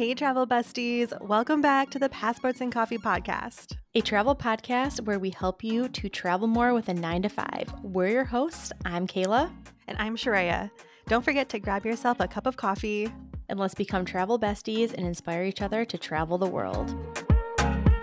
[0.00, 1.12] Hey, travel besties.
[1.20, 5.90] Welcome back to the Passports and Coffee podcast, a travel podcast where we help you
[5.90, 7.68] to travel more with a nine to five.
[7.82, 8.72] We're your hosts.
[8.86, 9.52] I'm Kayla.
[9.88, 10.70] And I'm Sharaya.
[11.08, 13.12] Don't forget to grab yourself a cup of coffee.
[13.50, 16.96] And let's become travel besties and inspire each other to travel the world.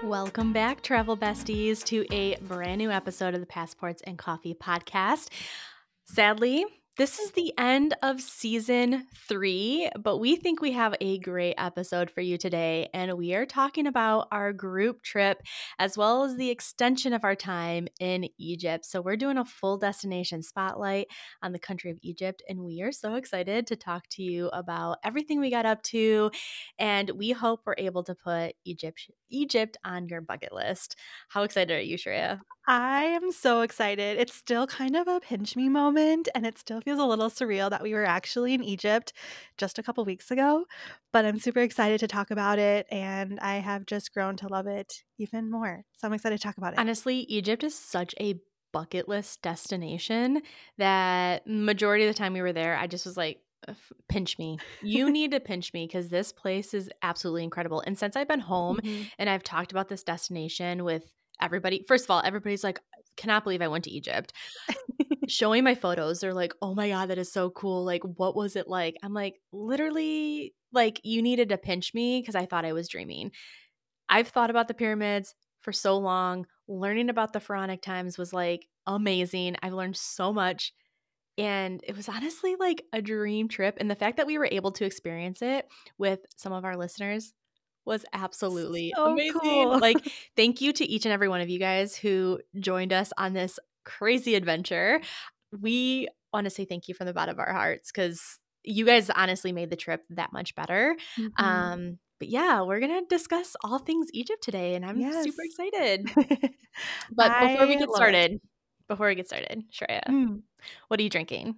[0.03, 5.29] Welcome back, travel besties, to a brand new episode of the Passports and Coffee podcast.
[6.05, 6.63] Sadly,
[6.97, 12.09] this is the end of season three, but we think we have a great episode
[12.09, 12.89] for you today.
[12.91, 15.43] And we are talking about our group trip
[15.77, 18.83] as well as the extension of our time in Egypt.
[18.83, 21.07] So, we're doing a full destination spotlight
[21.43, 22.41] on the country of Egypt.
[22.49, 26.31] And we are so excited to talk to you about everything we got up to.
[26.79, 30.95] And we hope we're able to put Egypt, Egypt on your bucket list.
[31.29, 32.39] How excited are you, Shreya?
[32.69, 34.19] I am so excited.
[34.19, 37.69] It's still kind of a pinch me moment, and it still feels a little surreal
[37.69, 39.11] that we were actually in Egypt
[39.57, 40.63] just a couple weeks ago.
[41.11, 44.67] But I'm super excited to talk about it, and I have just grown to love
[44.67, 45.83] it even more.
[45.97, 46.79] So I'm excited to talk about it.
[46.79, 48.39] Honestly, Egypt is such a
[48.71, 50.41] bucket list destination
[50.77, 53.41] that majority of the time we were there, I just was like,
[54.07, 54.57] pinch me.
[54.81, 57.83] You need to pinch me because this place is absolutely incredible.
[57.85, 59.03] And since I've been home mm-hmm.
[59.19, 62.79] and I've talked about this destination with everybody first of all everybody's like
[63.15, 64.33] cannot believe i went to egypt
[65.27, 68.55] showing my photos they're like oh my god that is so cool like what was
[68.55, 72.73] it like i'm like literally like you needed to pinch me because i thought i
[72.73, 73.31] was dreaming
[74.09, 78.67] i've thought about the pyramids for so long learning about the pharaonic times was like
[78.85, 80.73] amazing i've learned so much
[81.37, 84.71] and it was honestly like a dream trip and the fact that we were able
[84.71, 85.65] to experience it
[85.97, 87.33] with some of our listeners
[87.87, 89.39] was absolutely so amazing.
[89.39, 89.79] Cool.
[89.79, 89.97] Like,
[90.35, 93.57] thank you to each and every one of you guys who joined us on this
[93.87, 94.99] crazy adventure.
[95.57, 98.21] We want to say thank you from the bottom of our hearts because
[98.63, 100.95] you guys honestly made the trip that much better.
[101.17, 101.43] Mm-hmm.
[101.43, 105.23] Um, but yeah, we're gonna discuss all things Egypt today, and I'm yes.
[105.23, 106.09] super excited.
[107.11, 108.41] but before we get started, it.
[108.87, 110.41] before we get started, Shreya, mm.
[110.87, 111.55] what are you drinking?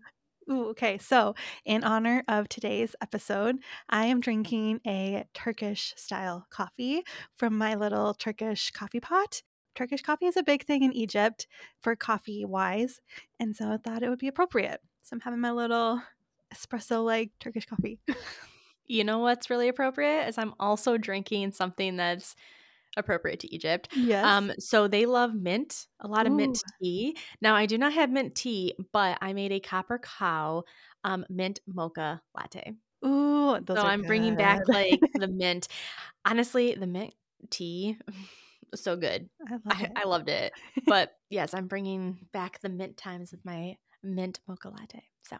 [0.52, 0.98] Ooh, okay.
[0.98, 3.58] So, in honor of today's episode,
[3.90, 7.04] I am drinking a Turkish style coffee
[7.38, 9.44] from my little Turkish coffee pot.
[9.75, 11.47] Turkish coffee is a big thing in Egypt
[11.81, 13.00] for coffee wise.
[13.40, 14.81] And so I thought it would be appropriate.
[15.03, 16.02] So I'm having my little
[16.53, 18.00] espresso like Turkish coffee.
[18.85, 22.35] you know what's really appropriate is I'm also drinking something that's
[22.97, 23.90] appropriate to Egypt.
[23.96, 24.25] Yes.
[24.25, 26.38] Um, so they love mint, a lot of Ooh.
[26.38, 27.16] mint tea.
[27.41, 30.63] Now I do not have mint tea, but I made a copper cow
[31.03, 32.74] um, mint mocha latte.
[33.06, 34.07] Ooh, so I'm good.
[34.07, 35.68] bringing back like the mint.
[36.25, 37.13] Honestly, the mint
[37.50, 37.97] tea,
[38.75, 39.30] so good.
[39.47, 40.53] I, love I, I loved it.
[40.85, 45.03] But yes, I'm bringing back the mint times with my mint mocha latte.
[45.24, 45.38] So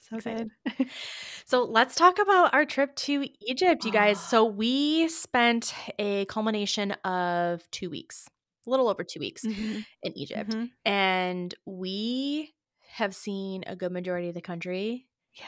[0.00, 0.50] so Excited.
[0.76, 0.88] good.
[1.46, 4.20] so let's talk about our trip to Egypt, you guys.
[4.20, 8.28] So we spent a culmination of two weeks,
[8.66, 9.80] a little over two weeks mm-hmm.
[10.02, 10.50] in Egypt.
[10.50, 10.64] Mm-hmm.
[10.84, 12.52] And we
[12.92, 15.06] have seen a good majority of the country.
[15.34, 15.46] Yeah.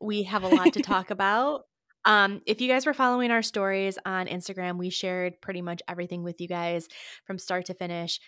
[0.00, 1.64] We have a lot to talk about.
[2.04, 6.22] Um, if you guys were following our stories on Instagram, we shared pretty much everything
[6.22, 6.88] with you guys
[7.26, 8.20] from start to finish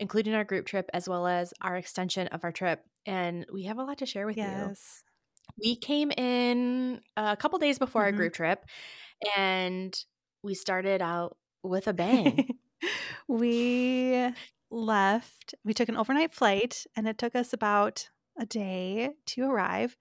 [0.00, 2.82] including our group trip as well as our extension of our trip.
[3.06, 4.42] And we have a lot to share with you.
[4.42, 5.02] yes.
[5.56, 5.70] you.
[5.70, 8.14] We came in a couple days before mm-hmm.
[8.14, 8.64] our group trip
[9.36, 9.96] and
[10.42, 12.48] we started out with a bang.
[13.28, 14.26] we
[14.70, 19.96] left, we took an overnight flight and it took us about a day to arrive.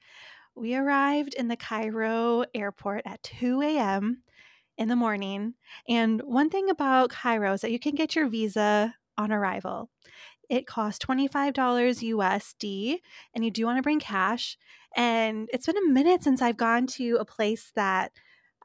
[0.60, 4.24] We arrived in the Cairo airport at 2 a.m.
[4.78, 5.54] in the morning.
[5.88, 9.90] And one thing about Cairo is that you can get your visa on arrival.
[10.50, 12.98] It costs $25 USD,
[13.34, 14.58] and you do want to bring cash.
[14.98, 18.12] And it's been a minute since I've gone to a place that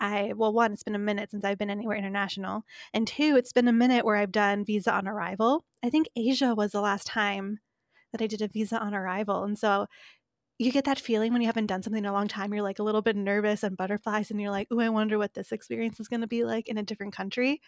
[0.00, 2.65] I, well, one, it's been a minute since I've been anywhere international.
[2.93, 5.65] And two, it's been a minute where I've done visa on arrival.
[5.81, 7.61] I think Asia was the last time
[8.11, 9.44] that I did a visa on arrival.
[9.44, 9.87] And so
[10.59, 12.53] you get that feeling when you haven't done something in a long time.
[12.55, 15.35] You're like a little bit nervous and butterflies, and you're like, oh, I wonder what
[15.35, 17.61] this experience is going to be like in a different country.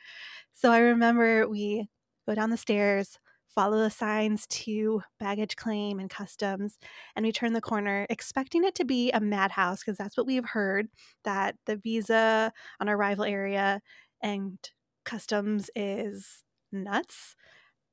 [0.53, 1.89] So I remember we
[2.29, 3.19] go down the stairs,
[3.49, 6.79] follow the signs to baggage claim and customs,
[7.17, 10.49] and we turn the corner, expecting it to be a madhouse because that's what we've
[10.51, 10.89] heard
[11.25, 13.81] that the visa on arrival area
[14.23, 14.59] and
[15.05, 17.35] customs is nuts.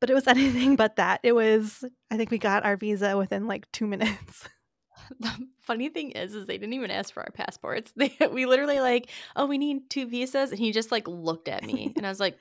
[0.01, 1.21] But it was anything but that.
[1.23, 4.47] It was, I think we got our visa within like two minutes.
[5.19, 8.79] the funny thing is is they didn't even ask for our passports they we literally
[8.79, 12.09] like oh we need two visas and he just like looked at me and i
[12.09, 12.37] was like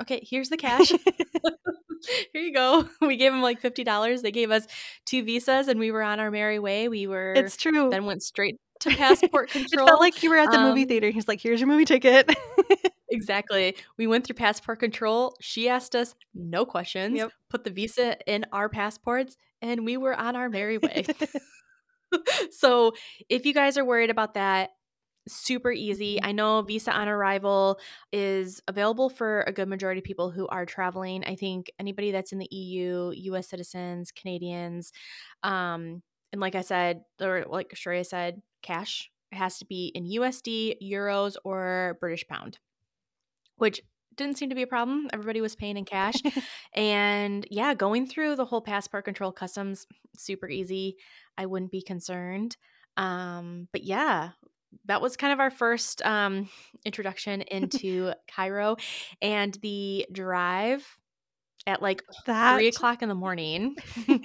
[0.00, 0.90] okay, here's the cash.
[2.32, 2.88] Here you go.
[3.02, 4.22] We gave him like $50.
[4.22, 4.66] They gave us
[5.04, 6.88] two visas and we were on our merry way.
[6.88, 7.90] We were It's true.
[7.90, 9.86] Then went straight to passport control.
[9.86, 11.10] It felt like you were at the movie Um, theater.
[11.10, 12.34] He's like, "Here's your movie ticket."
[13.10, 13.76] Exactly.
[13.98, 15.36] We went through passport control.
[15.40, 17.32] She asked us no questions, Yep.
[17.48, 21.04] put the visa in our passports, and we were on our merry way.
[22.50, 22.92] so,
[23.28, 24.70] if you guys are worried about that,
[25.28, 26.18] super easy.
[26.18, 26.24] Mhm.
[26.24, 27.78] I know Visa on arrival
[28.12, 31.24] is available for a good majority of people who are traveling.
[31.24, 34.92] I think anybody that's in the EU, US citizens, Canadians,
[35.42, 36.02] um,
[36.32, 39.10] and like I said, or like Shreya said, cash.
[39.32, 42.58] It has to be in USD, euros, or British pound,
[43.56, 43.80] which
[44.16, 45.08] didn't seem to be a problem.
[45.12, 46.14] Everybody was paying in cash.
[46.74, 49.86] and yeah, going through the whole passport control customs,
[50.16, 50.96] super easy.
[51.38, 52.56] I wouldn't be concerned.
[52.96, 54.30] Um, but yeah,
[54.86, 56.48] that was kind of our first um,
[56.84, 58.76] introduction into Cairo
[59.20, 60.86] and the drive
[61.66, 63.76] at like that three o'clock in the morning.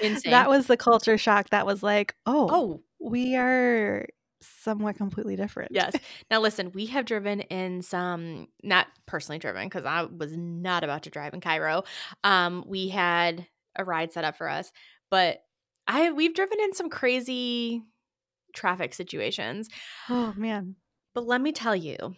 [0.00, 0.30] Insane.
[0.30, 1.50] that was the culture shock.
[1.50, 4.06] That was like, "Oh, oh, we are
[4.42, 5.94] somewhat completely different." yes.
[6.30, 11.04] Now listen, we have driven in some not personally driven because I was not about
[11.04, 11.84] to drive in Cairo.
[12.24, 13.46] Um, we had
[13.76, 14.72] a ride set up for us,
[15.10, 15.42] but
[15.86, 17.82] I we've driven in some crazy
[18.54, 19.68] traffic situations.
[20.08, 20.76] Oh man.
[21.14, 22.16] But let me tell you,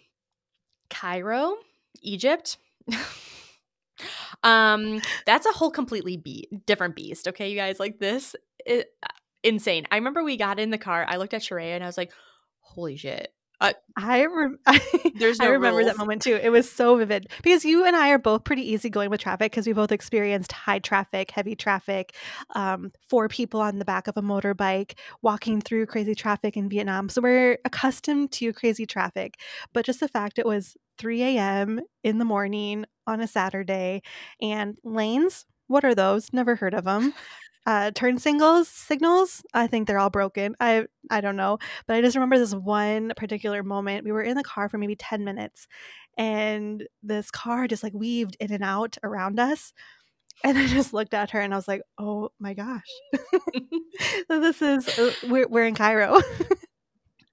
[0.89, 1.57] Cairo,
[2.03, 2.59] Egypt,
[4.43, 7.29] um, that's a whole completely be- different beast.
[7.29, 8.85] Okay, you guys, like this, is
[9.45, 9.87] insane.
[9.91, 11.05] I remember we got in the car.
[11.09, 12.13] I looked at Sheree and I was like,
[12.61, 13.33] "Holy shit!"
[13.97, 14.59] I rem-
[15.15, 16.39] There's I no remember that moment too.
[16.43, 19.53] It was so vivid because you and I are both pretty easy going with traffic
[19.53, 22.15] because we both experienced high traffic, heavy traffic,
[22.55, 27.09] um, four people on the back of a motorbike walking through crazy traffic in Vietnam.
[27.09, 29.35] So we're accustomed to crazy traffic.
[29.73, 31.81] But just the fact it was 3 a.m.
[32.03, 34.03] in the morning on a Saturday
[34.41, 36.33] and lanes, what are those?
[36.33, 37.15] Never heard of them.
[37.67, 40.55] Uh, turn singles, signals, I think they're all broken.
[40.61, 41.59] I I don't know.
[41.87, 44.05] But I just remember this one particular moment.
[44.05, 45.67] We were in the car for maybe 10 minutes
[46.19, 49.73] and this car just like weaved in and out around us.
[50.43, 52.83] And I just looked at her and I was like, oh my gosh.
[54.29, 56.21] so this is, uh, we're, we're in Cairo.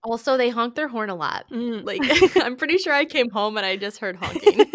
[0.03, 1.45] Also, they honk their horn a lot.
[1.51, 1.85] Mm.
[1.85, 2.01] Like,
[2.43, 4.71] I'm pretty sure I came home and I just heard honking.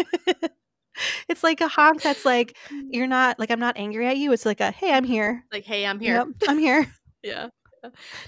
[1.29, 2.55] It's like a honk that's like,
[2.89, 4.31] you're not, like, I'm not angry at you.
[4.31, 5.43] It's like a, hey, I'm here.
[5.51, 6.15] like, hey, I'm here.
[6.15, 6.91] Yep, I'm here.
[7.23, 7.47] Yeah.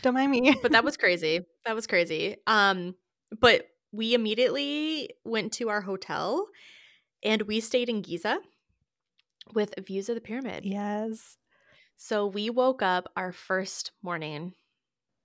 [0.02, 0.56] Don't mind me.
[0.62, 1.42] but that was crazy.
[1.66, 2.36] That was crazy.
[2.48, 2.96] Um,
[3.40, 6.48] but we immediately went to our hotel
[7.24, 8.40] and we stayed in Giza
[9.54, 10.66] with views of the pyramid.
[10.66, 11.38] yes.
[11.98, 14.54] So we woke up our first morning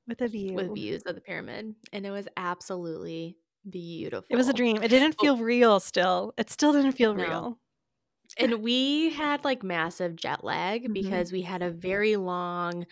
[0.06, 0.55] With a view.
[0.55, 3.37] with views of the pyramid and it was absolutely
[3.69, 4.27] beautiful.
[4.31, 4.83] It was a dream.
[4.83, 5.23] It didn't Oh.
[5.23, 6.35] feel real still.
[6.39, 7.23] It still didn't feel No.
[7.25, 7.59] real.
[8.39, 10.93] and we had like massive jet lag Mhm.
[10.95, 12.87] because we had a very long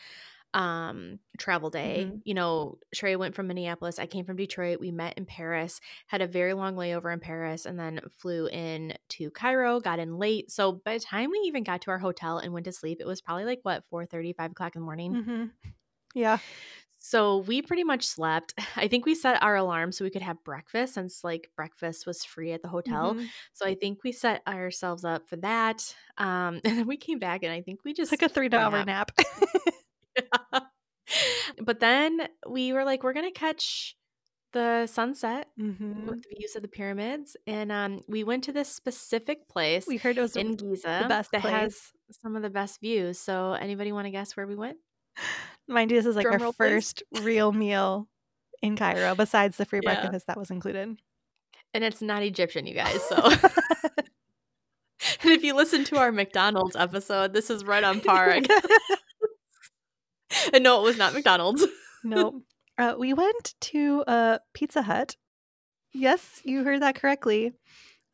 [0.54, 2.20] um travel day Mhm.
[2.24, 6.20] you know Shrey went from minneapolis i came from detroit we met in paris had
[6.22, 10.50] a very long layover in paris and then flew in to cairo got in late
[10.50, 13.06] so by the time we even got to our hotel and went to sleep it
[13.06, 15.44] was probably like what 4 5 o'clock in the morning hmm
[16.14, 16.38] Yeah.
[17.04, 20.42] So we pretty much slept i think we set our alarm so we could have
[20.44, 23.26] breakfast since like breakfast was free at the hotel Mhm.
[23.52, 25.94] so I think we set ourselves up for that.
[26.18, 28.84] Um, and then we came back and I think we just Took a three hour
[28.84, 29.10] nap.
[31.62, 33.96] but then we were like, we're gonna catch
[34.52, 37.36] the sunset hmm with the views of the pyramids.
[37.46, 41.30] And um, we went to this specific place We heard it was in Giza best
[41.32, 41.52] that place.
[41.52, 41.80] has
[42.22, 43.18] some of the best views.
[43.18, 44.78] So anybody want to guess where we went?
[45.68, 48.08] Mind you, this is like Drum our roll, first real meal
[48.62, 50.00] in Cairo, besides the free Yeah.
[50.00, 50.96] breakfast that was included.
[51.74, 53.00] And it's not Egyptian, you guys.
[53.08, 53.16] So
[55.22, 58.38] and if you listen to our McDonald's episode, this is right on par.
[60.54, 61.64] And no, it was not McDonald's.
[62.02, 62.42] nope.
[62.78, 65.16] Uh, we went to a Pizza Hut.
[65.92, 67.52] Yes, you heard that correctly.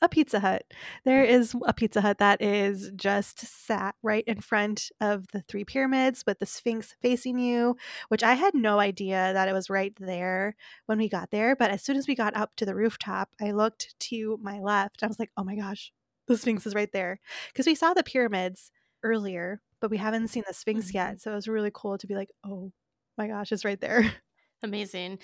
[0.01, 0.63] A Pizza Hut.
[1.05, 5.65] There is a Pizza Hut that is just sat right in front of the three
[5.65, 7.77] pyramids with the Sphinx facing you,
[8.09, 10.55] which I had no idea that it was right there
[10.87, 11.57] when we got there.
[11.57, 15.03] But as soon as we got up to the rooftop, I looked to my left.
[15.03, 15.93] I was like, oh my gosh,
[16.29, 17.19] the Sphinx is right there.
[17.53, 18.71] Because we saw the pyramids
[19.03, 20.95] earlier, but we haven't seen the Sphinx Mhm.
[20.95, 21.21] yet.
[21.21, 22.71] So it was really cool to be like, oh
[23.17, 24.15] my gosh, it's right there.
[24.63, 25.19] Amazing.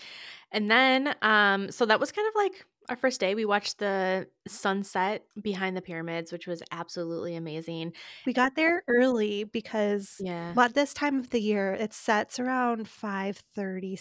[0.52, 3.34] And then um so that was kind of like our first day.
[3.34, 7.92] We watched the sunset behind the pyramids, which was absolutely amazing.
[8.26, 10.54] We got there early because Yeah.
[10.54, 13.96] well, at this time of the year, it sets around 5 30,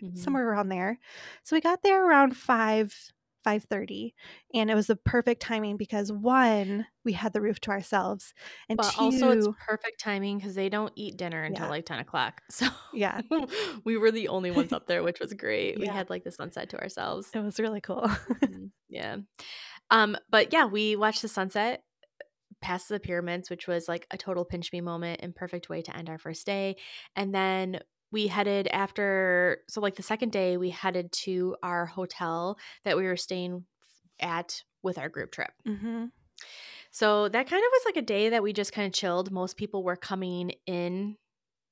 [0.00, 0.10] Mhm.
[0.14, 0.98] somewhere around there.
[1.44, 3.12] So we got there around 5
[3.44, 4.14] 5:30
[4.54, 8.34] and it was the perfect timing because one we had the roof to ourselves
[8.68, 11.68] and But two also, it's perfect timing because they don't eat dinner until Yeah.
[11.68, 12.42] like 10 o'clock.
[12.50, 13.20] So yeah
[13.84, 15.78] we were the only ones up there, which was great.
[15.78, 17.34] We had like the sunset to ourselves.
[17.34, 18.70] it was really cool Mhm.
[18.88, 19.16] yeah.
[19.90, 21.84] Um, but yeah, we watched the sunset
[22.62, 25.96] past the pyramids, which was like a total pinch me moment and perfect way to
[25.96, 26.76] end our first day.
[27.16, 27.80] And then
[28.12, 33.04] we headed after so like the second day we headed to our hotel that we
[33.04, 33.64] were staying
[34.20, 35.50] at with our group trip.
[35.66, 36.06] hmm
[36.90, 39.30] So that kind of was like a day that we just kind of chilled.
[39.30, 41.16] Most people were coming in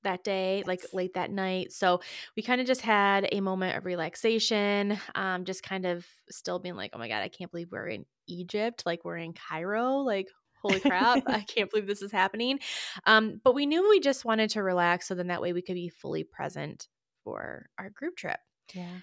[0.04, 1.72] that day, like late that night.
[1.72, 2.00] So
[2.36, 6.76] we kind of just had a moment of relaxation, um, just kind of still being
[6.76, 8.84] like, oh my God, I can't believe we're in Egypt.
[8.86, 9.96] Like we're in Cairo.
[9.98, 10.28] Like,
[10.62, 12.58] holy crap, I can't believe this is happening.
[13.06, 15.08] Um, but we knew we just wanted to relax.
[15.08, 16.88] So then that way we could be fully present
[17.24, 18.38] for our group trip
[18.72, 18.98] yeah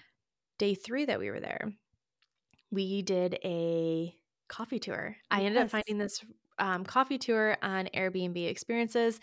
[0.58, 1.72] day three that we were there,
[2.70, 4.14] we did a
[4.48, 5.16] coffee tour.
[5.30, 6.24] I ended up finding this
[6.58, 9.20] um, coffee tour on Airbnb experiences,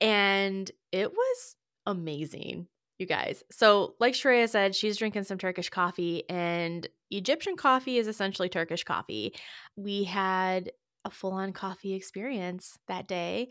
[0.00, 2.66] and it was amazing,
[2.98, 3.42] you guys.
[3.50, 8.84] So, like Shreya said, she's drinking some Turkish coffee, and Egyptian coffee is essentially Turkish
[8.84, 9.34] coffee.
[9.76, 10.72] We had
[11.04, 13.48] a full on coffee experience that day,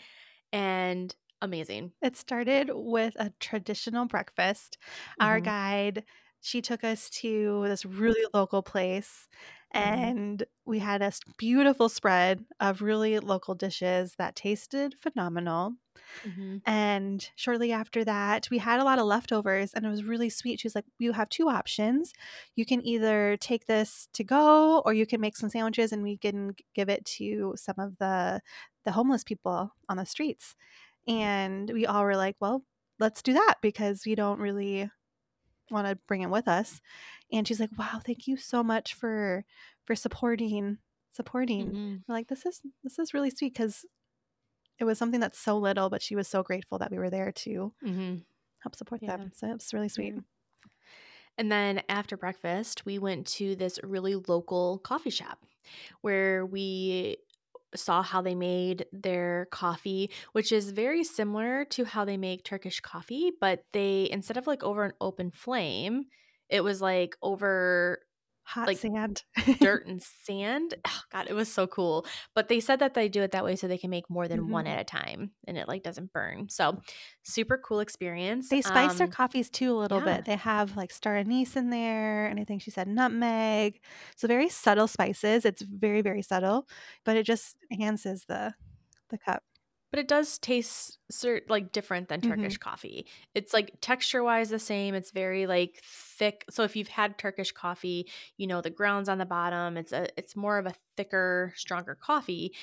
[0.53, 1.93] and amazing.
[2.01, 4.77] It started with a traditional breakfast.
[5.19, 5.39] Our Mhm.
[5.39, 6.03] guide,
[6.41, 9.27] she took us to this really local place.
[9.73, 15.73] And we had a beautiful spread of really local dishes that tasted phenomenal.
[16.23, 16.63] Mhm.
[16.65, 20.59] And shortly after that, we had a lot of leftovers and it was really sweet.
[20.61, 22.13] She was like, You have two options.
[22.55, 26.17] You can either take this to go or you can make some sandwiches and we
[26.17, 28.41] can give it to some of the
[28.85, 30.55] the homeless people on the streets.
[31.07, 32.65] And we all were like, Well,
[32.99, 34.89] let's do that because we don't really
[35.73, 36.81] want to bring it with us.
[37.31, 39.45] And she's like, Wow, thank you so much for
[39.85, 40.79] for supporting
[41.13, 41.73] supporting.
[41.73, 42.03] Mhm.
[42.07, 43.85] We're like, this is this is really sweet because
[44.79, 47.31] it was something that's so little, but she was so grateful that we were there
[47.31, 48.25] to Mhm.
[48.59, 49.11] help support Yeah.
[49.17, 49.31] them.
[49.33, 50.15] So it's really sweet.
[50.15, 50.21] Yeah.
[51.37, 55.45] And then after breakfast, we went to this really local coffee shop
[56.01, 57.17] where we
[57.75, 62.79] saw how they made their coffee, which is very similar to how they make Turkish
[62.79, 66.05] coffee, but they instead of like over an open flame,
[66.49, 67.99] it was like over
[68.45, 69.23] Hot Like, sand.
[69.61, 70.75] dirt and sand.
[70.85, 72.05] Oh, God, it was so cool.
[72.35, 74.49] But they said that they do it that way so they can make more than
[74.49, 74.69] one Mhm.
[74.71, 76.49] at a time and it like doesn't burn.
[76.49, 76.81] So
[77.23, 78.49] super cool experience.
[78.49, 80.17] They spice their Um, coffees too a little yeah.
[80.17, 80.25] bit.
[80.25, 83.79] They have like star anise in there, and I think she said nutmeg.
[84.17, 85.45] So very subtle spices.
[85.45, 86.67] It's very very subtle,
[87.05, 88.53] but it just enhances the
[89.09, 89.43] the cup.
[89.93, 92.23] But it does taste cert- like different than Mhm.
[92.23, 93.07] Turkish coffee.
[93.35, 94.95] It's like texture wise the same.
[94.95, 96.45] It's very like thick.
[96.49, 99.77] So if you've had Turkish coffee, you know the grounds on the bottom.
[99.77, 102.55] It's a it's more of a thicker, stronger coffee.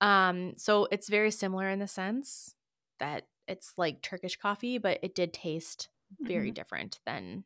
[0.00, 2.54] Um, so it's very similar in the sense
[3.00, 5.88] that it's like Turkish coffee, but it did taste
[6.26, 6.52] very Mhm.
[6.52, 7.44] different than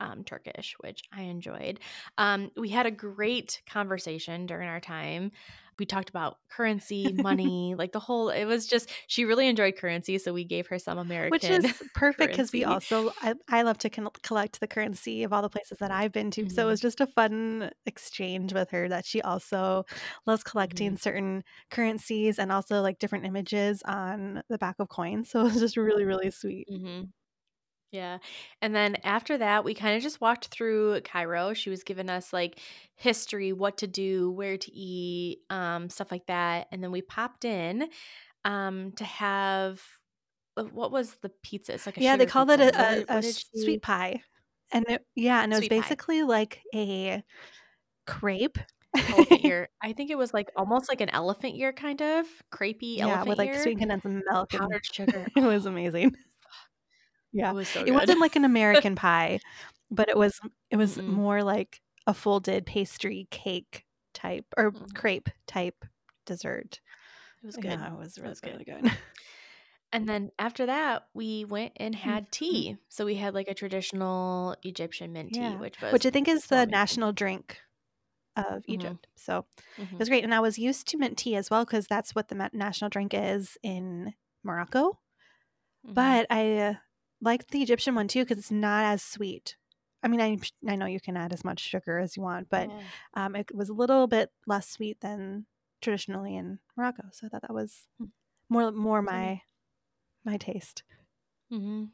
[0.00, 1.80] um, Turkish, which I enjoyed.
[2.18, 5.30] Um, we had a great conversation during our time.
[5.78, 8.30] We talked about currency, money, like the whole.
[8.30, 11.30] It was just she really enjoyed currency, so we gave her some American.
[11.30, 15.32] Which is perfect because we also I, I love to con- collect the currency of
[15.32, 16.48] all the places that I've been to.
[16.48, 16.72] So it Mhm.
[16.72, 19.84] was just a fun exchange with her that she also
[20.26, 20.98] loves collecting Mhm.
[20.98, 25.30] certain currencies and also like different images on the back of coins.
[25.30, 26.68] So it was just really really sweet.
[26.68, 27.12] Mhm.
[27.94, 28.18] Yeah.
[28.60, 31.54] And then after that, we kind of just walked through Cairo.
[31.54, 32.58] She was giving us like
[32.96, 36.66] history, what to do, where to eat, um, stuff like that.
[36.72, 37.88] And then we popped in
[38.44, 39.80] um, to have
[40.56, 41.74] uh, what was the pizza?
[41.74, 42.62] It's like a Yeah, they called pizza.
[42.68, 43.60] it a, a, a what did s- she?
[43.62, 44.22] sweet pie,
[44.72, 45.78] and it, yeah, and it was Sweet pie.
[45.82, 47.22] basically like a
[48.06, 48.58] crepe.
[49.12, 49.68] Elephant ear.
[49.82, 53.28] I think it was like almost like an elephant ear kind of crepey yeah, elephant
[53.28, 53.62] with like ear.
[53.62, 55.26] sweet condensed milk, and Powdered sugar.
[55.36, 56.14] it was amazing.
[57.34, 57.50] Yeah.
[57.50, 58.04] it was so It good.
[58.04, 59.40] wasn't like an American pie,
[59.90, 61.04] but it was it was Mm-mm.
[61.06, 64.94] more like a folded pastry cake type or Mm.
[64.94, 65.84] crepe type
[66.26, 66.80] dessert.
[67.42, 67.80] It was good.
[67.80, 68.52] Yeah, it was It really, was good.
[68.52, 68.88] really good.
[69.92, 72.74] And then after that, we went and had Mhm.
[72.74, 72.78] tea.
[72.88, 75.58] So we had like a traditional Egyptian mint tea, Yeah.
[75.58, 77.60] which was Which I think is the national drink
[78.36, 78.98] of Mhm.
[78.98, 79.08] Egypt.
[79.16, 80.00] So it Mhm.
[80.00, 80.24] was great.
[80.24, 83.14] And I was used to mint tea as well because that's what the national drink
[83.14, 84.14] is in
[84.44, 85.00] Morocco.
[85.82, 86.14] Mhm.
[86.14, 86.78] But I
[87.24, 89.56] like the Egyptian one too because it's not as sweet.
[90.02, 90.38] I mean, I,
[90.70, 92.82] I know you can add as much sugar as you want, but Yeah.
[93.14, 95.46] um, it was a little bit less sweet than
[95.80, 97.04] traditionally in Morocco.
[97.12, 98.06] So I thought that was Hmm.
[98.50, 99.40] more more my
[100.24, 100.84] my taste.
[101.52, 101.90] Mhm.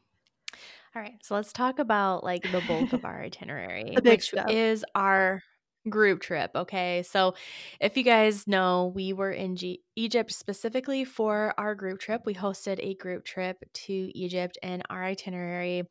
[0.95, 1.15] All right.
[1.23, 4.49] So let's talk about like the bulk of our itinerary, The big which stuff.
[4.49, 5.41] is our
[5.89, 6.51] group trip.
[6.55, 7.03] Okay.
[7.03, 7.33] So,
[7.79, 12.21] if you guys know, we were in G- Egypt specifically for our group trip.
[12.25, 15.83] We hosted a group trip to Egypt, and our itinerary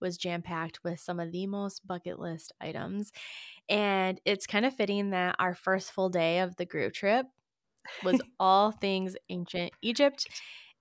[0.00, 3.12] was jam packed with some of the most bucket list items.
[3.68, 7.26] And it's kind of fitting that our first full day of the group trip
[8.02, 10.26] was all things ancient Egypt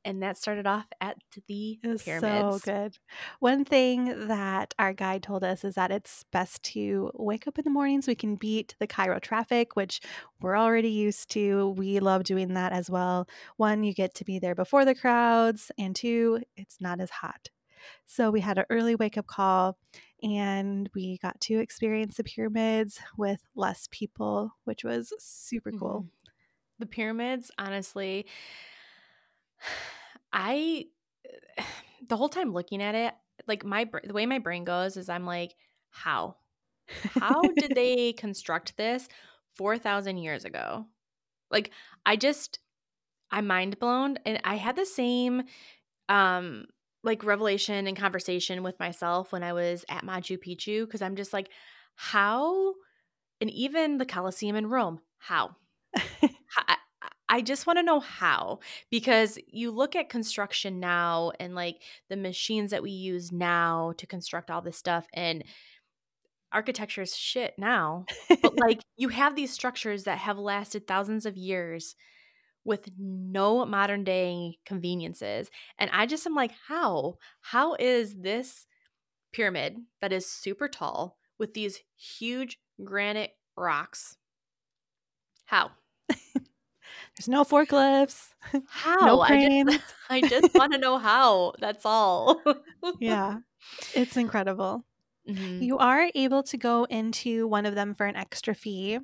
[0.06, 1.18] and that started off at
[1.48, 2.04] the pyramids.
[2.14, 2.98] so good.
[3.40, 7.64] One thing that our guide told us is that it's best to wake up in
[7.64, 10.02] the morning so we can beat the Cairo traffic, which
[10.42, 11.70] we're already used to.
[11.78, 13.28] We love doing that as well.
[13.58, 17.50] One, you get to be there before the crowds, and two, it's not as hot.
[18.06, 19.78] So we had an early wake up call
[20.22, 26.04] and we got to experience the pyramids with less people, which was super cool.
[26.04, 26.10] Mhm.
[26.80, 28.26] The pyramids, honestly,
[30.32, 30.86] I
[32.08, 33.14] the whole time looking at it,
[33.48, 35.56] like my the way my brain goes is I'm like,
[35.90, 36.38] how?
[37.20, 39.08] How did they construct this
[39.56, 40.86] 4,000 years ago?
[41.52, 41.72] Like
[42.06, 42.60] I just
[43.32, 45.44] I'm mind blown and I had the same
[46.10, 46.66] um
[47.04, 51.34] like revelation and conversation with myself when I was at Machu Picchu because I'm just
[51.34, 51.50] like
[51.96, 52.74] how
[53.42, 55.56] and even the Colosseum in Rome, how?
[57.30, 58.60] I just want to know how
[58.92, 64.06] because you look at construction now and like the machines that we use now to
[64.06, 65.44] construct all this stuff and
[66.52, 68.06] architecture is shit now.
[68.30, 71.96] But like you have these structures that have lasted thousands of years
[72.66, 75.50] with no modern day conveniences.
[75.78, 77.18] And I just am like, how?
[77.42, 78.66] How is this
[79.34, 84.18] pyramid that is super tall with these huge granite rocks?
[85.46, 85.72] How?
[87.18, 88.30] There's no forklifts,
[88.68, 89.06] How?
[89.06, 89.72] no I cranes.
[89.72, 91.54] just I just want to know how.
[91.60, 92.42] That's all.
[93.00, 93.38] yeah,
[93.94, 94.84] it's incredible.
[95.30, 95.62] Mhm.
[95.62, 99.00] You are able to go into one of them for an extra fee,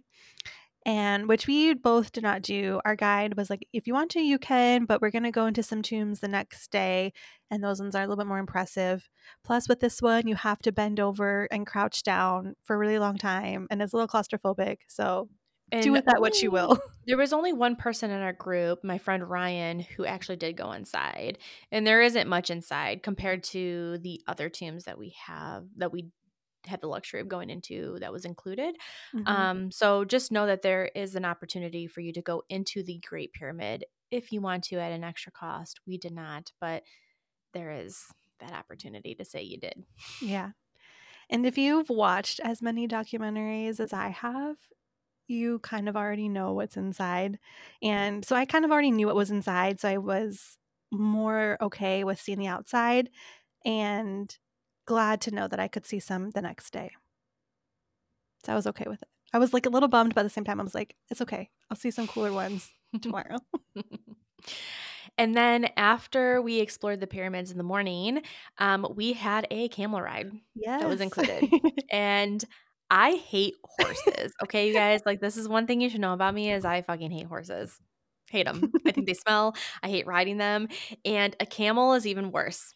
[0.86, 2.82] and which we both did not do.
[2.84, 5.46] Our guide was like, if you want to, you can, but we're going to go
[5.46, 7.14] into some tombs the next day,
[7.52, 9.08] and those ones are a little bit more impressive.
[9.46, 13.00] Plus, with this one, you have to bend over and crouch down for a really
[13.00, 14.78] long time, and it's a little claustrophobic.
[14.88, 15.30] So
[15.72, 16.80] do with that what you will.
[17.06, 20.74] There was only one person in our group, my friend Ryan, who actually did go
[20.74, 21.40] inside.
[21.72, 26.12] And there isn't much inside compared to the other tombs that we have that we
[26.68, 28.76] had the luxury of going into that was included.
[29.16, 29.28] Mhm.
[29.28, 33.00] Um, so just know that there is an opportunity for you to go into the
[33.00, 35.80] Great Pyramid if you want to at an extra cost.
[35.88, 36.84] We did not, but
[37.54, 38.06] there is
[38.40, 39.84] that opportunity to say you did.
[40.22, 40.52] Yeah.
[41.30, 44.58] And if you've watched as many documentaries as I have,
[45.30, 47.40] you kind of already know what's inside.
[47.82, 49.80] And so I kind of already knew what was inside.
[49.80, 50.58] So I was
[50.92, 53.10] more okay with seeing the outside
[53.66, 54.36] and
[54.86, 56.92] glad to know that I could see some the next day.
[58.46, 59.08] So I was okay with it.
[59.34, 61.22] I was like a little bummed, but at the same time, I was like, it's
[61.22, 61.50] okay.
[61.70, 63.38] I'll see some cooler ones tomorrow.
[65.18, 68.24] and then after we explored the pyramids in the morning,
[68.58, 70.32] um, we had a camel ride.
[70.56, 70.82] yes.
[70.82, 71.48] That was included.
[71.92, 72.44] And
[72.90, 74.34] I hate horses.
[74.44, 76.82] Okay, you guys, like this is one thing you should know about me is I
[76.82, 77.78] fucking hate horses.
[78.30, 78.72] Hate them.
[78.86, 79.56] I think they smell.
[79.84, 80.68] I hate riding them.
[81.04, 82.74] And a camel is even worse.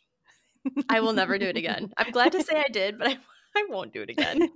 [0.89, 1.91] I will never do it again.
[1.97, 3.17] I'm glad to say I did, but I,
[3.55, 4.49] I won't do it again.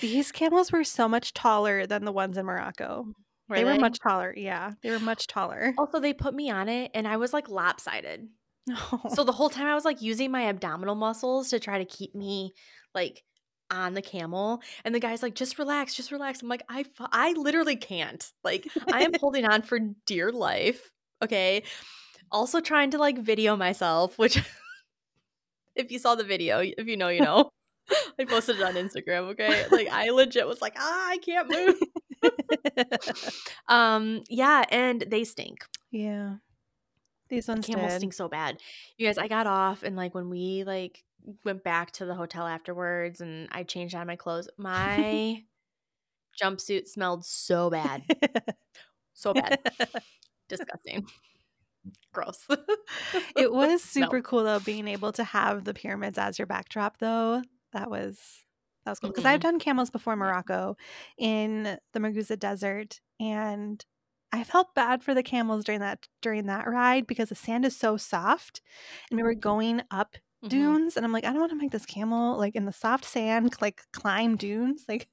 [0.00, 3.06] These camels were so much taller than the ones in Morocco.
[3.48, 4.34] Were they were much taller.
[4.36, 5.74] Yeah, they were much taller.
[5.78, 8.28] Also, they put me on it and I was like lopsided.
[8.66, 8.76] No.
[9.14, 12.14] So the whole time I was like using my abdominal muscles to try to keep
[12.14, 12.52] me
[12.94, 13.22] like
[13.70, 16.42] on the camel and the guy's like just relax just relax.
[16.42, 18.24] I'm like i i literally can't.
[18.44, 20.90] Like i am holding on for dear life
[21.22, 21.62] okay?
[22.30, 24.42] Also trying to like video myself which
[25.74, 27.50] if you saw the video if you know you know.
[28.18, 29.66] I posted it on instagram okay?
[29.70, 31.76] Like i legit was like ah i can't move.
[33.68, 35.64] Um yeah and they stink.
[35.90, 36.36] Yeah.
[37.28, 37.98] These ones camels did.
[37.98, 38.60] stink so bad.
[38.96, 41.02] You guys, I got off and like when we like
[41.44, 45.42] went back to the hotel afterwards and I changed out of my clothes, my
[46.40, 48.02] jumpsuit smelled so bad.
[49.16, 49.58] So bad.
[50.48, 51.06] Disgusting.
[52.12, 52.46] Gross.
[53.34, 53.76] it was No.
[54.02, 57.42] super cool though being able to have the pyramids as your backdrop though.
[57.72, 58.20] That was
[58.84, 59.48] that was cool because I've mm-hmm.
[59.48, 60.76] done camels before Morocco
[61.16, 63.84] in the Merzouga Desert and
[64.32, 67.74] I felt bad for the camels during that during that ride because the sand is
[67.74, 68.60] so soft
[69.10, 69.40] and we were mm-hmm.
[69.40, 70.48] going up Mhm.
[70.50, 73.04] dunes and I'm like I don't want to make this camel like in the soft
[73.04, 75.08] sand like climb dunes like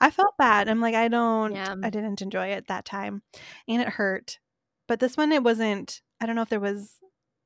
[0.00, 1.74] I felt bad I'm like I don't Yeah.
[1.82, 3.22] I didn't enjoy it that time
[3.68, 4.38] and it hurt
[4.88, 6.98] but this one it wasn't I don't know if there was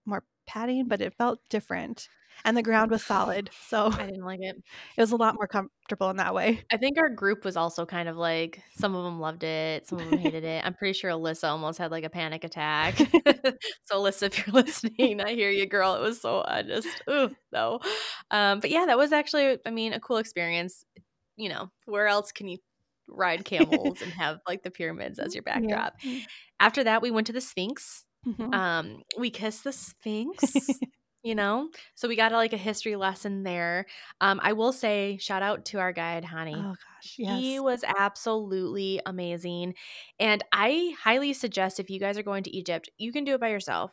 [0.06, 2.08] more padding, but it felt different.
[2.44, 3.50] And the ground was solid.
[3.68, 4.56] So I didn't like it.
[4.96, 6.62] it was a lot more comfortable in that way.
[6.72, 9.98] I think our group was also kind of like some of them loved it, some
[9.98, 10.64] of them hated it.
[10.64, 12.96] I'm pretty sure Alyssa almost had like a panic attack.
[13.84, 15.94] so Alyssa, if you're listening, I hear you, girl.
[15.94, 17.80] It was so I just ooh no.
[18.30, 20.84] Um, but yeah, that was actually I mean a cool experience.
[21.36, 22.58] You know, where else can you
[23.08, 25.94] ride camels and have like the pyramids as your backdrop?
[26.02, 26.20] Yeah.
[26.60, 28.04] After that, we went to the Sphinx.
[28.26, 28.54] Mhm.
[28.54, 30.54] Um, we kissed the Sphinx.
[31.24, 31.70] You know?
[31.94, 33.86] So we got like a history lesson there.
[34.20, 36.54] Um i will say shout out to our guide hani.
[36.56, 37.40] Oh gosh, yes.
[37.40, 39.74] he was absolutely amazing
[40.20, 43.40] and i highly suggest if you guys are going to egypt you can do it
[43.40, 43.92] by yourself.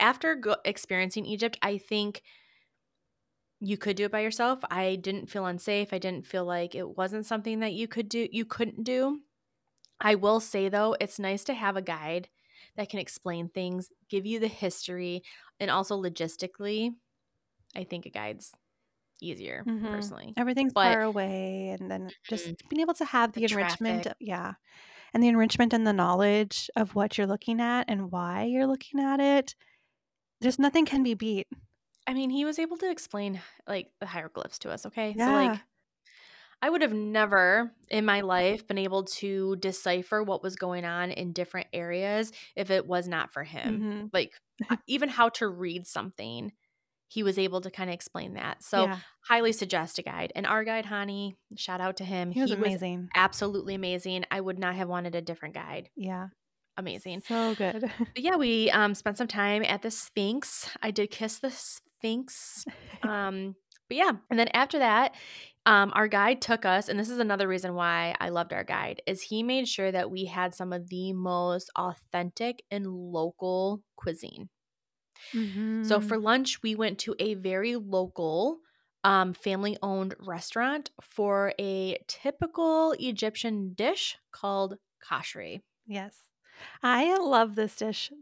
[0.00, 2.22] After go- experiencing egypt i think
[3.60, 4.58] you could do it by yourself.
[4.70, 5.92] I didn't feel unsafe.
[5.92, 9.20] I didn't feel like it wasn't something that you could do you couldn't do.
[10.00, 12.28] I will say though it's nice to have a guide
[12.76, 15.22] that can explain things give you the history
[15.64, 16.94] and also logistically
[17.74, 18.52] i think a guide's
[19.20, 19.90] easier Mhm.
[19.90, 22.68] personally Everything's But- far away, and then just Mhm.
[22.68, 24.16] being able to have the, The enrichment, traffic.
[24.20, 24.54] yeah,
[25.14, 29.00] and the enrichment and the knowledge of what you're looking at and why you're looking
[29.00, 29.54] at it.
[30.42, 31.46] Just nothing can be beat.
[32.06, 35.14] I mean, he was able to explain like the hieroglyphs to us, okay?
[35.16, 35.60] So like
[36.60, 41.10] I would have never in my life been able to decipher what was going on
[41.12, 43.80] in different areas if it was not for him.
[43.80, 44.10] Mhm.
[44.12, 44.32] Like
[44.86, 46.52] even how to read something,
[47.08, 48.62] he was able to kind of explain that.
[48.62, 50.32] So yeah, highly suggest a guide.
[50.34, 52.30] And our guide, Hani, shout out to him.
[52.32, 53.08] he was amazing.
[53.14, 54.24] absolutely amazing.
[54.30, 55.90] I would not have wanted a different guide.
[55.96, 56.28] yeah,
[56.76, 57.22] Amazing.
[57.26, 57.84] so good.
[57.98, 60.68] But yeah, we um, spent some time at the Sphinx.
[60.82, 62.64] I did kiss the Sphinx.
[63.02, 63.54] Um,
[63.88, 65.14] but yeah, and then after that,
[65.66, 69.02] um, our guide took us, and this is another reason why I loved our guide,
[69.06, 74.50] is he made sure that we had some of the most authentic and local cuisine.
[75.82, 76.00] So Mhm.
[76.00, 78.60] for lunch, we went to a very local,
[79.04, 85.62] um, family-owned restaurant for a typical Egyptian dish called kashri.
[85.86, 86.30] Yes.
[86.82, 88.12] I love this dish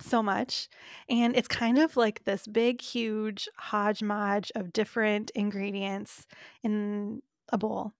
[0.00, 0.68] so much.
[1.08, 6.26] And it's kind of like this big, huge hodgepodge of different ingredients
[6.62, 7.92] in a bowl.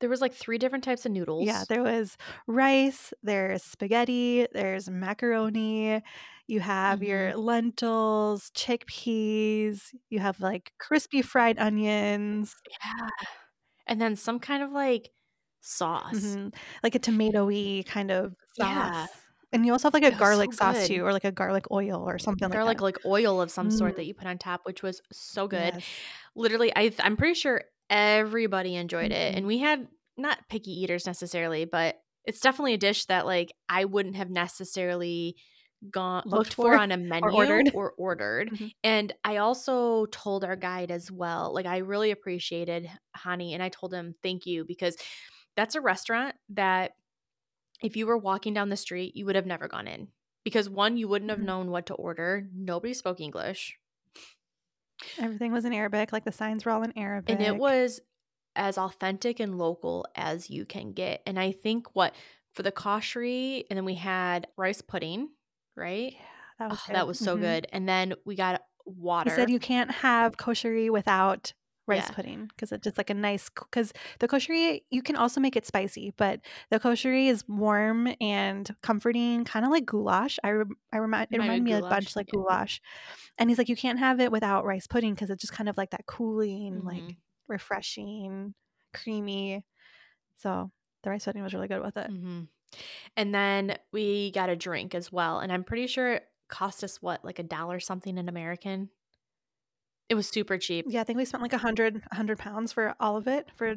[0.00, 1.48] There was like three different types of noodles.
[1.48, 6.02] Yeah, there was rice, there's spaghetti, there's macaroni,
[6.46, 13.08] you have your lentils, chickpeas, you have like crispy fried onions, Yeah.
[13.86, 15.10] And then some kind of like
[15.60, 16.36] sauce.
[16.36, 18.94] mhm, like a tomatoey kind of sauce.
[18.94, 19.06] Yeah.
[19.52, 20.86] And you also have like a garlic so sauce good.
[20.88, 22.52] too, or like a garlic oil or something like.
[22.52, 23.96] Garlic like like oil of some sort Mm.
[23.96, 25.74] that you put on top, which was so good.
[25.74, 25.84] Yes.
[26.34, 29.32] Literally, I I'm pretty sure everybody enjoyed it.
[29.34, 29.36] Mhm.
[29.38, 33.86] And we had not picky eaters necessarily, but it's definitely a dish that like I
[33.86, 35.36] wouldn't have necessarily
[35.90, 37.70] gone Looked looked for for on a menu ordered.
[37.72, 38.50] or ordered.
[38.50, 38.72] Mhm.
[38.84, 43.70] And I also told our guide as well, like I really appreciated Hani and I
[43.70, 44.96] told him thank you because
[45.56, 46.92] that's a restaurant that
[47.82, 50.08] if you were walking down the street, you would have never gone in.
[50.44, 51.44] Because one, you wouldn't have Mhm.
[51.46, 52.48] known what to order.
[52.52, 53.78] Nobody spoke English.
[55.18, 57.32] Everything was in Arabic, like the signs were all in Arabic.
[57.32, 58.00] And it was
[58.56, 61.22] as authentic and local as you can get.
[61.26, 62.14] And I think what
[62.52, 65.30] for the kashri, and then we had rice pudding,
[65.76, 66.12] right?
[66.14, 66.18] yeah,
[66.58, 67.40] that was Oh, that was so Mhm.
[67.40, 67.66] good.
[67.72, 69.30] And then we got water.
[69.30, 71.52] He said you can't have koshery without
[71.88, 72.14] rice Yeah.
[72.14, 75.66] pudding because it's just like a nice because the koshery you can also make it
[75.66, 80.38] spicy, but the koshery is warm and comforting, kind of like goulash.
[80.44, 82.34] I rem- I remind it reminded me a bunch like yeah.
[82.34, 82.80] goulash,
[83.38, 85.76] and he's like you can't have it without rice pudding because it's just kind of
[85.78, 87.16] like that cooling, like Mhm.
[87.48, 88.54] refreshing,
[88.94, 89.64] creamy.
[90.36, 90.72] So
[91.02, 92.10] the rice pudding was really good with it.
[92.10, 92.42] hmm
[93.16, 95.40] And then we got a drink as well.
[95.40, 98.90] And I'm pretty sure it cost us what, like a dollar something in American?
[100.08, 100.86] It was super cheap.
[100.88, 103.48] Yeah, I think we spent like a hundred a hundred pounds for all of it
[103.56, 103.76] for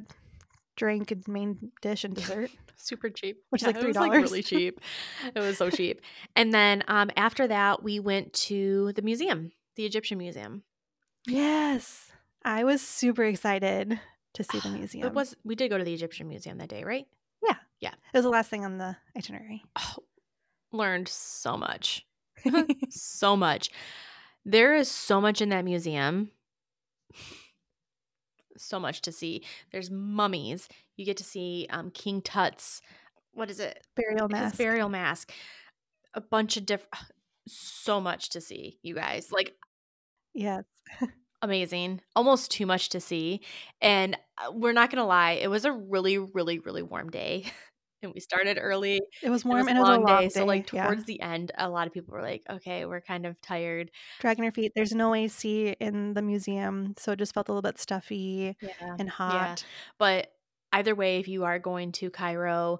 [0.76, 2.50] drink and main dish and dessert.
[2.78, 3.44] super cheap.
[3.50, 4.12] Which is like it was $3.
[4.12, 4.80] really cheap.
[5.36, 6.02] it was so cheap.
[6.36, 10.64] And then um, after that, we went to the museum, the Egyptian museum.
[11.28, 12.12] Yes.
[12.44, 14.00] I was super excited
[14.34, 15.08] to see the museum.
[15.08, 17.06] It was we did go to the Egyptian museum that day, right?
[17.44, 17.94] Yeah, yeah.
[18.14, 19.64] It was the last thing on the itinerary.
[19.78, 19.98] Oh,
[20.72, 22.06] learned so much.
[22.90, 23.70] so much.
[24.46, 26.32] There is so much in that museum.
[28.58, 29.44] So much to see.
[29.72, 30.70] There's mummies.
[30.96, 32.82] You get to see um, King Tut's.
[33.34, 33.88] What is it?
[33.96, 34.58] Burial His mask.
[34.58, 35.32] burial mask.
[36.14, 36.94] A bunch of different.
[37.48, 39.32] So much to see, you guys.
[39.32, 39.56] Like
[40.36, 40.64] yes.
[41.42, 42.02] amazing.
[42.16, 43.42] Almost too much to see.
[43.82, 47.46] And uh, we're not gonna lie, it was a really, really, really warm day.
[48.04, 49.02] and we started early.
[49.22, 50.26] It was It warm was and a it was a long long day.
[50.26, 50.30] day.
[50.30, 50.86] So like yeah.
[50.86, 54.46] towards the end, a lot of people were like, "Okay, we're kind of tired." Dragging
[54.46, 54.72] our feet.
[54.76, 58.96] There's no AC in the museum, so it just felt a little bit stuffy Yeah.
[59.00, 59.64] and hot.
[59.98, 60.34] But
[60.74, 62.80] either way, if you are going to Cairo,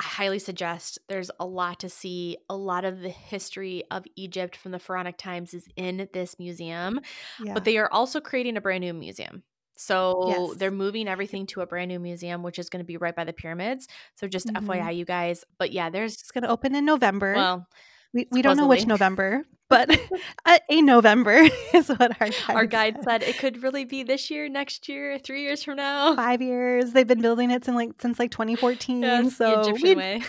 [0.00, 2.36] I highly suggest there's a lot to see.
[2.50, 7.00] A lot of the history of Egypt from the Pharaonic times is in this museum,
[7.42, 7.54] Yeah.
[7.54, 9.44] but they are also creating a brand new museum.
[9.76, 10.58] So Yes.
[10.58, 13.24] they're moving everything to a brand new museum, which is going to be right by
[13.24, 13.88] the pyramids.
[14.16, 14.64] So just Mhm.
[14.66, 15.44] FYI, you guys.
[15.58, 17.34] But yeah, there's it's going to open in November.
[17.34, 17.68] well,
[18.12, 18.86] we, we don't know which.
[18.86, 19.88] November, but
[20.46, 23.04] a, a November is what our guide, our guide said.
[23.04, 26.14] said it could really be this year, next year, three years from now.
[26.14, 26.92] Five years.
[26.92, 29.00] They've been building it since like since like 2014.
[29.02, 30.22] Yes, the so Egyptian way.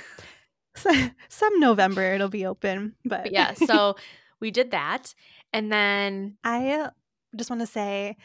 [1.29, 2.95] some November it'll be open.
[3.06, 3.95] But But yeah, so
[4.39, 5.13] we did that.
[5.51, 6.89] And then I
[7.36, 8.17] just want to say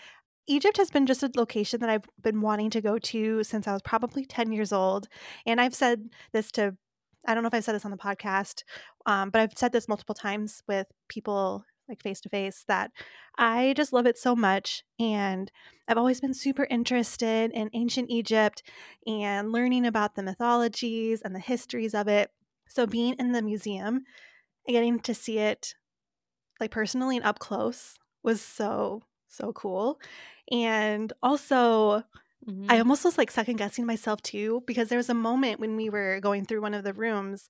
[0.48, 3.72] Egypt has been just a location that I've been wanting to go to since I
[3.72, 5.08] was probably 10 years old.
[5.46, 6.76] And I've said this to,
[7.26, 8.64] I don't know if I've said this on the podcast,
[9.06, 12.90] um, but I've said this multiple times with people like face to face that
[13.38, 14.82] I just love it so much.
[14.98, 15.50] And
[15.86, 18.62] I've always been super interested in ancient Egypt
[19.06, 22.30] and learning about the mythologies and the histories of it.
[22.68, 24.04] So being in the museum
[24.66, 25.74] and getting to see it
[26.60, 30.00] like personally and up close was so so cool
[30.50, 32.02] and also
[32.48, 32.66] mhm.
[32.68, 35.90] i almost was like second guessing myself too because there was a moment when we
[35.90, 37.48] were going through one of the rooms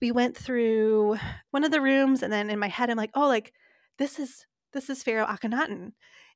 [0.00, 1.18] we went through
[1.50, 3.52] one of the rooms and then in my head i'm like oh like
[3.98, 5.92] this is this is pharaoh akhenaten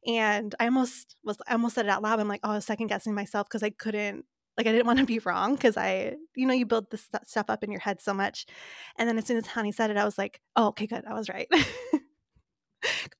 [0.07, 2.65] and i almost was i almost said it out loud i'm like oh i was
[2.65, 4.25] second guessing myself because i couldn't
[4.57, 7.47] like i didn't want to be wrong because i you know you build this stuff
[7.49, 8.47] up in your head so much
[8.99, 11.15] and then as soon as Hani said it i was like oh okay good i
[11.15, 11.49] was right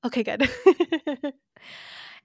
[0.03, 0.49] okay good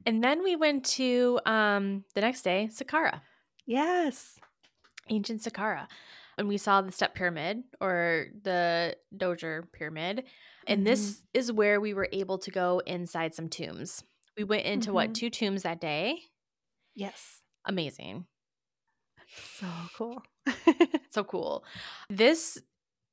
[0.06, 3.20] and then we went to um the next day, Saqqara,
[3.66, 4.38] yes
[5.08, 5.86] ancient Saqqara.
[6.38, 10.24] And we saw the step pyramid or the Djoser pyramid.
[10.66, 14.02] And this is where we were able to go inside some tombs.
[14.38, 15.14] We went into what, Mhm.
[15.14, 16.22] two tombs that day?
[16.94, 18.26] yes Amazing.
[19.58, 20.22] so cool
[21.10, 21.64] So cool.
[22.08, 22.56] This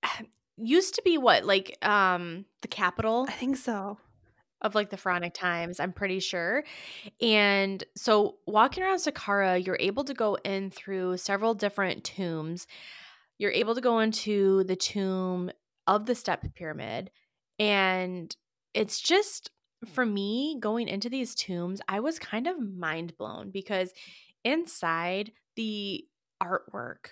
[0.58, 3.98] used to be what, like um the capital i think so
[4.62, 6.64] of like the pharaonic times i'm pretty sure
[7.22, 12.68] and so walking around saqqara you're able to go in through several different tombs.
[13.40, 15.52] You're able to go into the tomb
[15.86, 17.12] of the step pyramid
[17.60, 18.36] and
[18.74, 19.52] it's just
[19.86, 23.94] for me going into these tombs i was kind of mind blown because
[24.44, 26.04] inside the
[26.42, 27.10] artwork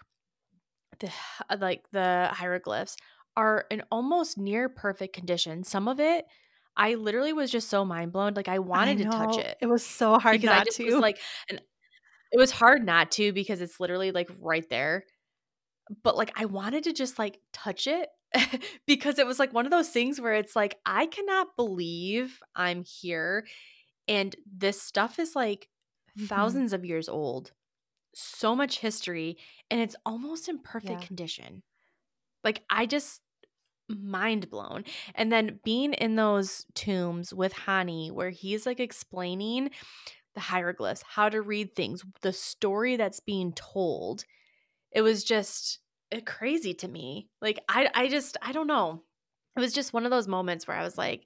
[1.00, 1.12] the
[1.60, 2.98] like the hieroglyphs
[3.38, 5.64] are in almost near perfect condition.
[5.64, 6.26] Some of it
[6.78, 8.34] I literally was just so mind blown.
[8.34, 10.84] Like I wanted to touch it it was so hard because not I just to
[10.84, 11.60] was like, and
[12.32, 15.06] it was hard not to because it's literally like right there.
[16.04, 18.10] But like I wanted to just like touch it
[18.88, 22.84] because it was like one of those things where it's like I cannot believe I'm
[22.84, 23.48] here,
[24.08, 25.70] and this stuff is like
[26.16, 26.58] Mhm.
[26.58, 27.54] thousands of years old,
[28.16, 29.38] so much history,
[29.72, 31.08] and it's almost in perfect Yeah.
[31.08, 31.64] condition.
[32.44, 33.22] Like I just
[33.90, 34.84] mind blown.
[35.14, 39.72] And then being in those tombs with Hani, where he's like explaining
[40.34, 44.26] the hieroglyphs, how to read things, the story that's being told,
[44.92, 45.80] it was just
[46.14, 47.30] uh, crazy to me.
[47.42, 49.04] Like I, I just, I don't know.
[49.56, 51.24] It was just one of those moments where I was like,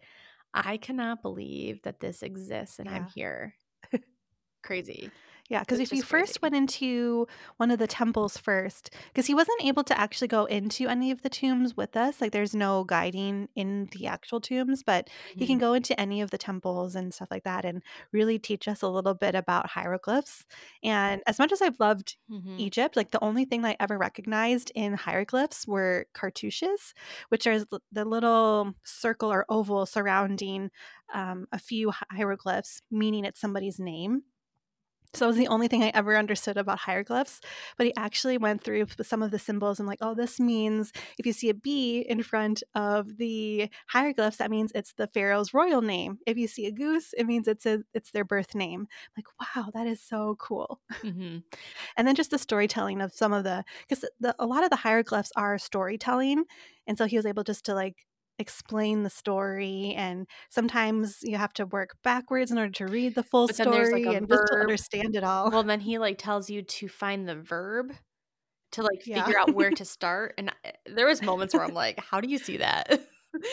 [0.54, 3.56] I cannot believe that this exists and I'm here.
[4.64, 5.12] crazy.
[5.50, 9.34] Yeah, because if we just first went into one of the temples first, because he
[9.34, 12.84] wasn't able to actually go into any of the tombs with us, like there's no
[12.84, 17.14] guiding in the actual tombs, but he can go into any of the temples and
[17.14, 17.82] stuff like that and
[18.12, 20.46] really teach us a little bit about hieroglyphs.
[20.84, 22.60] And as much as I've loved Mhm.
[22.60, 26.94] Egypt, like the only thing I ever recognized in hieroglyphs were cartouches,
[27.30, 27.60] which are
[27.92, 30.70] the little circle or oval surrounding
[31.14, 34.24] um, a few hieroglyphs, meaning it's somebody's name.
[35.14, 37.42] So that was the only thing I ever understood about hieroglyphs.
[37.78, 41.26] But he actually went through some of the symbols and like, oh, this means if
[41.26, 45.82] you see a B in front of the hieroglyphs, that means it's the pharaoh's royal
[45.82, 46.20] name.
[46.28, 48.88] If you see a goose, it means it's a, it's their birth name.
[49.18, 49.26] like,
[49.58, 50.80] wow, that is so cool.
[51.04, 51.44] Mhm.
[51.98, 54.06] And then just the storytelling of some of the because
[54.40, 56.44] a lot of the hieroglyphs are storytelling,
[56.88, 57.96] and so he was able just to like
[58.40, 63.24] explain the story and sometimes you have to work backwards in order to read the
[63.24, 65.80] full But then there's, like, story a and just to understand it all Well, then
[65.80, 67.94] he like tells you to find the verb
[68.74, 69.14] to like Yeah.
[69.14, 70.36] figure out where to start.
[70.38, 73.02] And I, there was moments where I'm like, how do you see that?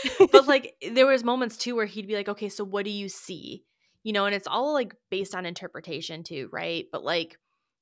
[0.32, 3.08] but like there was moments too where he'd be like, okay, so what do you
[3.08, 3.64] see?
[4.04, 6.86] You know, and it's all like based on interpretation too, right?
[6.92, 7.38] But like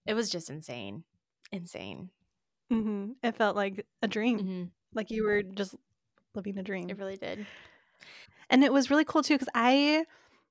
[0.07, 1.05] it was just insane.
[1.53, 2.11] Insane.
[2.71, 4.65] hmm It felt like a dream, hmm
[4.95, 5.77] like you were just
[6.35, 6.89] living a dream.
[6.89, 7.47] It really did.
[8.51, 10.05] And it was really cool too because I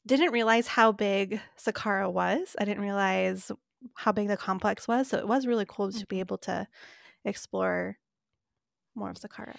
[0.06, 2.56] didn't realize how big Saqqara was.
[2.60, 3.52] I didn't realize
[3.96, 5.08] how big the complex was.
[5.10, 6.20] So it was really cool to be Mhm.
[6.20, 6.68] able to
[7.26, 7.98] explore
[8.96, 9.58] more of Saqqara.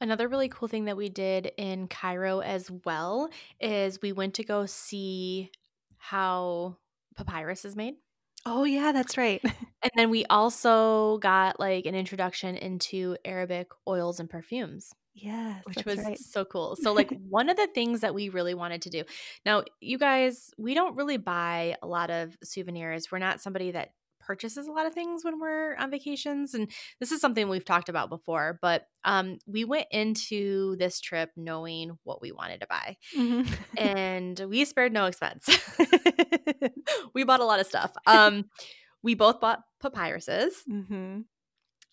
[0.00, 4.44] Another really cool thing that we did in Cairo as well is we went to
[4.44, 5.50] go see
[5.96, 6.76] how
[7.16, 7.96] papyrus is made.
[8.44, 9.42] Oh, yeah, that's right.
[9.82, 14.92] And then we also got like an introduction into Arabic oils and perfumes.
[15.16, 16.18] Yes, which was right.
[16.18, 16.76] so cool.
[16.80, 19.02] So, like, one of the things that we really wanted to do
[19.44, 23.10] now, you guys, we don't really buy a lot of souvenirs.
[23.10, 26.52] We're not somebody that purchases a lot of things when we're on vacations.
[26.52, 31.30] And this is something we've talked about before, but um, we went into this trip
[31.36, 33.48] knowing what we wanted to buy, Mhm.
[33.78, 35.48] and we spared no expense.
[37.14, 37.92] we bought a lot of stuff.
[38.06, 38.46] Um,
[39.02, 40.50] we both bought papyruses.
[40.68, 41.24] Mhm.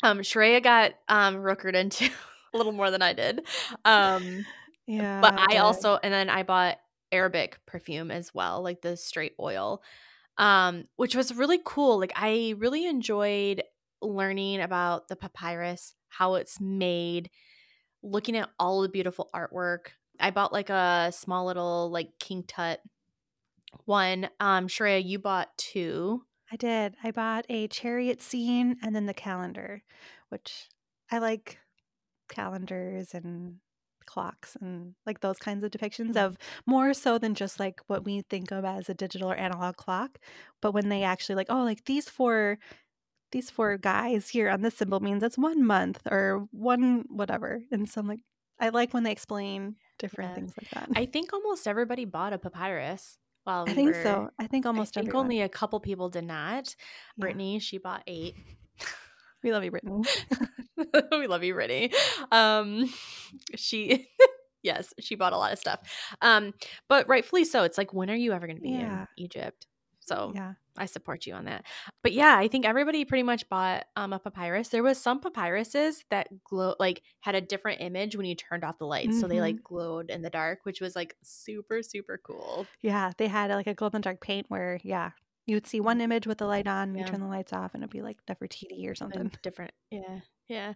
[0.02, 2.10] Um, Shreya got um, rookered into
[2.54, 3.48] a little more than I did.
[3.86, 4.46] Um,
[4.86, 5.22] Yeah.
[5.22, 6.78] but I also and then I bought
[7.12, 9.84] Arabic perfume as well, like the straight oil.
[10.38, 12.00] Um, which was really cool.
[12.00, 13.64] Like I really enjoyed
[14.02, 17.30] learning about the papyrus, how it's made,
[18.04, 19.88] looking at all the beautiful artwork.
[20.20, 22.82] I bought like a small little like King Tut
[23.86, 24.30] one.
[24.40, 26.24] Um, Shreya, you bought two.
[26.52, 26.96] I did.
[27.04, 29.82] I bought a chariot scene and then the calendar,
[30.30, 30.70] which
[31.12, 31.58] I like
[32.34, 33.60] calendars and
[34.06, 36.26] clocks and like those kinds of depictions Mhm.
[36.26, 39.78] of more so than just like what we think of as a digital or analog
[39.78, 40.20] clock,
[40.62, 42.58] but when they actually like, oh, like these four
[43.32, 47.62] these four guys here on this symbol means it's one month or one whatever.
[47.72, 48.20] And so I'm like
[48.60, 50.36] I like when they explain different Yeah.
[50.36, 50.90] things like that.
[50.96, 53.18] I think almost everybody bought a papyrus.
[53.46, 54.30] While I think were, so.
[54.40, 55.26] I think almost I think everyone.
[55.26, 56.76] only a couple people did not.
[56.78, 57.22] Yeah.
[57.22, 58.36] Brittany, she bought eight.
[59.44, 60.04] We love you, Brittany.
[61.12, 61.92] we love you, Brittany.
[62.32, 62.92] Um,
[63.56, 64.08] she,
[64.64, 65.80] yes, she bought a lot of stuff.
[66.22, 66.54] Um,
[66.90, 67.64] but rightfully so.
[67.64, 69.02] It's like, when are you ever going to be Yeah.
[69.02, 69.68] in Egypt?
[70.00, 70.54] So Yeah.
[70.76, 71.66] I support you on that.
[72.02, 74.70] But yeah, I think everybody pretty much bought um, a papyrus.
[74.70, 78.80] There was some papyruses that glow, like had a different image when you turned off
[78.80, 82.66] the lights, so they like glowed in the dark, which was like super super cool.
[82.82, 85.12] Yeah, they had like a golden dark paint where, yeah,
[85.46, 87.12] you would see one image with the light on, you Yeah.
[87.12, 89.22] turn the lights off, and it'd be like Nefertiti or something.
[89.22, 90.74] and different yeah yeah.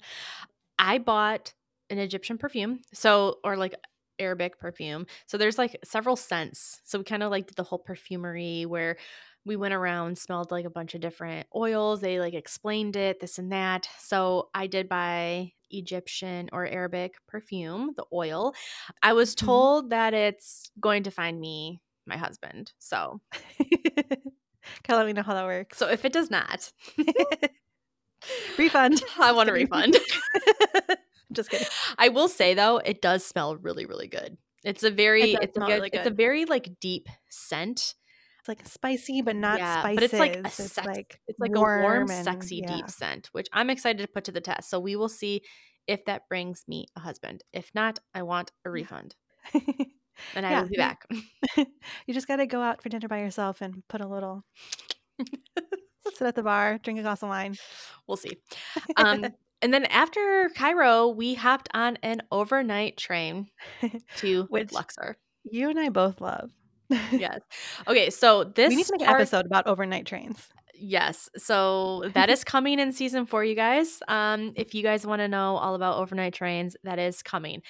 [0.80, 1.54] I bought
[1.90, 3.76] an egyptian perfume so or like
[4.20, 5.06] arabic perfume.
[5.28, 6.82] So there's like several scents.
[6.86, 8.98] So we kind of like did the whole perfumery where
[9.46, 12.02] we went around smelled like a bunch of different oils.
[12.02, 13.88] They like explained it this and that.
[14.00, 18.54] So i did buy egyptian or arabic perfume the oil.
[19.04, 19.36] I was Mhm.
[19.36, 23.22] told that it's going to find me my husband so
[24.90, 25.78] Of let me know how that works.
[25.78, 26.72] so if it does not
[28.58, 29.04] refund.
[29.20, 29.96] i want a refund
[31.32, 31.68] Just kidding.
[31.98, 34.38] I will say though, it does smell really, really good.
[34.64, 37.96] It's a very, does it's a good, really it's a very like deep scent.
[38.40, 39.96] It's like spicy, but not yeah, spices.
[39.96, 42.78] but it's like a it's sex, like it's like a warm, and- sexy, yeah.
[42.78, 44.70] deep scent, which I'm excited to put to the test.
[44.70, 45.42] So we will see
[45.86, 47.44] if that brings me a husband.
[47.52, 49.16] If not, I want a refund,
[50.36, 51.06] and I Yeah, will be back.
[51.58, 54.44] you just got to go out for dinner by yourself and put a little.
[56.16, 57.56] sit at the bar, drink a glass of wine.
[58.08, 58.38] we'll see.
[58.96, 59.26] Um,
[59.62, 63.48] and then after Cairo, we hopped on an overnight train
[64.18, 65.18] to Which- Luxor.
[65.44, 66.52] you and I both love.
[67.12, 67.40] Yes.
[67.88, 70.48] Okay, so this we need to make an episode about overnight trains.
[70.80, 71.30] Yes.
[71.38, 74.00] So that is coming in season four, you guys.
[74.08, 77.62] Um, if you guys want to know all about overnight trains, that is coming.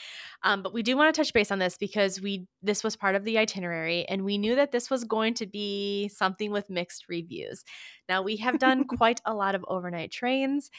[0.44, 3.16] Um, but we do want to touch base on this because we this was part
[3.16, 7.06] of the itinerary and we knew that this was going to be something with mixed
[7.10, 7.64] reviews.
[8.10, 10.70] Now we have done quite a lot of overnight trains,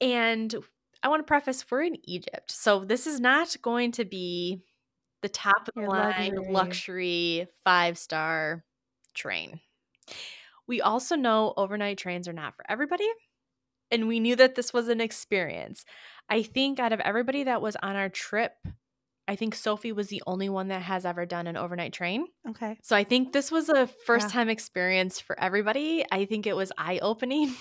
[0.00, 0.54] and
[1.02, 2.50] I want to preface we're in Egypt.
[2.50, 4.62] So this is not going to be
[5.22, 6.52] the top of the Your line luxury.
[6.52, 8.64] luxury five star
[9.14, 9.60] train.
[10.68, 13.08] We also know overnight trains are not for everybody.
[13.90, 15.84] And we knew that this was an experience.
[16.28, 18.52] I think out of everybody that was on our trip,
[19.26, 22.26] I think Sophie was the only one that has ever done an overnight train.
[22.48, 22.76] Okay.
[22.82, 26.04] So I think this was a first time experience for everybody.
[26.12, 27.54] I think it was eye opening.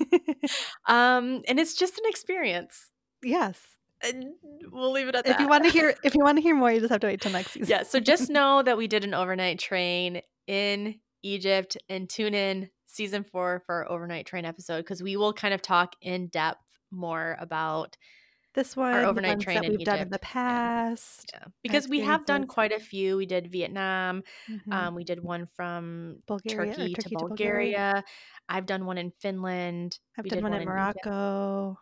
[0.88, 2.90] um, and it's just an experience.
[3.22, 3.60] yes.
[4.02, 4.24] And
[4.70, 5.34] we'll leave it at If that.
[5.36, 7.06] If you want to hear, if you want to hear more, you just have to
[7.06, 7.70] wait till next season.
[7.70, 12.70] yeah, so just know that we did an overnight train in Egypt and tune in
[12.86, 16.60] season four for our overnight train episode because we will kind of talk in depth
[16.90, 17.96] more about
[18.54, 20.24] this one, the overnight train that we've done in the Egypt.
[20.32, 20.32] Yeah.
[20.32, 21.30] past.
[21.34, 23.16] yeah, because we have done quite a few.
[23.16, 24.22] We did Vietnam.
[24.48, 24.72] Mhm.
[24.72, 27.76] Um, we did one from Bulgaria Turkey, Turkey to to Bulgaria.
[27.76, 28.04] Bulgaria.
[28.48, 29.98] I've done one in Finland.
[30.16, 30.68] I've we done one in Egypt.
[30.70, 31.78] Morocco.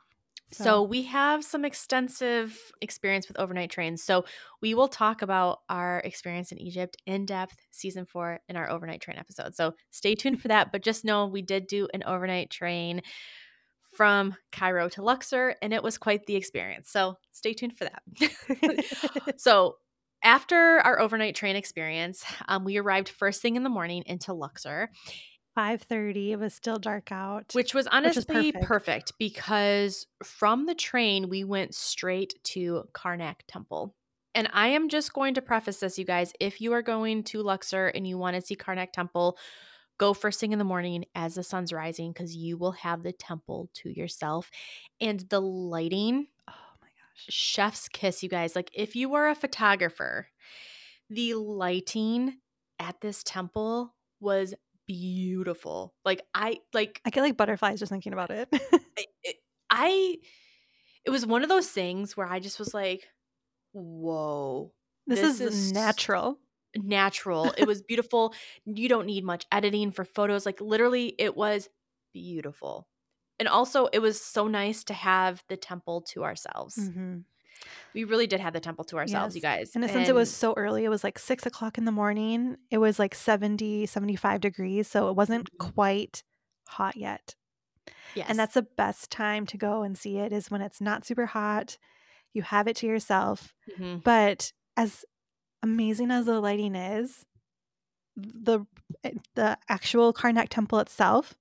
[0.53, 4.03] So we have some extensive experience with overnight trains.
[4.03, 4.25] So
[4.61, 9.01] we will talk about our experience in Egypt in depth, season four, in our overnight
[9.01, 9.55] train episode.
[9.55, 10.73] So stay tuned for that.
[10.73, 13.03] But just know we did do an overnight train
[13.95, 16.91] from Cairo to Luxor, and it was quite the experience.
[16.91, 19.35] So stay tuned for that.
[19.37, 19.77] so
[20.25, 24.91] after our overnight train experience, um, we arrived first thing in the morning into Luxor.
[25.57, 28.65] 5:30 it was still dark out which was honestly perfect.
[28.65, 29.13] perfect.
[29.19, 33.95] because from the train we went straight to Karnak Temple.
[34.35, 37.43] And I am just going to preface this you guys if you are going to
[37.43, 39.37] Luxor and you want to see Karnak Temple
[39.99, 43.13] go first thing in the morning as the sun's rising cuz you will have the
[43.13, 44.51] temple to yourself
[45.01, 49.35] and the lighting oh my gosh chef's kiss you guys like if you are a
[49.35, 50.29] photographer
[51.09, 52.39] the lighting
[52.81, 54.55] at this temple was
[54.93, 55.95] beautiful.
[56.05, 58.49] Like I like I get like butterflies just thinking about it.
[59.25, 59.37] it,
[59.71, 60.19] I
[61.05, 63.09] it was one of those things where I just was like,
[63.73, 64.73] "Whoa,
[65.07, 66.39] this, this is, is natural."
[66.75, 67.53] Natural.
[67.57, 68.35] It was beautiful.
[68.65, 70.47] you don't need much editing for photos.
[70.47, 71.69] Like literally, it was
[72.15, 72.89] beautiful.
[73.39, 76.77] And also, it was so nice to have the temple to ourselves.
[76.79, 77.19] Mm-hmm.
[77.95, 79.37] We really did have the temple to ourselves, yes.
[79.37, 79.73] you guys.
[79.75, 82.57] And, and since it was so early, it was like six o'clock in the morning.
[82.71, 84.89] It was like 70, 75 degrees.
[84.89, 85.71] So it wasn't mm-hmm.
[85.71, 86.23] quite
[86.69, 87.35] hot yet.
[88.15, 88.27] Yes.
[88.29, 91.27] And that's the best time to go and see it is when it's not super
[91.27, 91.79] hot.
[92.33, 93.55] You have it to yourself.
[93.71, 93.99] Mm-hmm.
[93.99, 95.05] But as
[95.63, 97.25] amazing as the lighting is,
[98.17, 98.67] the
[99.05, 101.35] eh, the actual Karnak temple itself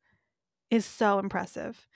[0.69, 1.87] is so impressive.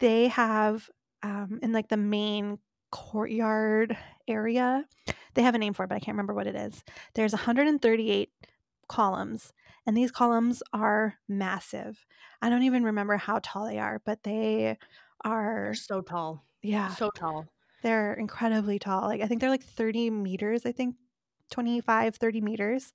[0.00, 0.90] They have
[1.22, 2.58] um, in like the main
[2.96, 3.94] courtyard
[4.26, 4.84] area.
[5.34, 6.82] They have a name for it, but I can't remember what it is.
[7.14, 8.30] There's 138
[8.88, 9.52] columns,
[9.86, 12.06] and these columns are massive.
[12.40, 14.78] I don't even remember how tall they are, but they
[15.24, 16.46] are they're so tall.
[16.62, 16.88] Yeah.
[16.94, 17.46] So tall.
[17.82, 19.02] They're incredibly tall.
[19.02, 20.96] Like I think they're like 30 meters, I think
[21.50, 22.94] 25, 30 meters.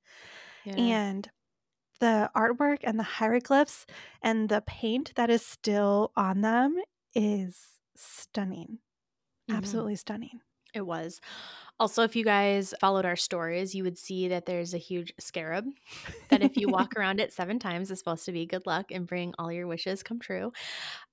[0.65, 0.75] Yeah.
[0.77, 1.29] And
[1.99, 3.85] the artwork and the hieroglyphs
[4.23, 6.77] and the paint that is still on them
[7.13, 7.59] is
[7.95, 8.79] stunning.
[9.51, 9.57] Mm-hmm.
[9.57, 10.41] Absolutely stunning.
[10.73, 11.19] It was.
[11.79, 15.65] Also, if you guys followed our stories, you would see that there's a huge scarab
[16.29, 19.07] that if you walk around it seven times is supposed to be good luck and
[19.07, 20.51] bring all your wishes come true.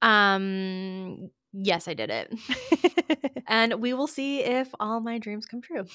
[0.02, 3.42] Um yes, I did it.
[3.48, 5.86] and we will see if all my dreams come true.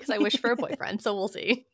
[0.00, 1.66] Cuz I wish for a boyfriend, so we'll see.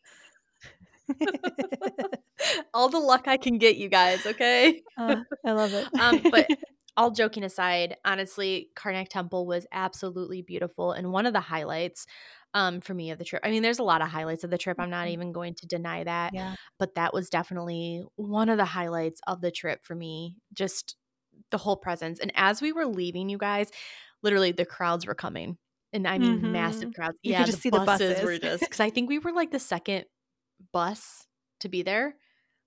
[2.74, 4.82] all the luck I can get you guys, okay?
[4.96, 5.88] Uh, I love it.
[5.98, 6.50] um but
[6.97, 12.07] all joking aside, honestly, Karnak Temple was absolutely beautiful and one of the highlights
[12.55, 13.42] um, for me of the trip.
[13.44, 14.78] I mean, there's a lot of highlights of the trip.
[14.80, 15.12] I'm not mm-hmm.
[15.12, 16.32] even going to deny that.
[16.32, 16.55] Yeah.
[16.78, 20.36] But that was definitely one of the highlights of the trip for me.
[20.55, 20.97] Just
[21.51, 22.18] the whole presence.
[22.18, 23.70] And as we were leaving, you guys,
[24.22, 25.59] literally the crowds were coming.
[25.92, 26.53] And I mean, mm-hmm.
[26.53, 27.18] massive crowds.
[27.22, 29.51] You yeah, just see buses the buses were just because I think we were like
[29.51, 30.07] the second
[30.72, 31.26] bus
[31.61, 32.16] to be there.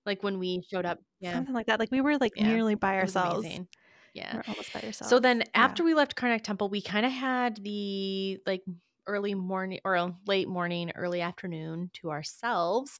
[0.06, 1.78] Like when we showed up, yeah, something like that.
[1.78, 2.46] Like we were like yeah.
[2.46, 3.40] nearly by ourselves.
[3.40, 3.68] Amazing.
[4.14, 4.34] Yeah.
[4.34, 5.08] You're almost by yourself.
[5.08, 5.86] So then after yeah.
[5.86, 8.62] we left Karnak Temple, we kind of had the like
[9.06, 12.98] early morning or late morning, early afternoon to ourselves.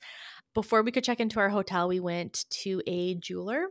[0.54, 3.66] Before we could check into our hotel, we went to a jeweler.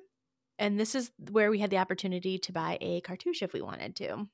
[0.58, 3.96] And this is where we had the opportunity to buy a cartouche if we wanted
[3.98, 4.28] to.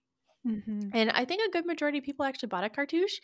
[0.47, 0.89] Mm-hmm.
[0.93, 3.19] And I think a good majority of people actually bought a cartouche.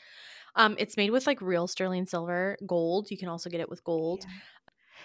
[0.56, 3.10] Um, it's made with like real sterling silver, gold.
[3.12, 4.26] You can also get it with gold.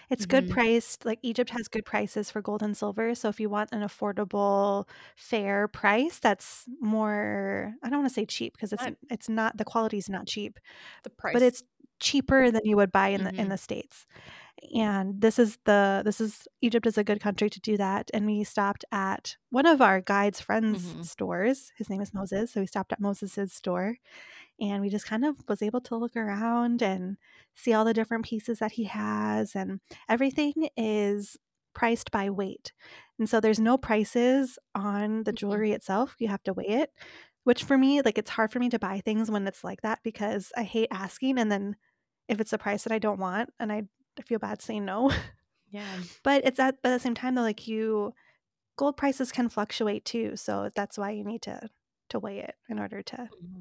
[0.08, 0.46] It's mm-hmm.
[0.46, 1.04] good priced.
[1.04, 3.14] Like Egypt has good prices for gold and silver.
[3.14, 4.86] So if you want an affordable,
[5.16, 7.74] fair price, that's more.
[7.82, 10.26] I don't want to say cheap because it's not, it's not the quality is not
[10.26, 10.58] cheap.
[11.02, 11.62] The price, but it's
[11.98, 13.24] cheaper than you would buy in mm-hmm.
[13.24, 13.50] the in mm-hmm.
[13.50, 14.06] the states.
[14.74, 18.10] And this is the this is Egypt is a good country to do that.
[18.14, 21.02] And we stopped at one of our guide's friends' mm-hmm.
[21.02, 21.72] stores.
[21.76, 23.96] His name is Moses, so we stopped at Moses's store,
[24.60, 27.16] and we just kind of was able to look around and
[27.54, 31.36] see all the different pieces that he has and everything is
[31.74, 32.72] priced by weight
[33.18, 35.36] and so there's no prices on the mm-hmm.
[35.36, 36.90] jewelry itself you have to weigh it
[37.44, 39.98] which for me like it's hard for me to buy things when it's like that
[40.02, 41.76] because i hate asking and then
[42.28, 43.82] if it's a price that i don't want and i
[44.24, 45.12] feel bad saying no
[45.70, 48.12] yeah but it's at, at the same time though like you
[48.76, 51.68] gold prices can fluctuate too so that's why you need to
[52.08, 53.60] to weigh it in order to mm-hmm.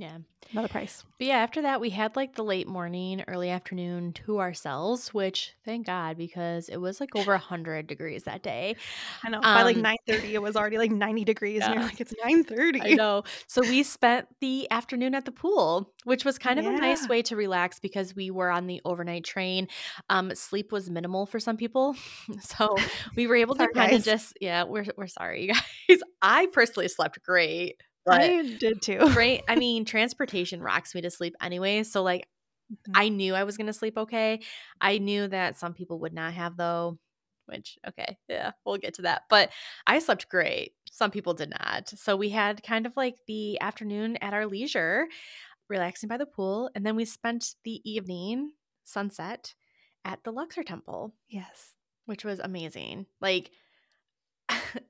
[0.00, 0.18] Yeah.
[0.52, 1.04] Another price.
[1.18, 5.54] But yeah, after that, we had like the late morning, early afternoon to ourselves, which
[5.64, 8.76] thank God because it was like over 100 degrees that day.
[9.22, 9.46] I know.
[9.52, 11.74] By like Um, 9:30 it was already like 90 degrees and Yeah.
[11.74, 12.80] you're like it's 9:30.
[12.82, 13.24] I know.
[13.46, 17.22] So we spent the afternoon at the pool, which was kind of a nice way
[17.22, 19.68] to relax because we were on the overnight train.
[20.08, 21.96] Um, sleep was minimal for some people,
[22.40, 24.64] so we were able to kind of just yeah.
[24.64, 26.00] We're we're sorry, you guys.
[26.22, 29.00] I personally slept great, but I did too.
[29.06, 31.82] Tra- I mean, transportation rocks me to sleep anyway.
[31.82, 32.28] So like
[32.88, 32.92] Mhm.
[32.94, 34.40] I knew I was going to sleep okay.
[34.80, 36.98] I knew that some people would not have though,
[37.46, 39.22] which okay, yeah, we'll get to that.
[39.30, 39.50] But
[39.86, 40.74] I slept great.
[40.90, 41.88] Some people did not.
[41.90, 45.08] So we had kind of like the afternoon at our leisure,
[45.68, 48.52] relaxing by the pool, and then we spent the evening
[48.84, 49.54] sunset
[50.04, 51.74] at the Luxor Temple, Yes.
[52.06, 53.06] which was amazing.
[53.20, 53.50] Like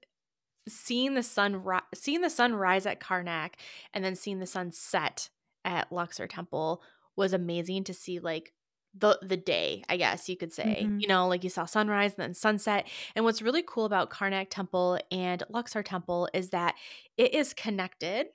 [0.68, 3.52] seeing the sun ri- seeing the sun rise at Karnak
[3.94, 5.30] and then seeing the sun set
[5.64, 6.82] at Luxor Temple
[7.16, 8.52] was amazing to see like
[8.94, 10.82] the the day, I guess you could say.
[10.84, 11.00] Mhm.
[11.00, 12.88] You know, like you saw sunrise and then sunset.
[13.14, 16.74] And what's really cool about Karnak Temple and Luxor Temple is that
[17.16, 18.28] it is connected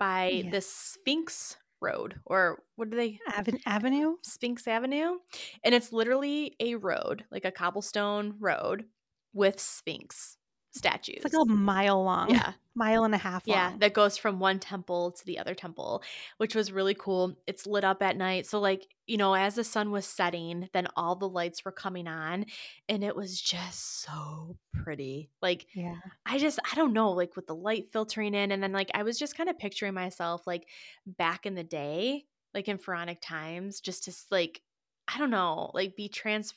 [0.00, 4.16] by the Sphinx Road or what do they Aven- Avenue?
[4.22, 5.18] Sphinx Avenue.
[5.62, 8.86] And it's literally a road, like a cobblestone road
[9.32, 10.38] with Sphinx
[10.74, 11.20] statues.
[11.24, 12.30] It's like a mile long.
[12.30, 12.52] yeah.
[12.76, 13.56] Mile and a half long.
[13.56, 16.02] Yeah, that goes from one temple to the other temple,
[16.38, 17.36] which was really cool.
[17.46, 18.46] It's lit up at night.
[18.46, 22.08] So, like, you know, as the sun was setting, then all the lights were coming
[22.08, 22.46] on,
[22.88, 25.30] and it was just so pretty.
[25.40, 25.94] Like, Yeah.
[26.26, 28.50] I just, I don't know, like with the light filtering in.
[28.50, 30.66] And then, like, I was just kind of picturing myself, like,
[31.06, 34.62] back in the day, like in pharaonic times, just to, like,
[35.06, 36.54] I don't know, like be trans,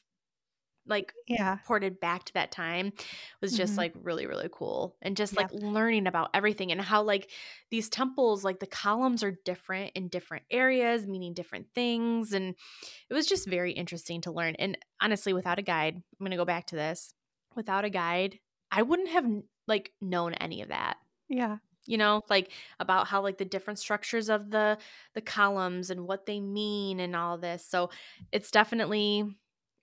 [0.88, 1.60] like, Yeah.
[1.66, 2.94] ported back to that time
[3.42, 3.78] was just Mhm.
[3.78, 5.38] like really really cool and just Yeah.
[5.38, 7.30] like learning about everything and how like
[7.72, 12.56] these temples like the columns are different in different areas meaning different things and
[13.10, 16.38] it was just very interesting to learn and honestly without a guide i'm going to
[16.38, 17.14] go back to this
[17.56, 18.40] without a guide
[18.72, 19.26] i wouldn't have
[19.68, 20.98] like known any of that
[21.30, 21.58] Yeah.
[21.86, 24.78] you know like about how like the different structures of the
[25.14, 27.90] the columns and what they mean and all this so
[28.32, 29.26] it's definitely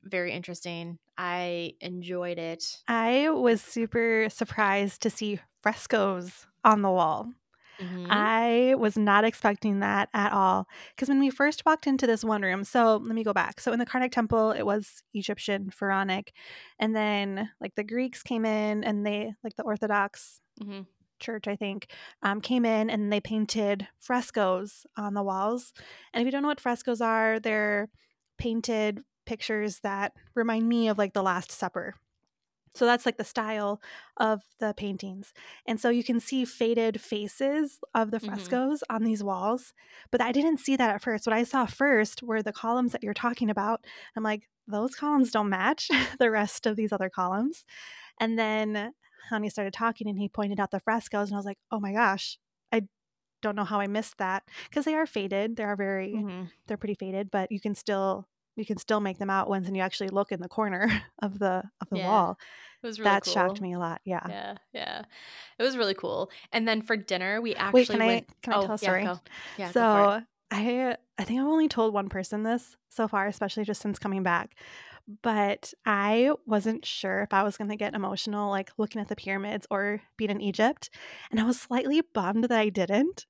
[0.05, 7.33] very interesting i enjoyed it I was super surprised to see frescoes on the wall.
[7.79, 8.27] Mhm.
[8.31, 10.69] I was not expecting that at all.
[10.95, 13.61] Because when we first walked into this one room, so let me go back.
[13.61, 16.35] So in the Karnak temple, it was Egyptian, Pharaonic.
[16.79, 20.85] And then like the Greeks came in and they, like the Orthodox Mhm.
[21.21, 21.89] church, I think,
[22.23, 25.73] um, came in and they painted frescoes on the walls.
[26.13, 27.89] And if you don't know what frescoes are, they're
[28.39, 31.95] painted pictures that remind me of like the Last Supper.
[32.75, 33.81] So that's like the style
[34.17, 35.33] of the paintings.
[35.65, 38.27] And so you can see faded faces of the Mhm.
[38.27, 39.73] frescoes on these walls.
[40.11, 41.25] But I didn't see that at first.
[41.27, 43.85] What I saw first were the columns that you're talking about.
[44.17, 47.65] I'm like, those columns don't match the rest of these other columns.
[48.21, 48.93] And then
[49.31, 51.29] Hani started talking and he pointed out the frescoes.
[51.29, 52.39] And I was like, oh my gosh,
[52.73, 52.89] I
[53.41, 54.43] don't know how I missed that.
[54.65, 55.57] Because they are faded.
[55.57, 56.51] They are very, Mhm.
[56.67, 58.27] they're pretty faded, but you can still.
[58.57, 60.89] You can still make them out once and you actually look in the corner
[61.21, 62.07] of the of the Yeah.
[62.07, 62.39] wall
[62.83, 63.33] it was really that cool.
[63.33, 64.01] shocked me a lot.
[64.05, 64.25] Yeah.
[64.29, 65.03] yeah yeah
[65.59, 68.53] it was really cool and then for dinner we actually Wait, can I went can
[68.53, 69.09] I oh tell a yeah story?
[69.59, 69.73] yeah it.
[69.73, 73.99] so I I think I've only told one person this so far, especially just since
[73.99, 74.55] coming back.
[75.23, 79.17] But I wasn't sure if I was going to get emotional, like looking at the
[79.17, 80.91] pyramids or being in Egypt,
[81.31, 83.27] and I was slightly bummed that I didn't,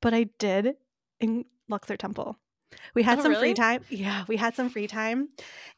[0.00, 0.74] but I did
[1.20, 2.38] in Luxor Temple.
[2.94, 3.48] We had Oh, some really?
[3.48, 3.84] free time.
[3.88, 5.30] Yeah, we had some free time.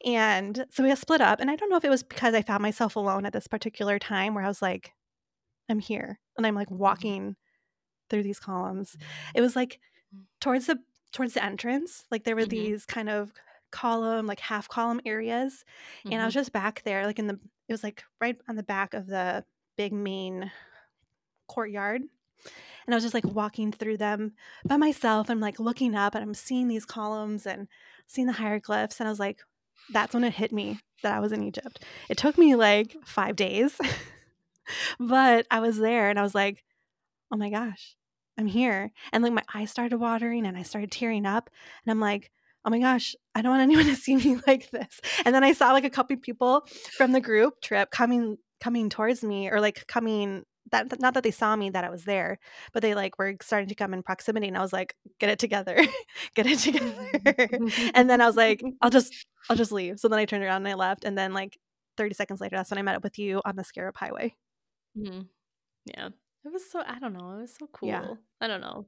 [0.05, 1.39] And so we split up.
[1.39, 3.99] And I don't know if it was because I found myself alone at this particular
[3.99, 4.93] time where I was like,
[5.69, 6.19] I'm here.
[6.37, 7.35] And I'm like walking
[8.09, 8.97] through these columns.
[9.35, 9.79] It was like
[10.41, 10.79] towards the
[11.13, 12.05] towards the entrance.
[12.11, 12.47] Like there were Mhm.
[12.47, 13.33] these kind of
[13.71, 15.65] column, like half column areas.
[16.11, 16.35] And I was Mhm.
[16.35, 17.39] just back there, like in the
[17.69, 19.45] it was like right on the back of the
[19.77, 20.51] big main
[21.47, 22.03] courtyard.
[22.85, 24.33] And I was just like walking through them
[24.65, 25.29] by myself.
[25.29, 27.67] I'm like looking up and I'm seeing these columns and
[28.07, 28.99] seeing the hieroglyphs.
[28.99, 29.39] And I was like,
[29.91, 31.83] that's when it hit me that I was in Egypt.
[32.09, 33.77] It took me like five days,
[34.99, 36.63] but I was there and I was like,
[37.31, 37.95] oh my gosh,
[38.37, 38.91] I'm here.
[39.11, 41.49] And like my eyes started watering and I started tearing up.
[41.85, 42.31] And I'm like,
[42.65, 44.99] oh my gosh, I don't want anyone to see me like this.
[45.25, 46.65] And then I saw like a couple people
[46.97, 51.31] from the group trip coming coming towards me or like coming that not that they
[51.31, 52.37] saw me that I was there,
[52.73, 55.39] but they like were starting to come in proximity and I was like, get it
[55.39, 55.77] together.
[56.35, 57.49] get it together.
[57.95, 59.13] and then I was like, I'll just
[59.49, 59.99] I'll just leave.
[59.99, 61.57] So then I turned around and I left and then like
[61.97, 64.35] 30 seconds later that's when I met up with you on the Scarab Highway.
[64.97, 65.27] Mhm.
[65.85, 66.09] Yeah.
[66.45, 67.37] It was so I don't know.
[67.37, 67.89] It was so cool.
[67.89, 68.15] Yeah.
[68.41, 68.87] I don't know.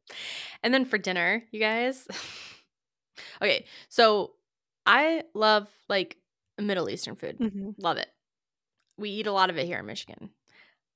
[0.63, 2.07] And then for dinner, you guys.
[3.41, 4.33] okay, so
[4.86, 6.17] I love like
[6.59, 7.38] Middle Eastern food.
[7.39, 7.75] Mhm.
[7.77, 8.09] Love it.
[8.97, 10.31] We eat a lot of it here in Michigan.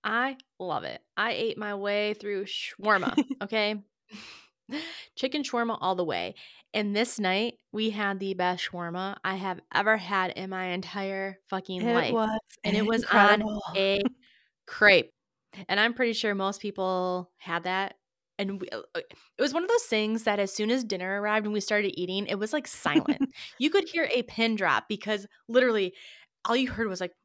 [0.03, 1.01] I love it.
[1.17, 3.23] I ate my way through shawarma.
[3.43, 3.75] Okay.
[5.15, 6.35] Chicken shawarma all the way.
[6.73, 11.37] And this night we had the best shawarma I have ever had in my entire
[11.49, 12.13] fucking It life.
[12.13, 13.43] was And it was on
[13.75, 14.01] a
[14.67, 15.11] crepe.
[15.67, 17.95] And I'm pretty sure most people had that.
[18.37, 19.01] And we, uh, uh,
[19.37, 21.99] it was one of those things that as soon as dinner arrived and we started
[21.99, 23.21] eating, it was like silent.
[23.59, 25.93] you could hear a pin drop because literally
[26.45, 27.15] all you heard was like, "Mm,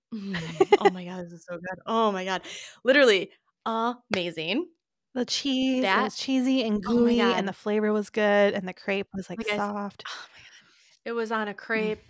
[0.80, 1.78] oh my God, this is so good.
[1.86, 2.42] Oh my God.
[2.84, 3.30] Literally
[3.66, 4.68] amazing.
[5.14, 7.36] The cheese, That- was cheesy and Oh gooey, God.
[7.38, 10.04] and the flavor was good, and the crepe was like Like I soft.
[10.06, 11.00] Oh my God.
[11.04, 12.02] It was on a crepe.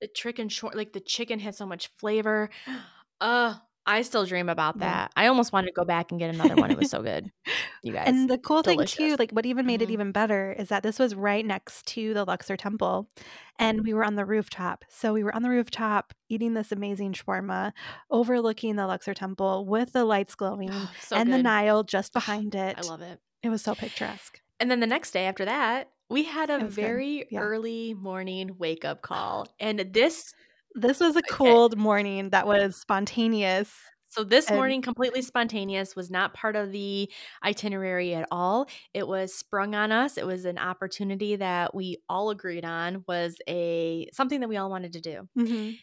[0.00, 2.50] The chicken short, like the chicken had so much flavor.
[3.20, 3.54] Uh,
[3.86, 4.86] I still dream about Yeah.
[4.86, 5.12] that.
[5.16, 6.70] I almost wanted to go back and get another one.
[6.70, 7.30] It was so good.
[7.82, 8.08] You guys.
[8.08, 9.92] And the cool thing too, like what even made it Mhm.
[9.92, 13.10] even better is that this was right next to the Luxor Temple,
[13.58, 14.86] and we were on the rooftop.
[14.88, 17.72] So we were on the rooftop eating this amazing shawarma,
[18.10, 21.42] overlooking the Luxor Temple with the lights glowing, so and the.
[21.42, 22.78] Nile just behind it.
[22.78, 23.20] I love it.
[23.42, 24.40] it was so picturesque.
[24.58, 26.70] And then the next day after that, we had a It good.
[26.70, 27.40] very Yeah.
[27.40, 29.46] early morning wake up call.
[29.60, 30.32] And this
[30.74, 31.28] This was a Okay.
[31.30, 33.72] cold morning that was spontaneous.
[34.08, 37.10] so this And- morning completely spontaneous was not part of the
[37.44, 38.68] itinerary at all.
[38.92, 40.16] It was sprung on us.
[40.16, 44.70] It was an opportunity that we all agreed on was a something that we all
[44.70, 45.28] wanted to do.
[45.36, 45.80] Mhm.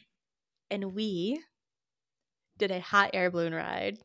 [0.69, 1.43] And we
[2.57, 3.97] did a hot air balloon ride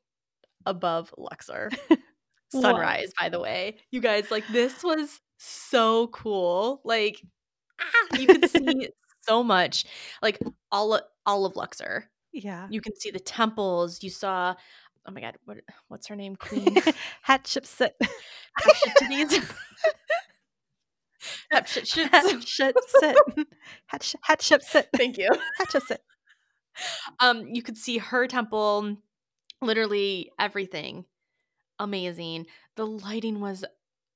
[0.65, 1.71] above Luxor.
[2.53, 3.79] Sunrise, by the way.
[3.93, 6.81] You guys, like this was so cool.
[6.85, 7.21] Like
[7.81, 8.89] ah, you could see
[9.27, 9.85] so much.
[10.23, 10.39] Like
[10.71, 12.09] all of, all of Luxor.
[12.33, 12.67] Yeah.
[12.71, 14.03] You can see the temples.
[14.03, 14.55] You saw
[15.07, 15.59] oh my god, what
[15.89, 16.37] what's her name?
[16.37, 16.75] Queen
[17.29, 17.91] Hatshepsut.
[18.61, 19.55] Hatshepsut.
[21.53, 22.11] Hatshepsut.
[22.11, 23.15] Hatshepsut.
[23.93, 24.87] Hatsh- Hatshepsut.
[24.97, 25.31] Thank you.
[25.61, 25.99] Hatshepsut.
[27.21, 28.97] Um, you could see her temple,
[29.63, 31.05] literally everything.
[31.79, 32.47] Amazing.
[32.77, 33.65] The lighting was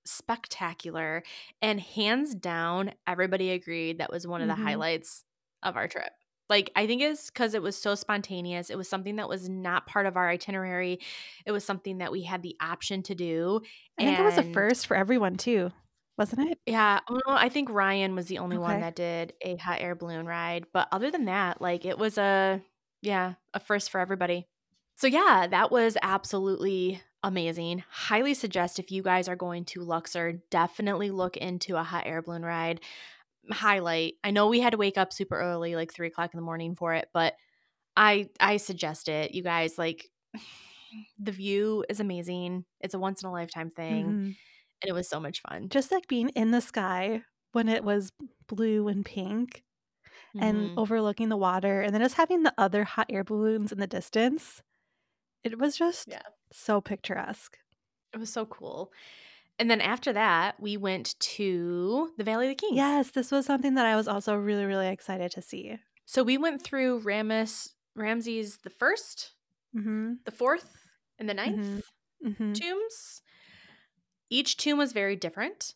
[0.04, 1.22] spectacular.
[1.62, 4.56] And hands down, everybody agreed that was one of Mhm.
[4.56, 5.24] the highlights
[5.62, 6.12] of our trip.
[6.48, 8.70] Like, I think it's because it was so spontaneous.
[8.70, 10.98] It was something that was not part of our itinerary.
[11.46, 13.60] It was something that we had the option to do.
[13.98, 15.70] I think it was a first for everyone too,
[16.18, 16.58] wasn't it?
[16.66, 20.26] Yeah, well, I think Ryan was the only one that did a hot air balloon
[20.26, 20.66] ride.
[20.72, 22.62] But other than that, like it was a
[23.02, 24.46] yeah, a first for everybody.
[24.96, 27.84] So yeah, that was absolutely amazing.
[27.90, 32.22] Highly suggest if you guys are going to Luxor, definitely look into a hot air
[32.22, 32.80] balloon ride.
[33.50, 34.14] Highlight.
[34.24, 36.76] I know we had to wake up super early, like three o'clock in the morning
[36.76, 37.34] for it, but
[37.96, 39.32] I I suggest it.
[39.34, 40.10] You guys like
[41.18, 42.64] the view is amazing.
[42.80, 44.36] It's a once in a lifetime thing, Mhm.
[44.82, 45.68] and it was so much fun.
[45.70, 48.12] Just like being in the sky when it was
[48.48, 49.64] blue and pink
[50.40, 50.76] and Mhm.
[50.76, 54.62] overlooking the water and then just having the other hot air balloons in the distance.
[55.44, 56.22] It was just Yeah.
[56.52, 57.56] So picturesque.
[58.12, 58.92] It was so cool.
[59.58, 62.76] And then after that, we went to the Valley of the Kings.
[62.76, 65.76] Yes, this was something that I was also really, really excited to see.
[66.06, 69.32] So we went through Ramis, Ramses the first,
[69.76, 70.14] Mm-hmm.
[70.24, 70.78] the fourth,
[71.18, 71.82] and the 9th
[72.26, 72.52] Mm-hmm.
[72.54, 73.22] tombs.
[74.28, 75.74] Each tomb was very different.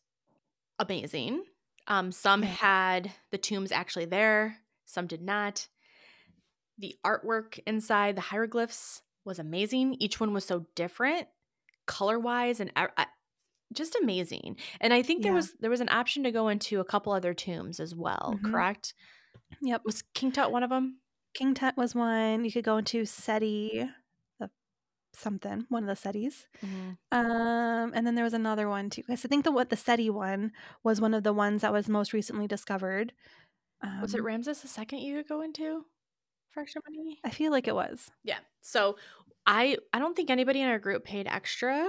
[0.78, 1.44] Amazing.
[1.86, 5.68] Um, some had the tombs actually there, some did not.
[6.78, 9.94] The artwork inside the hieroglyphs was amazing.
[10.00, 11.28] Each one was so different,
[11.86, 13.06] color wise, and I- I-
[13.72, 14.56] just amazing.
[14.80, 15.36] And I think there Yeah.
[15.36, 18.38] was there was an option to go into a couple other tombs as well.
[18.38, 18.50] Mhm.
[18.50, 18.94] Correct?
[19.62, 19.82] Yep.
[19.84, 21.00] Was King Tut one of them?
[21.34, 22.44] King Tut was one.
[22.44, 23.90] You could go into Seti,
[24.38, 24.50] the
[25.14, 26.46] something, one of the Setis.
[27.10, 29.02] Um, and then there was another one too.
[29.02, 30.52] 'cause I think the what the Seti one
[30.84, 33.12] was one of the ones that was most recently discovered.
[33.80, 35.86] Um, Was it Ramses the second you could go into
[36.55, 37.18] for extra money?
[37.24, 38.11] I feel like it was.
[38.22, 38.38] Yeah.
[38.62, 38.96] So
[39.46, 41.86] I I don't think anybody in our group paid extra.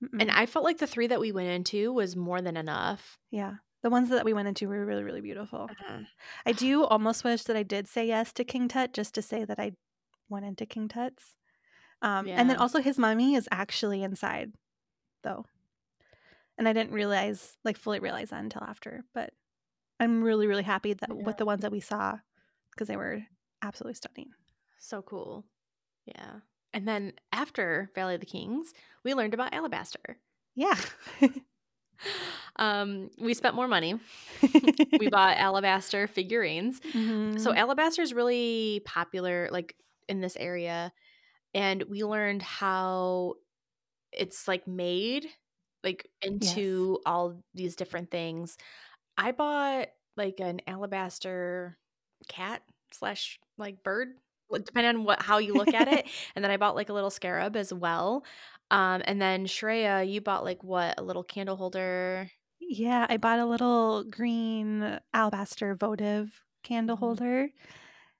[0.00, 0.32] And Mm-mm.
[0.32, 3.18] I felt like the three that we went into was more than enough.
[3.30, 5.68] yeah, the ones that we went into were really, really beautiful.
[5.70, 6.00] Uh-huh.
[6.46, 9.44] I do almost wish that I did say yes to King Tut just to say
[9.44, 9.72] that I
[10.28, 11.34] went into King Tut's.
[12.00, 14.52] Um, And then also his mummy is actually inside,
[15.24, 15.46] though.
[16.56, 19.02] And I didn't realize, like, fully realize that until after.
[19.14, 19.32] But
[19.98, 21.24] I'm really, really happy that Yeah.
[21.24, 22.18] with the ones that we saw
[22.78, 23.24] because they were
[23.62, 24.30] absolutely stunning.
[24.78, 25.44] So cool.
[26.06, 26.40] Yeah.
[26.72, 28.72] And then after Valley of the Kings,
[29.04, 30.18] we learned about Alabaster.
[30.54, 30.76] Yeah.
[32.56, 33.98] Um, we spent more money.
[34.98, 36.80] We bought Alabaster figurines.
[37.36, 37.56] So Mhm.
[37.56, 39.76] Alabaster is really popular, like
[40.08, 40.92] in this area,
[41.54, 43.34] and we learned how
[44.12, 45.26] it's like made
[45.84, 48.56] like into all these different things.
[49.16, 51.78] I bought like an alabaster
[52.28, 52.62] cat
[52.92, 54.08] slash like bird,
[54.64, 56.08] depending on what how you look at it.
[56.34, 58.24] and then I bought like a little scarab as well.
[58.70, 62.30] Um, and then Shreya, you bought like what a little candle holder.
[62.60, 66.96] Yeah, I bought a little green alabaster votive candle Mhm.
[66.96, 67.50] holder,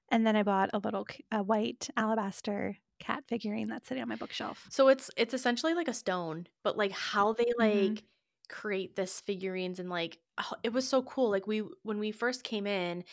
[0.09, 4.15] and then I bought a little a white alabaster cat figurine that's sitting on my
[4.15, 4.69] bookshelf.
[4.69, 7.97] So it's it's essentially like a stone, but like how they Mhm.
[7.97, 8.03] like
[8.49, 11.29] create this figurines and like oh, it was so cool.
[11.29, 13.03] Like we when we first came in,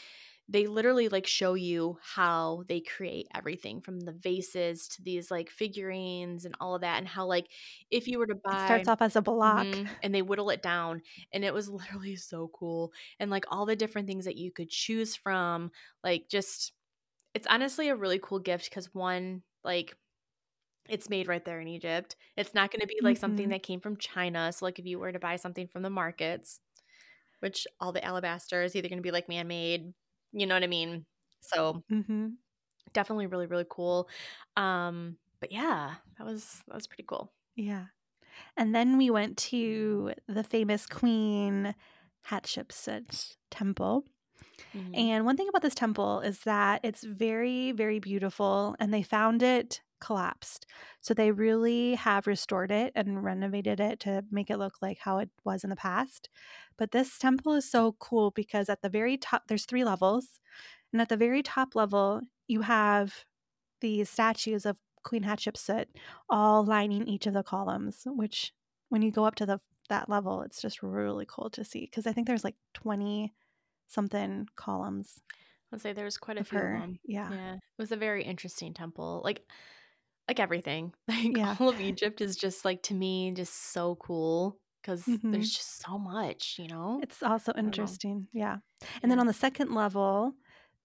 [0.49, 5.51] they literally like show you how they create everything from the vases to these like
[5.51, 7.51] figurines and all of that and how like
[7.91, 9.85] if you were to buy It starts off as a block.
[9.85, 13.67] Mhm, and they whittle it down and it was literally so cool and like all
[13.67, 15.71] the different things that you could choose from
[16.05, 16.73] like just
[17.35, 19.97] it's honestly a really cool gift because one like
[20.89, 22.17] it's made right there in Egypt.
[22.37, 23.51] It's not going to be like something Mhm.
[23.51, 24.53] that came from China.
[24.53, 26.61] So like if you were to buy something from the markets,
[27.41, 29.95] which all the alabaster is either going to be like man-made,
[30.33, 31.07] you know what I mean?
[31.41, 32.39] So hmm
[32.93, 34.09] definitely really really cool.
[34.57, 37.33] Um but yeah, that was that was pretty cool.
[37.55, 37.87] Yeah.
[38.57, 41.75] And then we went to the famous Queen
[42.27, 44.05] Hatshepsut's temple.
[44.75, 44.97] Mhm.
[44.97, 49.43] And one thing about this temple is that it's very, very beautiful, and they found
[49.43, 50.67] it collapsed.
[51.01, 55.19] So they really have restored it and renovated it to make it look like how
[55.19, 56.29] it was in the past.
[56.77, 60.41] But this temple is so cool because at the very top, there's three levels.
[60.93, 63.25] And at the very top level, you have
[63.81, 65.87] these statues of Queen Hatshepsut
[66.29, 68.53] all lining each of the columns, which
[68.89, 72.09] when you go up to the that level, it's just really cool to see because
[72.09, 73.33] I think there's like 20
[73.87, 75.21] something columns
[75.73, 76.87] I'd say there's quite a few her.
[77.05, 77.31] Yeah.
[77.31, 79.21] Yeah, it was a very interesting temple.
[79.25, 79.43] Like
[80.29, 80.93] like everything.
[81.09, 81.57] Like Yeah.
[81.61, 85.31] all of Egypt is just like to me just so cool because Mhm.
[85.31, 87.01] there's just so much, you know?
[87.03, 88.29] It's also interesting.
[88.33, 88.59] Yeah.
[89.03, 90.35] And then on the second level,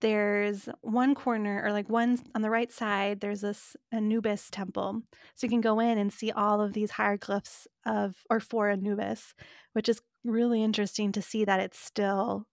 [0.02, 5.02] there's one corner or like one on the right side, there's this Anubis temple.
[5.36, 9.34] So you can go in and see all of these hieroglyphs of or for Anubis,
[9.74, 12.48] which is really interesting to see that it's still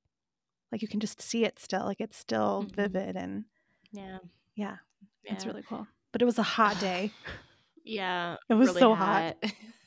[0.73, 2.75] like you can just see it still, like it's still Mhm.
[2.75, 3.47] vivid and
[3.93, 4.19] Yeah.
[4.55, 4.79] yeah,
[5.31, 5.47] it's Yeah.
[5.47, 5.87] really cool.
[6.13, 7.13] But it was a hot day.
[7.85, 9.37] Yeah, It was really so hot.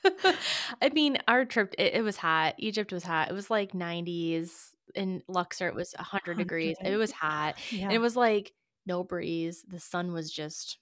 [0.82, 2.56] I mean, our trip it, it was hot.
[2.58, 3.30] Egypt was hot.
[3.30, 4.70] It was like 90s.
[4.96, 6.76] In Luxor, it was 100 degrees.
[6.84, 7.56] It was hot.
[7.72, 7.84] Yeah.
[7.86, 8.52] And it was like
[8.86, 9.64] no breeze.
[9.68, 10.80] The sun was just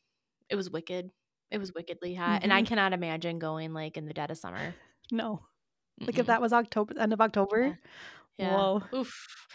[0.49, 1.11] it was wicked.
[1.51, 2.39] It was wickedly hot.
[2.43, 2.67] And I Mhm.
[2.67, 4.73] cannot imagine going like in the dead of summer.
[5.11, 5.41] no.
[5.99, 6.19] Like Mm-mm.
[6.19, 7.77] if that was October end of October.
[8.37, 8.55] Yeah.
[8.55, 8.83] Whoa.
[8.95, 9.47] Oof.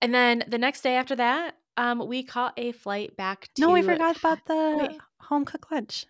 [0.00, 3.72] And then the next day after that, um, we caught a flight back to No,
[3.72, 5.02] we forgot about the wait.
[5.20, 6.06] home cooked lunch.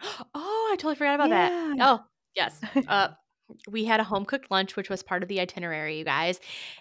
[0.34, 1.52] Oh, I totally forgot about that.
[1.78, 2.04] Oh,
[2.34, 2.62] yes.
[2.86, 3.08] Uh,
[3.68, 6.40] we had a home cooked lunch, which was part of the itinerary, you guys.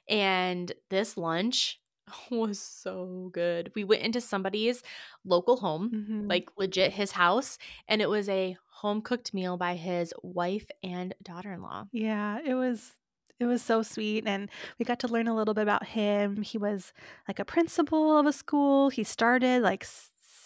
[0.09, 1.79] And this lunch
[2.31, 3.71] was so good.
[3.75, 4.83] We went into somebody's
[5.25, 6.29] local home, Mhm.
[6.29, 7.57] like legit his house,
[7.87, 11.85] and it was a home cooked meal by his wife and daughter in law.
[11.91, 12.93] Yeah, it was
[13.39, 16.41] it was so sweet and we got to learn a little bit about him.
[16.41, 16.93] He was
[17.27, 18.89] like a principal of a school.
[18.89, 19.85] He started like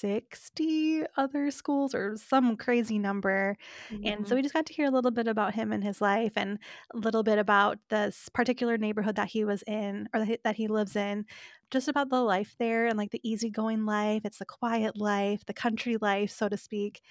[0.02, 3.56] 60 other schools or some crazy number.
[3.92, 4.36] And so mm-hmm.
[4.36, 6.58] we just got to hear a little bit about him and his life and
[6.92, 10.56] a little bit about this particular neighborhood that he was in or that he, that
[10.56, 11.26] he lives in,
[11.70, 14.24] just about the life there and like the easygoing life.
[14.26, 17.02] It's the quiet life, the country life, so to speak.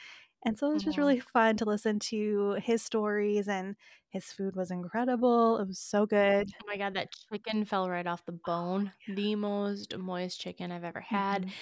[0.44, 0.98] And so it was just Mhm.
[0.98, 3.76] really fun to listen to his stories and
[4.08, 5.58] his food was incredible.
[5.58, 6.52] It was so good.
[6.62, 8.92] Oh my god, that chicken fell right off the bone.
[9.06, 11.46] The most moist chicken I've ever had.
[11.46, 11.54] Mhm.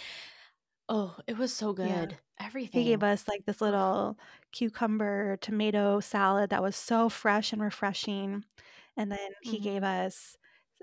[0.88, 2.06] Oh, it was so Yeah.
[2.06, 2.18] good.
[2.38, 2.68] Everything.
[2.70, 4.18] He gave us like this little
[4.52, 8.44] cucumber tomato salad that was so fresh and refreshing.
[8.96, 9.84] And then he gave Mhm.
[9.84, 10.36] us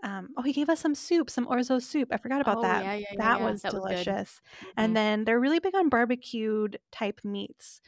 [0.06, 2.10] um, oh, he gave us some soup, some orzo soup.
[2.14, 2.84] I forgot about Oh, that.
[2.84, 3.46] yeah, yeah, that yeah.
[3.46, 4.42] was That was delicious.
[4.64, 4.72] Mhm.
[4.78, 7.82] And then they're really big on barbecued type meats.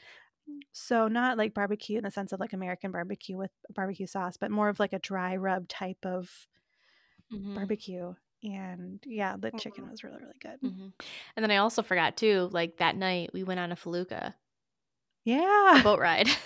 [0.71, 4.51] So not like barbecue in the sense of like American barbecue with barbecue sauce, but
[4.51, 6.47] more of like a dry rub type of
[7.31, 7.55] Mhm.
[7.55, 8.13] barbecue.
[8.43, 9.91] And yeah, the chicken Mhm.
[9.91, 10.59] was really, really good.
[10.63, 10.93] Mhm.
[11.35, 14.35] And then I also forgot too, like that night we went on a felucca,
[15.25, 15.81] Yeah.
[15.83, 16.27] boat ride.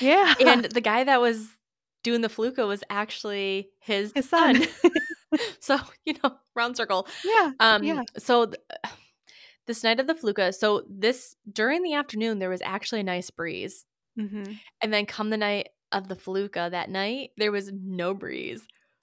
[0.00, 0.34] Yeah.
[0.40, 1.48] and the guy that was
[2.04, 4.62] doing the felucca was actually his, His son.
[4.62, 4.68] son.
[5.60, 7.06] so, you know, round circle.
[7.24, 7.52] yeah.
[7.60, 8.02] Um Yeah.
[8.18, 8.62] so th-
[9.66, 13.30] this night of the fluka so this during the afternoon there was actually a nice
[13.30, 13.84] breeze.
[14.18, 14.42] hmm
[14.82, 18.62] And then come the night of the fluka that night, there was no breeze.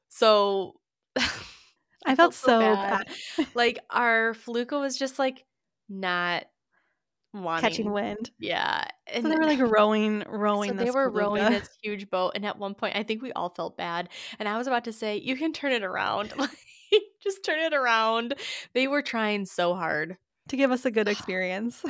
[0.09, 0.79] So
[2.05, 3.07] I felt so bad.
[3.53, 5.43] like our fluka was just like
[5.89, 6.45] not
[7.33, 8.31] wanting, catching wind.
[8.39, 10.77] Yeah, and so they were like rowing, rowing.
[10.77, 11.41] So they were beluga.
[11.41, 14.09] rowing this huge boat, and at one point, I think we all felt bad.
[14.39, 16.33] And I was about to say, "You can turn it around,
[17.23, 18.35] just turn it around."
[18.73, 20.17] They were trying so hard
[20.49, 21.83] to give us a good experience.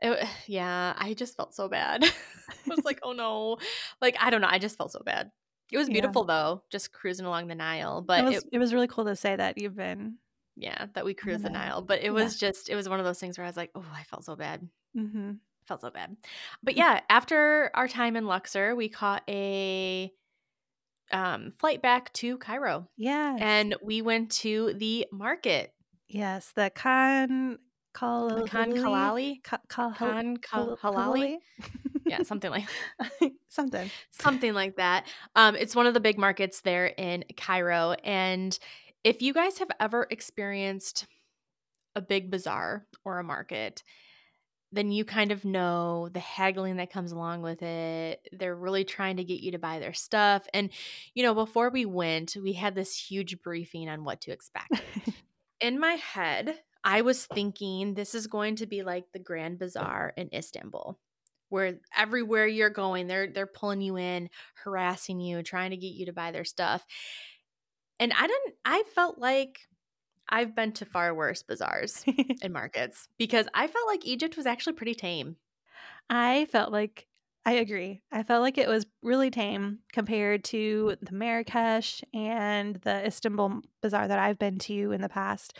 [0.00, 2.04] It, yeah, I just felt so bad.
[2.04, 3.58] I was like, "Oh no!"
[4.00, 4.48] Like I don't know.
[4.50, 5.30] I just felt so bad.
[5.70, 6.34] It was beautiful yeah.
[6.34, 8.00] though, just cruising along the Nile.
[8.00, 10.16] But it was, it, it was really cool to say that you've been
[10.58, 11.82] yeah, that we cruised the Nile.
[11.82, 12.48] But it was yeah.
[12.48, 14.36] just, it was one of those things where I was like, oh, I felt so
[14.36, 14.68] bad.
[14.96, 15.32] Mm-hmm.
[15.66, 16.16] Felt so bad.
[16.62, 20.12] But yeah, after our time in Luxor, we caught a
[21.12, 22.88] um, flight back to Cairo.
[22.96, 23.36] Yeah.
[23.38, 25.72] And we went to the market.
[26.08, 27.58] Yes, the Khan
[27.94, 29.42] Kal- Khan Kalali?
[29.68, 31.36] Khan Halali?
[32.06, 32.66] yeah, something like
[33.48, 33.90] something.
[34.10, 35.06] Something like that.
[35.34, 37.94] Um, it's one of the big markets there in Cairo.
[38.04, 38.58] And
[39.04, 41.06] if you guys have ever experienced
[41.94, 43.82] a big bazaar or a market,
[44.70, 48.28] then you kind of know the haggling that comes along with it.
[48.32, 50.46] They're really trying to get you to buy their stuff.
[50.52, 50.70] And,
[51.14, 54.82] you know, before we went, we had this huge briefing on what to expect.
[55.60, 60.12] In my head, I was thinking this is going to be like the Grand Bazaar
[60.16, 60.98] in Istanbul.
[61.48, 66.06] Where everywhere you're going, they're they're pulling you in, harassing you, trying to get you
[66.06, 66.84] to buy their stuff.
[68.00, 69.68] And I didn't I felt like
[70.28, 72.04] I've been to far worse bazaars
[72.42, 75.36] and markets because I felt like Egypt was actually pretty tame.
[76.10, 77.06] I felt like
[77.46, 78.02] I agree.
[78.12, 84.06] I felt like it was really tame compared to the Marrakesh and the Istanbul bazaar
[84.06, 85.58] that I've been to in the past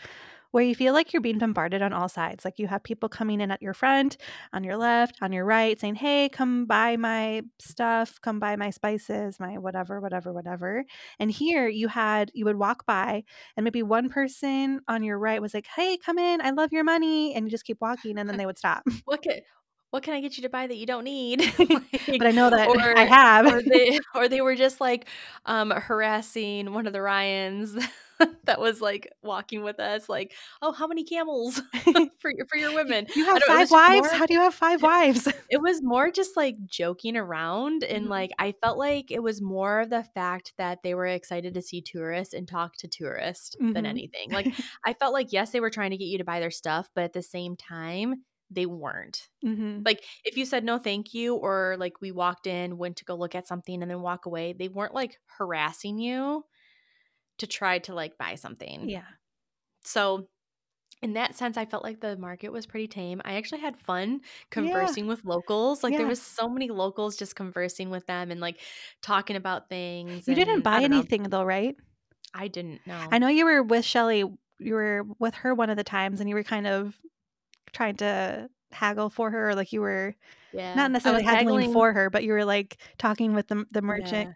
[0.51, 2.43] where you feel like you're being bombarded on all sides.
[2.43, 4.17] Like you have people coming in at your front,
[4.53, 8.69] on your left, on your right, saying, Hey, come buy my stuff, come buy my
[8.69, 10.85] spices, my whatever, whatever, whatever.
[11.19, 13.23] And here you had, you would walk by,
[13.55, 16.83] and maybe one person on your right was like, Hey, come in, I love your
[16.83, 17.33] money.
[17.35, 18.83] And you just keep walking, and then they would stop.
[19.07, 19.43] Look at,
[19.91, 21.41] what can I get you to buy that you don't need?
[21.57, 21.69] like,
[22.07, 23.47] but I know that or, I have.
[23.47, 25.07] or, they, or they were just like
[25.45, 27.75] um, harassing one of the Ryans
[28.45, 31.61] that was like walking with us, like, oh, how many camels
[32.19, 33.07] for your for your women?
[33.15, 34.07] You have five wives.
[34.07, 35.27] More, how do you have five wives?
[35.49, 38.11] it was more just like joking around, and mm-hmm.
[38.11, 41.61] like I felt like it was more of the fact that they were excited to
[41.61, 43.73] see tourists and talk to tourists mm-hmm.
[43.73, 44.31] than anything.
[44.31, 44.53] Like
[44.85, 47.03] I felt like yes, they were trying to get you to buy their stuff, but
[47.03, 49.27] at the same time, they weren't.
[49.45, 49.81] Mm-hmm.
[49.85, 53.15] Like if you said no thank you or like we walked in, went to go
[53.15, 56.43] look at something and then walk away, they weren't like harassing you
[57.39, 58.89] to try to like buy something.
[58.89, 59.03] Yeah.
[59.83, 60.27] So
[61.01, 63.21] in that sense, I felt like the market was pretty tame.
[63.23, 65.09] I actually had fun conversing yeah.
[65.09, 65.83] with locals.
[65.83, 65.99] Like yeah.
[65.99, 68.59] there was so many locals just conversing with them and like
[69.01, 70.27] talking about things.
[70.27, 71.29] You and, didn't buy anything know.
[71.29, 71.75] though, right?
[72.33, 72.99] I didn't know.
[73.11, 74.25] I know you were with Shelly.
[74.59, 76.99] You were with her one of the times, and you were kind of
[77.71, 80.15] trying to haggle for her, or like you were
[80.51, 80.75] yeah.
[80.75, 84.35] not necessarily haggling, haggling, for her, but you were like talking with the the merchant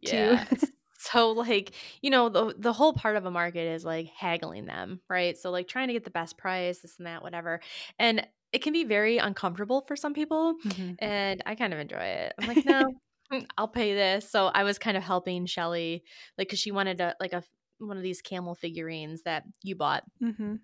[0.00, 0.44] yeah.
[0.44, 0.66] too.
[1.12, 5.00] So like, you know, the the whole part of a market is like haggling them,
[5.08, 5.36] right?
[5.36, 7.60] So like trying to get the best price, this and that, whatever.
[7.98, 10.92] And it can be very uncomfortable for some people, mm-hmm.
[11.00, 12.34] and I kind of enjoy it.
[12.38, 12.84] I'm like, no,
[13.32, 14.30] mm, I'll pay this.
[14.30, 16.04] So I was kind of helping Shelly,
[16.38, 17.42] like, cause she wanted a like a
[17.78, 20.04] one of these camel figurines that you bought.
[20.22, 20.54] Mm-hmm.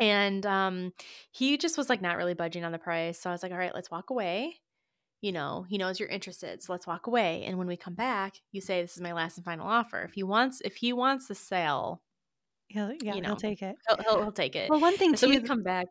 [0.00, 0.92] And um,
[1.32, 3.18] he just was like not really budging on the price.
[3.18, 4.60] So I was like, all right, let's walk away
[5.20, 6.62] you know, he knows you're interested.
[6.62, 7.44] So let's walk away.
[7.44, 10.02] And when we come back, you say, This is my last and final offer.
[10.02, 12.02] If he wants if he wants the sale,
[12.68, 13.76] he'll yeah, you know, he'll take it.
[13.88, 14.70] He'll, he'll, he'll take it.
[14.70, 15.86] Well, one thing and too, so we come back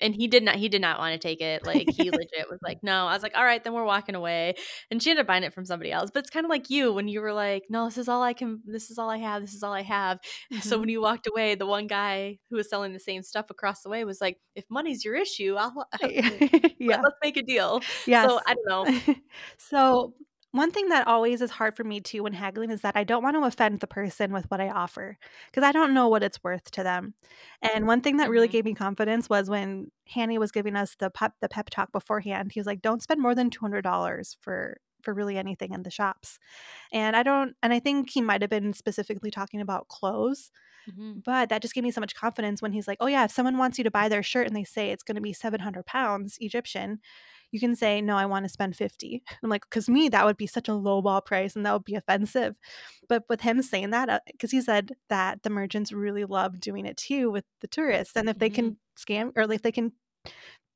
[0.00, 2.58] and he did not he did not want to take it like he legit was
[2.62, 4.54] like no i was like all right then we're walking away
[4.90, 6.92] and she ended up buying it from somebody else but it's kind of like you
[6.92, 9.42] when you were like no this is all i can this is all i have
[9.42, 10.18] this is all i have
[10.52, 10.60] mm-hmm.
[10.60, 13.82] so when you walked away the one guy who was selling the same stuff across
[13.82, 15.86] the way was like if money's your issue i'll
[16.78, 19.14] yeah let's make a deal yeah so i don't know.
[19.58, 20.14] So
[20.52, 23.22] one thing that always is hard for me too when haggling is that I don't
[23.22, 25.16] want to offend the person with what I offer
[25.50, 27.14] because I don't know what it's worth to them.
[27.62, 28.52] And one thing that really mm-hmm.
[28.52, 32.52] gave me confidence was when Hani was giving us the pep the pep talk beforehand.
[32.52, 35.84] He was like, "Don't spend more than two hundred dollars for for really anything in
[35.84, 36.38] the shops."
[36.92, 40.50] And I don't, and I think he might have been specifically talking about clothes.
[40.90, 41.20] Mm-hmm.
[41.24, 43.56] But that just gave me so much confidence when he's like, "Oh yeah, if someone
[43.56, 45.86] wants you to buy their shirt and they say it's going to be seven hundred
[45.86, 47.00] pounds Egyptian,
[47.52, 49.22] you can say, no, I want to spend 50.
[49.42, 51.84] I'm like, because me, that would be such a low ball price and that would
[51.84, 52.56] be offensive.
[53.08, 56.86] But with him saying that, because uh, he said that the merchants really love doing
[56.86, 58.16] it too with the tourists.
[58.16, 59.12] And if they can mm-hmm.
[59.12, 59.92] scam or if they can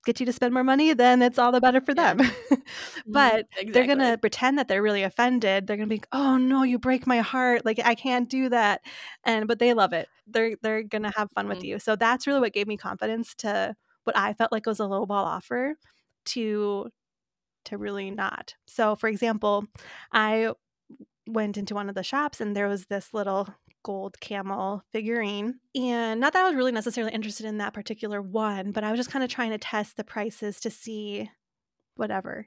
[0.05, 2.19] get you to spend more money, then it's all the better for them.
[2.67, 3.13] Mm-hmm.
[3.13, 3.71] but exactly.
[3.73, 5.67] they're going to pretend that they're really offended.
[5.67, 7.65] They're going to be, "Oh no, you break my heart.
[7.65, 8.81] Like I can't do that."
[9.23, 10.09] And but they love it.
[10.27, 11.55] They're they're going to have fun mm-hmm.
[11.55, 11.79] with you.
[11.79, 15.11] So that's really what gave me confidence to what I felt like was a lowball
[15.11, 15.77] offer
[16.27, 16.91] to
[17.67, 18.55] to really not.
[18.67, 19.67] So, for example,
[20.13, 20.53] I
[21.27, 23.53] went into one of the shops and there was this little
[23.83, 25.61] gold camel figurine.
[25.75, 28.99] And not that I was really necessarily interested in that particular one, but I was
[28.99, 31.31] just kind of trying to test the prices to see
[31.97, 32.47] whatever.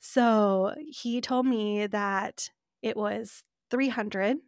[0.00, 2.50] So he told me that
[2.82, 4.38] it was 300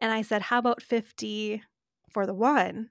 [0.00, 1.62] and I said, "How about 50
[2.10, 2.90] for the one?"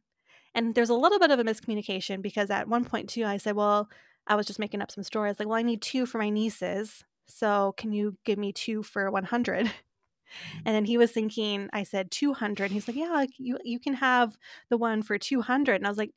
[0.56, 3.56] And there's a little bit of a miscommunication because at one point too I said,
[3.56, 3.90] "Well,
[4.28, 7.04] I was just making up some stories like, well, I need two for my nieces.
[7.28, 9.66] So can you give me two for 100?
[9.66, 10.62] Mm-hmm.
[10.66, 12.72] And then he was thinking, I said 200.
[12.72, 14.38] He's like, yeah, you, you can have
[14.70, 15.76] the one for 200.
[15.76, 16.12] And I was like,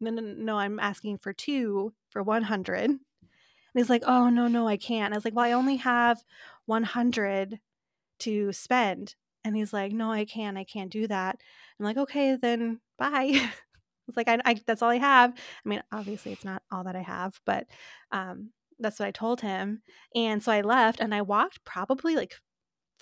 [0.00, 2.84] no, no, no, I'm asking for two for 100.
[2.84, 3.00] And
[3.74, 5.12] he's like, oh, no, no, I can't.
[5.12, 6.24] I was like, well, I only have
[6.66, 7.60] 100
[8.20, 9.14] to spend.
[9.44, 10.56] And he's like, no, I can't.
[10.56, 11.38] I can't do that.
[11.78, 13.50] I'm like, okay, then bye.
[14.08, 15.32] It's like I, I, that's all I have.
[15.64, 17.66] I mean, obviously, it's not all that I have, but
[18.12, 19.82] um, that's what I told him.
[20.14, 22.34] And so I left, and I walked probably like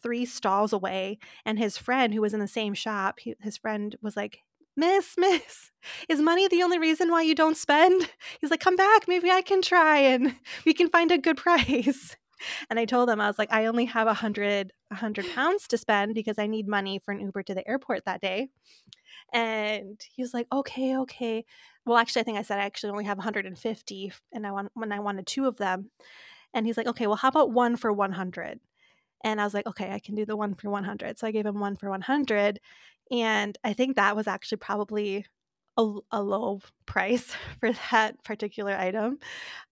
[0.02, 1.18] three stalls away.
[1.44, 4.40] And his friend, who was in the same shop, he, his friend was like,
[4.76, 5.70] Miss, Miss,
[6.08, 8.10] is money the only reason why you don't spend?
[8.40, 12.16] He's like, come back, maybe I can try, and we can find a good price.
[12.70, 15.66] And I told him I was like, I only have a hundred, a hundred pounds
[15.68, 18.48] to spend because I need money for an Uber to the airport that day.
[19.32, 21.44] And he was like, okay, okay.
[21.84, 24.92] Well, actually, I think I said I actually only have 150 and I want when
[24.92, 25.90] I wanted two of them.
[26.54, 28.60] And he's like, okay, well, how about one for 100?
[29.24, 31.18] And I was like, okay, I can do the one for 100.
[31.18, 32.60] So I gave him one for 100.
[33.10, 35.26] And I think that was actually probably
[35.76, 39.18] a, a low price for that particular item.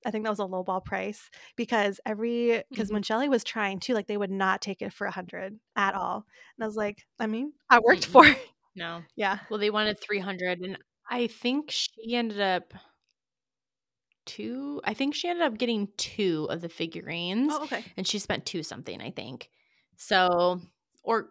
[0.05, 2.95] I think that was a low ball price because every because mm-hmm.
[2.95, 5.95] when Shelly was trying to like they would not take it for a hundred at
[5.95, 6.27] all.
[6.57, 8.13] And I was like, I mean, I worked mm-hmm.
[8.13, 8.39] for it.
[8.77, 9.03] No.
[9.17, 9.39] Yeah.
[9.51, 10.79] Well, they wanted 300 and
[11.11, 12.73] I think she ended up
[14.27, 14.81] two.
[14.85, 17.53] I think she ended up getting two of the figurines.
[17.53, 17.85] Oh, okay.
[17.97, 19.51] And she spent two something, I think.
[19.97, 20.61] So,
[21.03, 21.31] or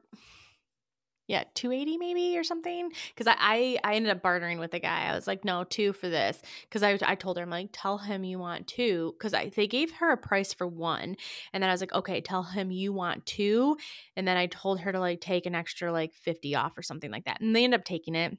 [1.29, 2.91] yeah, 280 maybe or something.
[3.15, 5.05] Cause I, I, I ended up bartering with the guy.
[5.05, 6.41] I was like, no, two for this.
[6.71, 9.13] Cause I, I told her, I'm like, tell him you want two.
[9.21, 11.15] Cause I, they gave her a price for one.
[11.53, 13.77] And then I was like, okay, tell him you want two.
[14.15, 17.11] And then I told her to like take an extra like 50 off or something
[17.11, 17.41] like that.
[17.41, 18.35] And they ended up taking it.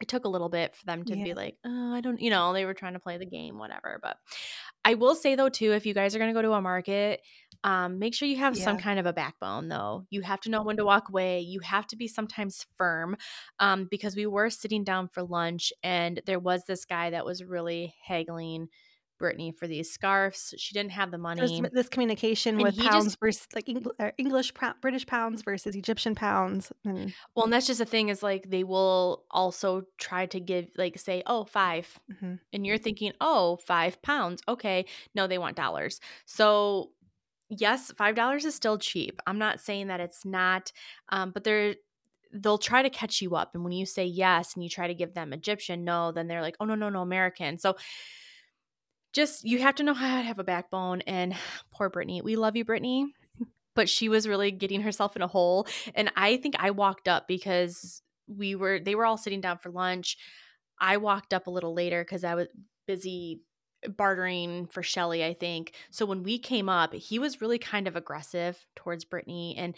[0.00, 1.24] It took a little bit for them to yeah.
[1.24, 4.00] be like, oh, I don't, you know, they were trying to play the game, whatever.
[4.02, 4.16] But
[4.84, 7.20] I will say though, too, if you guys are going to go to a market,
[7.64, 8.64] um, make sure you have yeah.
[8.64, 10.04] some kind of a backbone, though.
[10.10, 11.40] You have to know when to walk away.
[11.40, 13.16] You have to be sometimes firm
[13.58, 17.42] um, because we were sitting down for lunch and there was this guy that was
[17.44, 18.68] really haggling
[19.18, 20.54] Brittany for these scarves.
[20.56, 21.40] She didn't have the money.
[21.40, 26.14] There's this communication and with pounds just, versus like uh, English British pounds versus Egyptian
[26.14, 26.72] pounds.
[26.84, 30.68] And, well, and that's just the thing is like they will also try to give
[30.76, 31.98] like say oh five.
[32.10, 32.34] mm-hmm.
[32.52, 36.90] and you're thinking oh five pounds okay no they want dollars so
[37.48, 39.20] yes, five dollars is still cheap.
[39.26, 40.72] I'm not saying that it's not,
[41.08, 41.74] um, but they're
[42.32, 43.54] they'll try to catch you up.
[43.54, 46.42] And when you say yes and you try to give them Egyptian, no, then they're
[46.42, 47.58] like, oh no, no, no, American.
[47.58, 47.76] So
[49.12, 51.00] just you have to know how to have a backbone.
[51.02, 51.34] And
[51.72, 53.14] poor Brittany, we love you, Brittany.
[53.74, 55.66] But she was really getting herself in a hole.
[55.94, 59.70] And I think I walked up because we were they were all sitting down for
[59.70, 60.18] lunch.
[60.80, 62.48] I walked up a little later because I was
[62.86, 63.40] busy
[63.96, 65.72] bartering for Shelly, I think.
[65.90, 69.74] So when we came up, he was really kind of aggressive towards Brittany and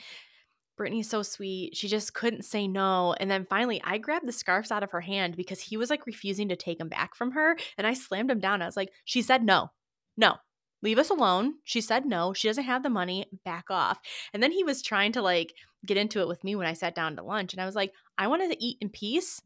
[0.77, 1.77] Brittany's so sweet.
[1.77, 3.15] She just couldn't say no.
[3.21, 6.07] And then finally, I grabbed the scarves out of her hand because he was like
[6.07, 7.57] refusing to take them back from her.
[7.77, 8.63] And I slammed him down.
[8.63, 9.69] I was like, she said no,
[10.17, 10.37] no,
[10.83, 11.55] leave us alone.
[11.65, 12.33] She said no.
[12.33, 13.27] She doesn't have the money.
[13.45, 13.99] Back off.
[14.33, 15.53] And then he was trying to like
[15.85, 17.53] get into it with me when I sat down to lunch.
[17.53, 19.43] And I was like, I wanted to eat in peace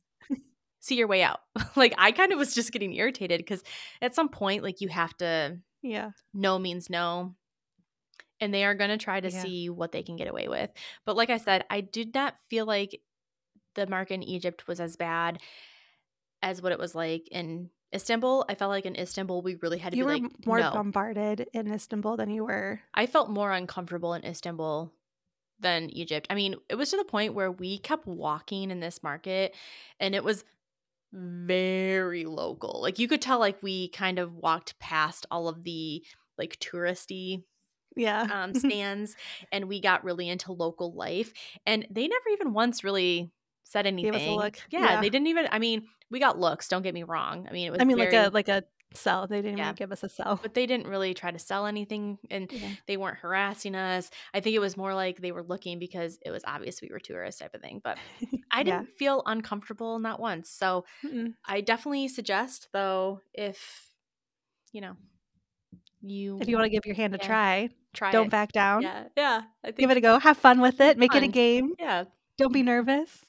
[0.84, 1.40] see your way out.
[1.76, 3.62] like I kind of was just getting irritated because
[4.02, 7.34] at some point, like you have to, yeah, no means no.
[8.40, 9.42] And they are going to try to yeah.
[9.42, 10.68] see what they can get away with.
[11.06, 13.00] But like I said, I did not feel like
[13.74, 15.38] the market in Egypt was as bad
[16.42, 18.44] as what it was like in Istanbul.
[18.48, 20.72] I felt like in Istanbul, we really had to you be were like, more no.
[20.72, 22.80] bombarded in Istanbul than you were.
[22.92, 24.92] I felt more uncomfortable in Istanbul
[25.60, 26.26] than Egypt.
[26.28, 29.54] I mean, it was to the point where we kept walking in this market
[30.00, 30.44] and it was
[31.14, 32.80] very local.
[32.82, 36.04] Like you could tell like we kind of walked past all of the
[36.36, 37.44] like touristy
[37.96, 39.14] yeah um stands
[39.52, 41.32] and we got really into local life
[41.64, 43.30] and they never even once really
[43.62, 44.12] said anything.
[44.12, 44.58] Gave us a look.
[44.70, 47.46] Yeah, yeah, they didn't even I mean, we got looks, don't get me wrong.
[47.48, 48.64] I mean, it was I mean very, like a like a
[48.96, 49.26] cell.
[49.26, 49.64] They didn't Yeah.
[49.66, 50.38] even give us a sell.
[50.42, 52.70] but they didn't really try to sell anything and Yeah.
[52.86, 54.10] they weren't harassing us.
[54.32, 57.00] I think it was more like they were looking because it was obvious we were
[57.00, 57.80] tourists type of thing.
[57.82, 57.98] But
[58.50, 60.48] I didn't feel uncomfortable not once.
[60.50, 61.34] So Mm-mm.
[61.44, 63.90] I definitely suggest though if
[64.72, 64.96] you know
[66.02, 68.30] you If you want to give your hand a try, try don't it.
[68.30, 68.82] back down.
[68.82, 69.04] Yeah.
[69.16, 69.42] Yeah.
[69.62, 70.18] I think Give it a go.
[70.18, 70.98] Have fun with it.
[70.98, 71.72] Make it a game.
[71.78, 72.04] yeah.
[72.36, 73.24] Don't be nervous.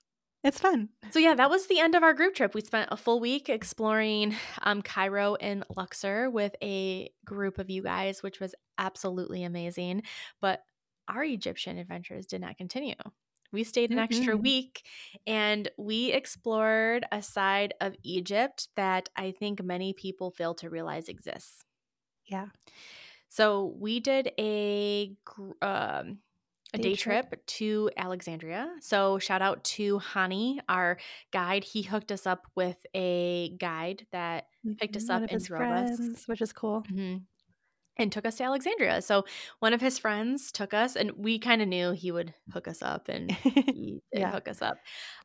[0.45, 0.89] It's fun.
[1.09, 2.53] So yeah, that was the end of our group trip.
[2.53, 7.81] We spent a full week exploring um, Cairo and Luxor with a group of you
[7.81, 10.03] guys, which was absolutely amazing.
[10.41, 10.61] But
[11.07, 12.93] our Egyptian adventures did not continue.
[13.51, 14.43] We stayed an extra Mm-mm.
[14.43, 14.85] week
[15.25, 21.09] and we explored a side of Egypt that I think many people fail to realize
[21.09, 21.63] exists.
[22.27, 22.47] Yeah.
[23.29, 25.15] So we did a
[25.63, 26.19] um,
[26.73, 27.29] a Day day, trip.
[27.29, 27.45] trip.
[27.45, 28.75] to Alexandria.
[28.81, 30.97] So shout out to Hani, our
[31.31, 31.63] guide.
[31.63, 34.47] He hooked us up with a guide that
[34.79, 35.09] picked us Mhm.
[35.09, 36.23] One up and drove us.
[36.27, 36.83] which is cool.
[36.91, 37.23] Mhm.
[37.97, 39.01] and took us to Alexandria.
[39.01, 39.23] So
[39.59, 42.81] one of his friends took us, and we kind of knew he would hook us
[42.81, 43.31] up, and
[43.77, 44.31] he Yeah.
[44.31, 44.77] hook us up.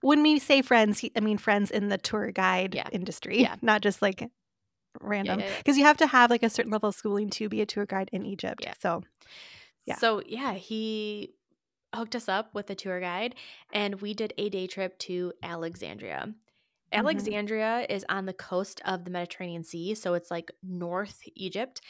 [0.03, 2.89] when we say friends, I mean friends in the tour guide Yeah.
[2.93, 3.57] industry, Yeah.
[3.61, 4.23] not just like
[5.01, 5.43] random.
[5.59, 7.87] Because you have to have like a certain level of schooling to be a tour
[7.87, 8.65] guide in Egypt.
[8.81, 9.03] So
[9.87, 9.97] Yeah.
[9.97, 11.35] So yeah, he
[11.95, 13.35] hooked us up with a tour guide
[13.73, 16.27] and we did a day trip to Alexandria.
[16.27, 16.99] Mm-hmm.
[16.99, 21.81] Alexandria is on the coast of the Mediterranean Sea, so it's like North Egypt.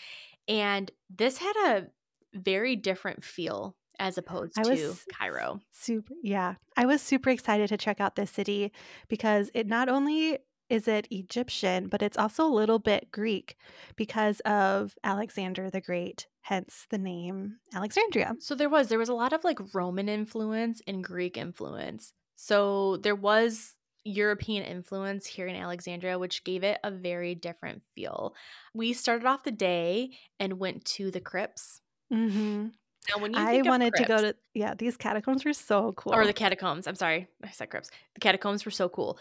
[0.49, 1.87] And this had a
[2.35, 5.61] very different feel as opposed I to Cairo.
[5.71, 6.55] super yeah.
[6.77, 8.73] I was super excited to check out this city
[9.09, 10.39] because it not only
[10.71, 13.57] is it Egyptian, but it's also a little bit Greek
[13.97, 18.37] because of Alexander the Great, hence the name Alexandria.
[18.39, 22.13] So there was there was a lot of like Roman influence and Greek influence.
[22.37, 23.75] So there was
[24.05, 28.35] European influence here in Alexandria, which gave it a very different feel.
[28.75, 31.83] We started off the day and went to the crypts.
[32.11, 32.69] hmm
[33.09, 36.13] Now, when you I wanted to go to yeah, these catacombs were so cool.
[36.15, 36.87] or the catacombs.
[36.87, 37.91] I'm sorry, I said crypts.
[38.15, 39.19] The catacombs were so cool.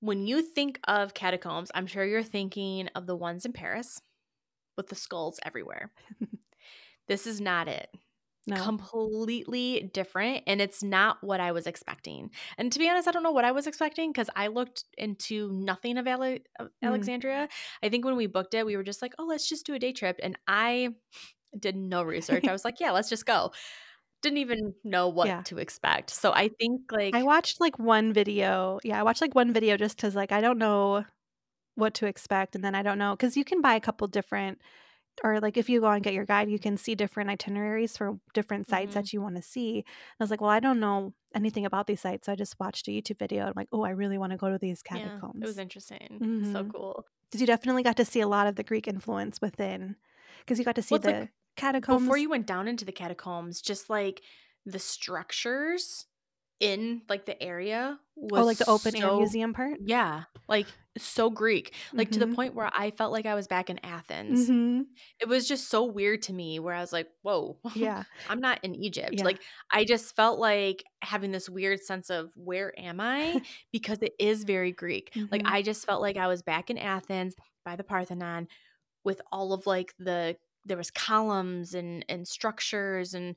[0.00, 4.00] When you think of catacombs, I'm sure you're thinking of the ones in Paris
[4.76, 5.92] with the skulls everywhere.
[7.08, 7.88] this is not it.
[8.48, 8.56] no.
[8.62, 12.30] completely different and it's not what I was expecting.
[12.56, 15.50] And to be honest, I don't know what I was expecting because I looked into
[15.52, 16.68] nothing of, Ale- Mm.
[16.80, 17.48] Alexandria.
[17.82, 19.80] I think when we booked it, we were just like, oh, let's just do a
[19.80, 20.20] day trip.
[20.22, 20.90] And I
[21.58, 22.46] did no research.
[22.46, 23.50] I was like, yeah, let's just go.
[24.22, 25.42] Didn't even know what Yeah.
[25.46, 26.10] to expect.
[26.10, 28.78] So I think like I watched like one video.
[28.84, 31.04] Yeah, I watched like one video just because like I don't know
[31.74, 34.58] what to expect, and then I don't know because you can buy a couple different,
[35.24, 38.18] or like if you go and get your guide, you can see different itineraries for
[38.34, 38.94] different sites Mhm.
[38.94, 39.78] that you want to see.
[39.78, 39.86] And
[40.20, 42.88] I was like, well, I don't know anything about these sites, so I just watched
[42.88, 43.46] a YouTube video.
[43.46, 45.34] I'm like, oh, I really want to go to these yeah, catacombs.
[45.40, 46.24] it was interesting.
[46.42, 46.64] So Mhm.
[46.64, 47.06] cool.
[47.30, 49.96] Because you definitely got to see a lot of the Greek influence within,
[50.40, 52.06] because you got to see Well, the like, catacombs.
[52.06, 54.22] Before you went down into the catacombs, just like
[54.66, 56.06] the structures
[56.60, 59.78] in like the area was oh, like the open air museum part.
[59.84, 62.34] Yeah, like so Greek, like to the Mhm.
[62.34, 64.46] point where I felt like I was back in Athens.
[64.48, 64.82] hmm
[65.20, 68.04] It was just so weird to me where I was like, "Whoa, Yeah.
[68.30, 69.24] I'm not in Egypt." Yeah.
[69.24, 73.42] Like I just felt like having this weird sense of where am I
[73.72, 75.12] because it is very Greek.
[75.30, 75.50] Like Mhm.
[75.52, 77.34] I just felt like I was back in Athens
[77.64, 78.48] by the Parthenon
[79.04, 83.36] with all of like the there was columns and and structures and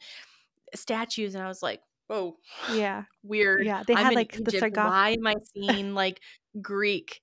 [0.75, 2.37] statues and I was like, "Whoa,
[2.67, 3.05] Yeah.
[3.23, 3.83] weird." Yeah.
[3.83, 4.59] They I'm had like the Egypt.
[4.59, 4.91] sarcophagus.
[4.91, 6.21] Why am I seeing like
[6.61, 7.21] Greek,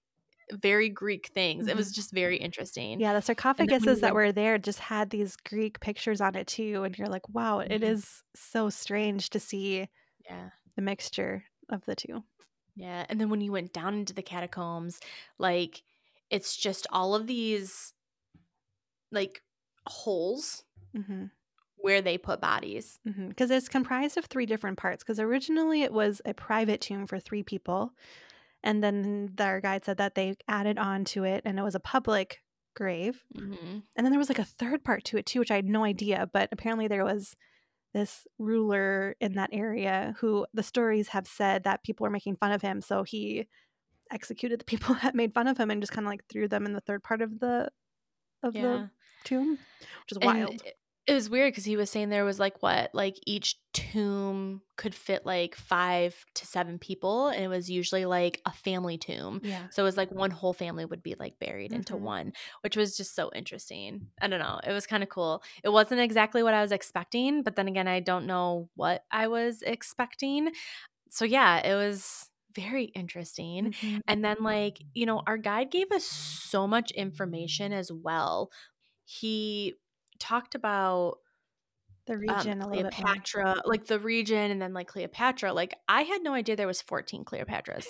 [0.53, 1.67] very Greek things?
[1.69, 2.99] It was just very interesting.
[2.99, 3.03] Mm-hmm.
[3.03, 6.97] Yeah, the sarcophaguses that were there just had these Greek pictures on it too, and
[6.99, 7.83] you're like, wow, it Mhm.
[7.83, 9.89] is so strange to see
[10.25, 10.51] Yeah.
[10.77, 12.25] the mixture of the two.
[12.77, 13.07] Yeah.
[13.09, 15.01] And then when you went down into the catacombs,
[15.39, 15.83] like
[16.31, 17.93] it's just all of these
[19.13, 19.43] like
[19.87, 20.65] holes
[20.95, 21.27] hmm
[21.87, 22.99] where they put bodies.
[23.29, 25.05] Because it's comprised of three different parts.
[25.05, 27.93] Because originally it was a private tomb for three people,
[28.65, 31.81] and then their guide said that they added on to it, and it was a
[31.81, 32.43] public
[32.75, 33.23] grave.
[33.35, 35.69] hmm And then there was like a third part to it too, which I had
[35.69, 36.29] no idea.
[36.33, 37.37] But apparently there was
[37.95, 42.53] this ruler in that area who the stories have said that people were making fun
[42.53, 42.81] of him.
[42.81, 43.47] So he
[44.11, 46.67] executed the people that made fun of him and just kind of like threw them
[46.67, 47.71] in the third part of the
[48.43, 48.63] of Yeah.
[48.63, 48.91] the
[49.25, 49.51] tomb,
[50.03, 50.63] which is And wild.
[51.07, 54.95] It, was weird because he was saying there was like what, like each tomb could
[54.95, 57.29] fit like five to seven people.
[57.29, 59.41] And it was usually like a family tomb.
[59.41, 59.69] Yeah.
[59.71, 61.97] So it was like one whole family would be like buried into Mhm.
[61.97, 64.09] one, which was just so interesting.
[64.21, 64.61] I don't know.
[64.67, 65.43] It was kind of cool.
[65.63, 69.29] It wasn't exactly what I was expecting, but then again, I don't know what I
[69.29, 70.53] was expecting.
[71.11, 73.71] So yeah, it was very interesting.
[73.83, 74.01] Mhm.
[74.09, 78.51] And then, like, you know, our guide gave us so much information as well.
[79.05, 79.75] He
[80.19, 81.19] talked about
[82.07, 82.91] The um, region a little bit more.
[82.91, 85.53] Cleopatra, like the region, and then like Cleopatra.
[85.53, 87.87] Like, I had no idea there was 14 Cleopatras.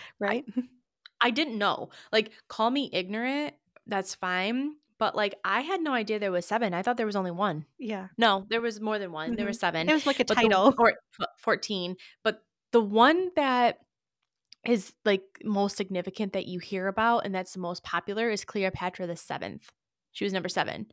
[0.20, 0.44] right?
[1.20, 1.90] I didn't know.
[2.12, 3.54] Like, call me ignorant.
[3.86, 4.76] That's fine.
[4.98, 6.74] But like, I had no idea there was seven.
[6.74, 7.64] I thought there was only one.
[7.78, 8.08] yeah.
[8.18, 9.34] No, there was more than one.
[9.36, 9.88] There were seven.
[9.88, 10.74] It was like a but title.
[10.78, 12.42] or f- 14 but
[12.72, 13.78] the one that
[14.66, 19.06] is like most significant that you hear about and that's the most popular is cleopatra
[19.06, 19.72] the seventh
[20.12, 20.86] she was number seven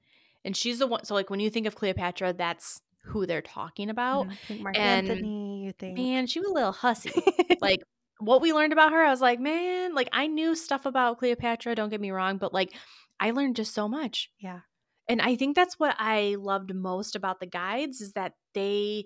[0.48, 3.90] and she's the one so like when you think of cleopatra that's who they're talking
[3.90, 4.26] about.
[4.26, 7.12] You think Mark and- Antony, you think man she was a little hussy
[7.62, 7.82] like
[8.20, 11.76] what we learned about her i was like man like i knew stuff about cleopatra
[11.76, 12.74] don't get me wrong but like
[13.20, 14.62] i learned just so much yeah.
[15.08, 19.06] and I think that's what I loved most about the guides is that they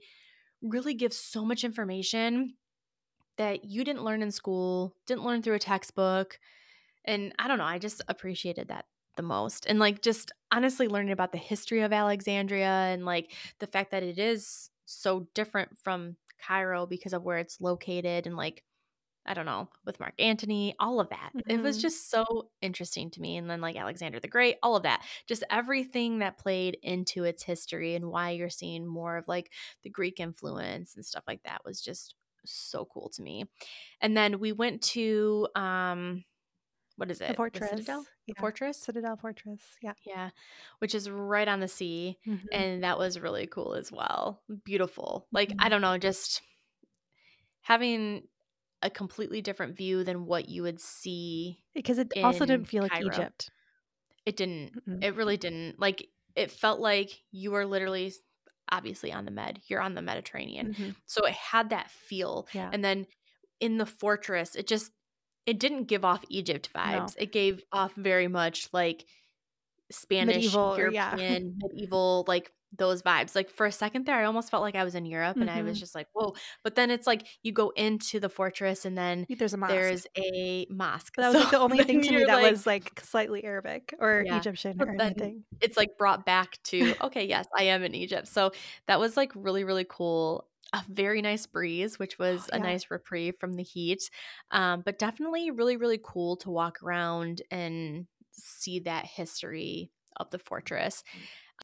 [0.61, 2.53] really give so much information
[3.37, 6.39] that you didn't learn in school, didn't learn through a textbook.
[7.05, 8.85] And I don't know, I just appreciated that
[9.15, 9.65] the most.
[9.67, 14.03] And like just honestly learning about the history of Alexandria and like the fact that
[14.03, 18.63] it is so different from Cairo because of where it's located and like
[19.25, 21.33] I don't know, with Mark Antony, all of that.
[21.47, 21.81] It was Mhm.
[21.81, 23.37] just so interesting to me.
[23.37, 25.05] And then, like, Alexander the Great, all of that.
[25.27, 29.91] Just everything that played into its history and why you're seeing more of like the
[29.91, 32.15] Greek influence and stuff like that was just
[32.45, 33.45] so cool to me.
[34.01, 36.23] And then we went to, um,
[37.01, 37.29] what is it?
[37.29, 37.69] The fortress.
[37.71, 38.05] Citadel?
[38.27, 38.77] The Fortress?
[38.77, 39.59] Citadel Fortress.
[39.81, 39.93] Yeah.
[40.05, 40.29] Yeah.
[40.77, 42.19] Which is right on the sea.
[42.27, 42.45] Mhm.
[42.51, 44.43] And that was really cool as well.
[44.63, 45.25] Beautiful.
[45.31, 45.69] Like, I Mhm.
[45.71, 46.43] don't know, just
[47.61, 48.27] having
[48.83, 51.57] a completely different view than what you would see.
[51.73, 53.07] because it also didn't feel like Cairo.
[53.07, 53.49] Egypt.
[54.25, 54.85] It didn't.
[54.87, 55.03] Mm-mm.
[55.03, 55.79] It really didn't.
[55.79, 58.13] Like, it felt like you were literally
[58.69, 59.59] obviously on the med.
[59.67, 60.73] You're on the Mediterranean.
[60.75, 60.95] Mhm.
[61.07, 62.47] So it had that feel.
[62.53, 62.69] Yeah.
[62.71, 63.07] And then
[63.59, 64.91] in the fortress, it just
[65.45, 67.15] it didn't give off Egypt vibes.
[67.17, 69.05] It gave off very much like
[69.91, 71.15] Spanish, Medieval, or- yeah.
[71.17, 73.35] European, medieval, like those vibes.
[73.35, 75.61] Like for a second there, I almost felt like I was in Europe and I
[75.61, 75.79] was Mhm.
[75.81, 76.33] just like, whoa.
[76.63, 79.73] But then it's like you go into the fortress and then There's a mosque.
[79.73, 81.13] there's a mosque.
[81.17, 84.23] That was like the only thing to me that like- was like slightly Arabic or
[84.25, 84.37] Yeah.
[84.37, 85.43] Egyptian or anything.
[85.59, 88.51] it's like brought back to okay yes i am in egypt so
[88.87, 92.63] that was like really really cool a very nice breeze which was a yeah.
[92.63, 94.09] nice reprieve from the heat
[94.51, 100.39] um, but definitely really really cool to walk around and see that history of the
[100.39, 101.03] fortress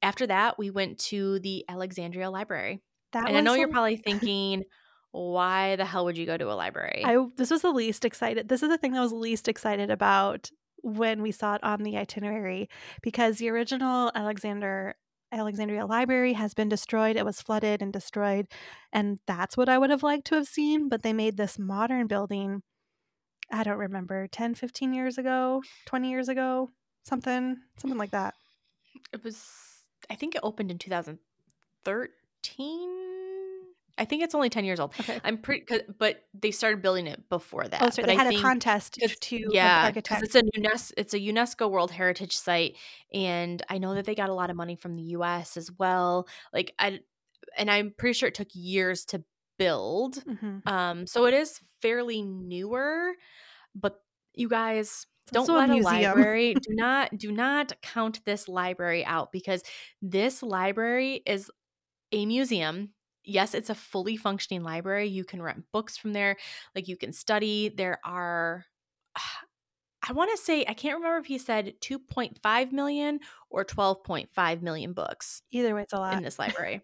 [0.01, 2.81] after that we went to the alexandria library
[3.13, 4.63] That and i know you're probably thinking
[5.11, 8.49] why the hell would you go to a library I this was the least excited.
[8.49, 10.51] This is the thing I was least excited about
[10.84, 12.69] when we saw it on the itinerary
[13.01, 14.95] because the original Alexander
[15.32, 17.16] Alexandria Library has been destroyed.
[17.18, 18.48] It was flooded and destroyed,
[18.94, 22.08] and that's what I would have liked to have seen, but they made this modern
[22.08, 22.62] building
[23.52, 26.72] I don't remember 10 15 years ago, 20 years ago,
[27.04, 28.34] something something like that.
[29.14, 29.45] it was
[30.10, 33.06] i think it opened in 2013
[33.98, 35.19] i think it's only 10 years old Okay.
[35.24, 35.65] I'm pretty,
[35.98, 37.82] but they started building it before that.
[37.82, 41.14] Oh, so but they I had a contest to yeah, because it's a UNESCO, it's
[41.14, 42.78] a UNESCO World Heritage Site,
[43.14, 45.57] and I know that they got a lot of money from the U.S.
[45.57, 46.28] as well.
[46.53, 46.99] Like I,
[47.57, 49.24] and I'm pretty sure it took years to
[49.57, 50.24] build.
[50.26, 50.68] Mhm.
[50.68, 53.14] Um, so it is fairly newer,
[53.76, 54.02] but
[54.34, 59.06] you guys don't also a let a, library do not do not count this library
[59.06, 59.64] out because
[60.02, 61.52] this library is
[62.11, 62.90] a museum
[63.28, 66.38] yes it's a fully functioning library you can rent books from there
[66.76, 68.66] like you can study there are
[70.08, 74.94] i want to say i can't remember if he said 2.5 million or 12.5 million
[74.94, 76.14] books Either way, it's a lot.
[76.16, 76.82] in this library.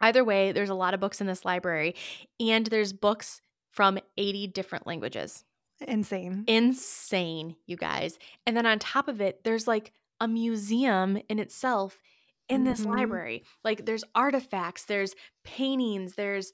[0.00, 1.94] Either way, there's a lot of books in this library,
[2.38, 3.40] and there's books
[3.70, 5.42] from 80 different languages.
[5.80, 6.44] Insane.
[6.46, 8.18] Insane, you guys.
[8.46, 11.98] And then on top of it, there's like a museum in itself
[12.48, 12.96] in this Mhm.
[12.96, 13.44] library.
[13.64, 15.14] Like there's artifacts, there's
[15.44, 16.52] paintings, there's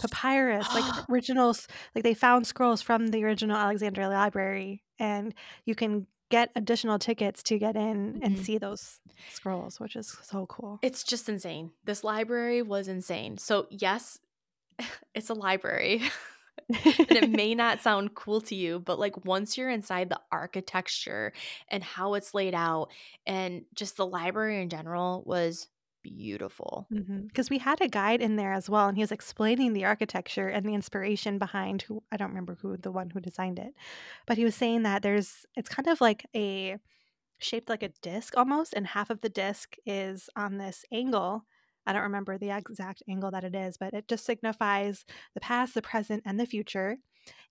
[0.00, 5.34] papyrus, like originals, like they found scrolls from the original Alexandria Library, and
[5.64, 8.44] you can get additional tickets to get in and Mhm.
[8.44, 9.00] see those
[9.30, 10.78] scrolls, which is so cool.
[10.82, 11.72] It's just insane.
[11.84, 13.38] This library was insane.
[13.38, 14.18] So, yes,
[15.14, 16.02] it's a library.
[16.68, 21.32] and it may not sound cool to you, but like once you're inside the architecture
[21.68, 22.88] and how it's laid out
[23.26, 25.68] and just the library in general was
[26.02, 26.86] beautiful.
[26.92, 29.84] Mm-hmm, because we had a guide in there as well, and he was explaining the
[29.84, 33.74] architecture and the inspiration behind who I don't remember who the one who designed it,
[34.26, 36.76] but he was saying that there's it's kind of like a
[37.38, 41.44] shaped like a disc almost, and half of the disc is on this angle.
[41.88, 45.04] I don't remember the exact angle that it is, but it just signifies
[45.34, 46.98] the past, the present, and the future.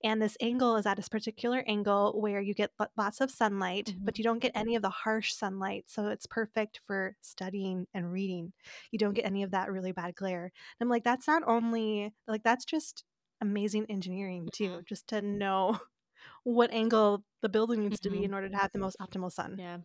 [0.03, 4.05] and this angle is at a particular angle where you get lots of sunlight, Mhm.
[4.05, 5.85] but you don't get any of the harsh sunlight.
[5.87, 8.53] So it's perfect for studying and reading.
[8.91, 10.45] You don't get any of that really bad glare.
[10.45, 10.51] And
[10.85, 13.03] I'm like, that's not only like that's just
[13.41, 14.85] amazing engineering too, Mhm.
[14.85, 15.79] just to know
[16.43, 18.25] what angle the building needs to be Mhm.
[18.25, 19.57] in order to have the most optimal sun.
[19.59, 19.79] Yeah.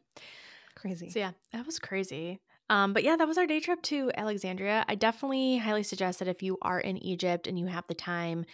[0.74, 1.10] Crazy.
[1.10, 2.40] So yeah, that was crazy.
[2.72, 4.82] Um, but yeah, that was our day trip to Alexandria.
[4.88, 8.46] I definitely highly suggest that if you are in Egypt and you have the time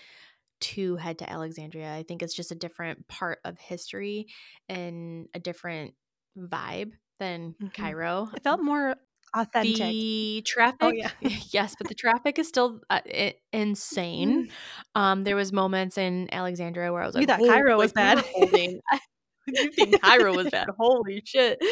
[0.60, 4.26] to head to Alexandria, I think it's just a different part of history
[4.68, 5.94] and a different
[6.36, 7.72] vibe than Mhm.
[7.74, 8.28] Cairo.
[8.34, 8.96] It felt more
[9.36, 9.94] authentic.
[9.94, 11.10] The traffic, Oh, yeah.
[11.52, 13.00] yes, but the traffic is still uh,
[13.52, 14.48] insane.
[14.96, 18.16] Um, there was moments in Alexandria where I was like, thought Cairo was like, we
[18.16, 18.80] were bad.
[19.54, 20.68] you think Cairo was bad?
[20.78, 21.62] Holy shit!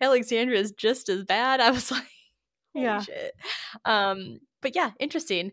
[0.00, 1.60] Alexandria is just as bad.
[1.60, 2.02] I was like,
[2.74, 3.00] holy Yeah.
[3.02, 3.34] shit.
[3.84, 5.52] Um, but yeah, interesting.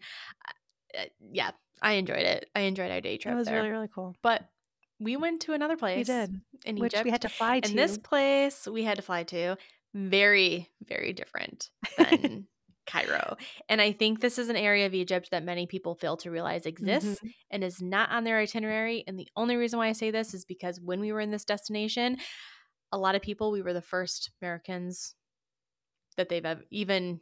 [0.98, 1.52] Uh, yeah,
[1.82, 2.50] I enjoyed it.
[2.56, 3.34] I enjoyed our day trip.
[3.34, 3.58] It was there.
[3.58, 4.16] really, really cool.
[4.22, 4.44] but
[5.00, 6.08] we went to another place.
[6.08, 7.06] We did, in which Egypt.
[7.06, 7.70] we had to fly to.
[7.70, 9.58] And this place we had to fly to,
[9.96, 12.46] very, very different than
[12.92, 13.38] Cairo.
[13.70, 16.66] And I think this is an area of Egypt that many people fail to realize
[16.66, 17.34] exists Mhm.
[17.52, 19.04] and is not on their itinerary.
[19.08, 21.46] And the only reason why I say this is because when we were in this
[21.46, 22.18] destination,
[22.92, 25.16] a lot of people, we were the first Americans
[26.18, 27.22] that they've ev- even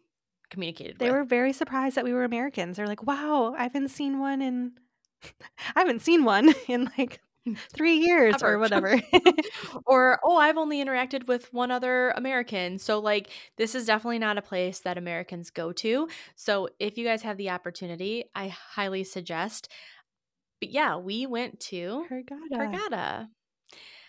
[0.49, 1.13] communicated They with.
[1.13, 2.77] were very surprised that we were Americans.
[2.77, 4.71] They're like, "Wow, I haven't seen one in
[5.75, 7.19] I haven't seen one in like
[7.73, 8.53] 3 years Ever.
[8.53, 9.01] or whatever."
[9.85, 14.37] or oh i've only interacted with one other american so like this is definitely not
[14.37, 19.03] a place that americans go to so if you guys have the opportunity i highly
[19.03, 19.69] suggest
[20.61, 22.05] but yeah we went to.
[22.11, 23.27] Hurghada.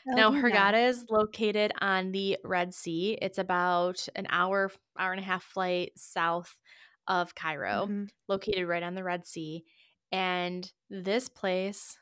[0.07, 0.43] Now, El Gouna.
[0.43, 3.19] Hurghada is located on the Red Sea.
[3.21, 6.61] It's about an hour, hour and a half flight south
[7.07, 8.11] of Cairo, Mhm.
[8.29, 9.65] located right on the Red Sea.
[10.13, 11.99] And this place,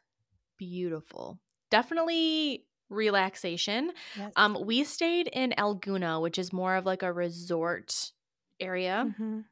[0.58, 1.40] beautiful.
[1.70, 3.92] Definitely relaxation.
[4.14, 4.34] Yes.
[4.36, 8.12] Um, we stayed in El Gouna, which is more of like a resort
[8.60, 9.08] area.
[9.08, 9.48] Mhm.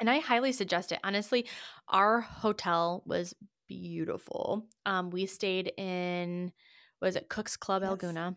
[0.00, 1.00] And I highly suggest it.
[1.04, 1.46] Honestly,
[1.88, 3.34] our hotel was
[3.68, 4.66] beautiful.
[4.86, 6.52] Um, we stayed in
[7.00, 7.98] was it Cook's Club Yes.
[7.98, 8.36] Gouna.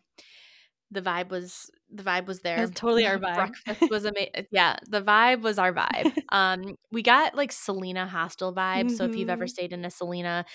[0.91, 2.61] The vibe was the vibe was there.
[2.61, 3.56] was totally our vibe.
[3.65, 4.48] Breakfast was amazing.
[4.52, 6.10] Yeah, the vibe was our vibe.
[6.30, 8.89] um, we got like Selina hostel vibe.
[8.91, 9.48] So if you've ever Mhm.
[9.48, 10.45] stayed in a Selina,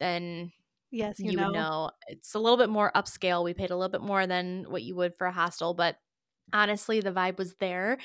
[0.00, 0.52] then
[0.92, 1.50] Yes, you, you, know.
[1.50, 3.44] know it's a little bit more upscale.
[3.44, 5.96] We paid a little bit more than what you would for a hostel, but
[6.52, 7.98] honestly, the vibe was there.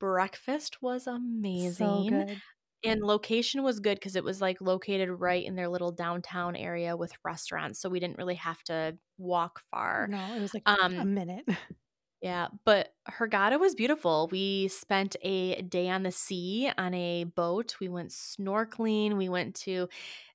[0.00, 2.42] Breakfast was amazing So good.
[2.84, 6.96] and location was good because it was like located right in their little downtown area
[6.96, 10.66] with restaurants so we didn't really have to walk far No, it was like
[10.98, 11.46] a um minute.
[12.20, 17.74] yeah but Hurghada was beautiful we spent a day on the sea on a boat
[17.80, 19.88] we went snorkeling we went to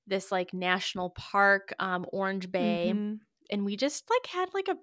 [0.07, 3.19] this like national park um orange bay Mhm.
[3.51, 4.77] and we just like had like a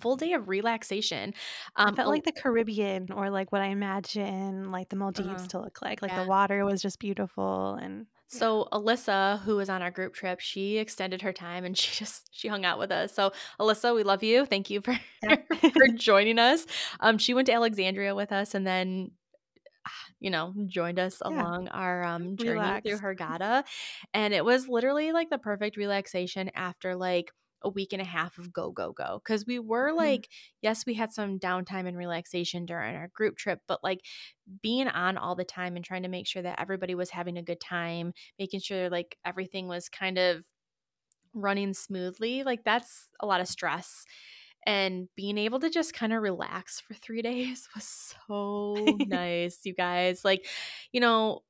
[0.00, 1.34] full day of relaxation
[1.76, 5.48] um felt like the Caribbean or like what I imagine like the Maldives Uh-huh.
[5.48, 6.02] to look like.
[6.02, 6.22] Like Yeah.
[6.22, 10.78] the water was just beautiful and So Alyssa, who was on our group trip, she
[10.78, 13.14] extended her time and she just she hung out with us.
[13.14, 14.44] So Alyssa, we love you.
[14.46, 15.36] Thank you for Yeah.
[15.76, 16.66] for joining us.
[17.00, 19.12] Um, she went to Alexandria with us and then
[20.20, 21.44] you know joined us Yeah.
[21.44, 23.04] along our um journey through Relaxed.
[23.16, 23.64] Hurghada,
[24.12, 27.30] and it was literally like the perfect relaxation after like
[27.62, 30.18] a week and a half of go go go because we were Mhm.
[30.18, 30.28] like
[30.60, 34.00] yes we had some downtime and relaxation during our group trip but like
[34.62, 37.42] being on all the time and trying to make sure that everybody was having a
[37.42, 40.44] good time making sure like everything was kind of
[41.34, 44.04] running smoothly like that's a lot of stress
[44.66, 49.74] and being able to just kind of relax for three days was so nice you
[49.74, 50.46] guys like
[50.92, 51.40] you know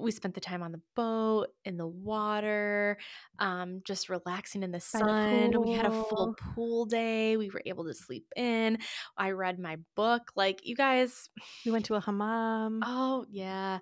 [0.00, 2.96] we spent the time on the boat in the water
[3.40, 6.86] um just relaxing in the sun we had a full pool.
[6.86, 8.78] day we were able to sleep in
[9.16, 11.28] i read my book like you guys
[11.66, 12.80] We went to a hammam.
[12.84, 13.78] Oh, yeah.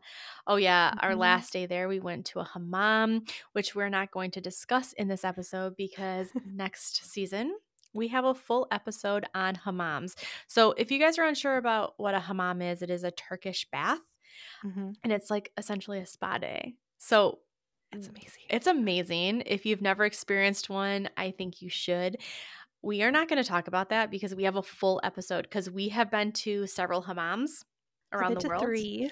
[0.47, 0.93] Oh, yeah.
[1.01, 1.19] Our Mhm.
[1.19, 5.09] last day there, we went to a hammam, which we're not going to discuss in
[5.09, 7.57] this episode because next season
[7.93, 10.15] we have a full episode on hammams.
[10.47, 13.69] So, if you guys are unsure about what a hammam is, it is a Turkish
[13.71, 13.99] bath
[14.65, 14.95] Mhm.
[15.03, 16.75] and it's like essentially a spa day.
[16.99, 17.41] So,
[17.93, 18.43] It's amazing.
[18.49, 19.43] it's amazing.
[19.47, 22.19] If you've never experienced one, I think you should.
[22.83, 25.69] We are not going to talk about that because we have a full episode because
[25.69, 27.65] we have been to several hammams
[28.13, 28.63] around been the to world.
[28.63, 29.11] three.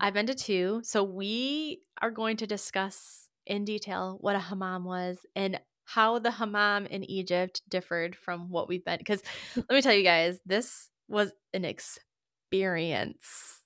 [0.00, 0.80] I've been to two.
[0.82, 6.32] So we are going to discuss in detail what a hammam was and how the
[6.32, 8.98] hammam in Egypt differed from what we've been.
[8.98, 9.22] Because
[9.56, 13.60] let me tell you guys, this was an experience.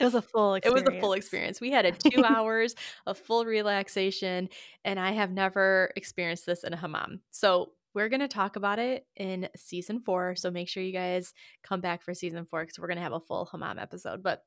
[0.00, 0.82] It was a full experience.
[0.86, 1.60] It was a full experience.
[1.60, 2.74] We had a two hours
[3.06, 4.48] of full relaxation,
[4.84, 7.20] and I have never experienced this in a hammam.
[7.30, 10.36] So we're going to talk about it in season four.
[10.36, 13.12] So make sure you guys come back for season four because we're going to have
[13.12, 14.22] a full hammam episode.
[14.22, 14.44] But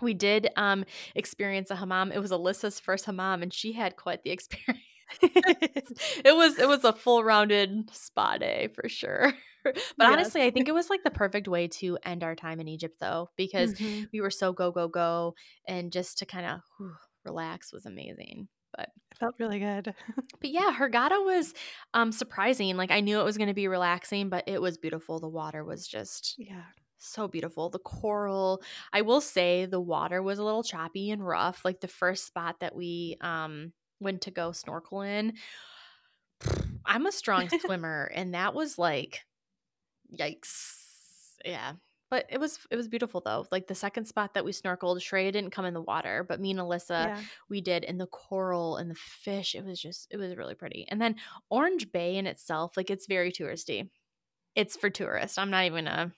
[0.00, 0.84] we did um,
[1.16, 2.12] experience a hammam.
[2.12, 4.84] It was Alyssa's first hammam, and she had quite the experience.
[5.22, 9.32] it was it was a full rounded spa day for sure.
[9.64, 10.02] but Yes.
[10.06, 12.96] honestly, I think it was like the perfect way to end our time in Egypt
[13.00, 14.08] though, because Mhm.
[14.12, 15.34] we were so go go go,
[15.66, 16.60] and just to kind of
[17.24, 18.48] relax was amazing.
[18.76, 19.94] But It felt really good.
[20.40, 21.54] but yeah, Hurghada was
[21.94, 22.76] um surprising.
[22.76, 25.20] Like I knew it was going to be relaxing, but it was beautiful.
[25.20, 26.72] The water was just Yeah.
[26.98, 27.70] so beautiful.
[27.70, 28.62] The coral.
[28.92, 31.64] I will say the water was a little choppy and rough.
[31.64, 35.34] Like the first spot that we um went to go snorkel in.
[36.86, 39.24] I'm a strong swimmer and that was like
[40.16, 40.74] yikes.
[41.44, 41.72] Yeah.
[42.10, 43.46] But it was it was beautiful though.
[43.52, 46.52] Like the second spot that we snorkeled, Shreya didn't come in the water, but me
[46.52, 47.20] and Alyssa yeah.
[47.50, 50.86] we did and the coral and the fish, it was just it was really pretty.
[50.88, 51.16] And then
[51.50, 53.90] Orange Bay in itself, like it's very touristy.
[54.54, 55.36] It's for tourists.
[55.36, 56.12] I'm not even gonna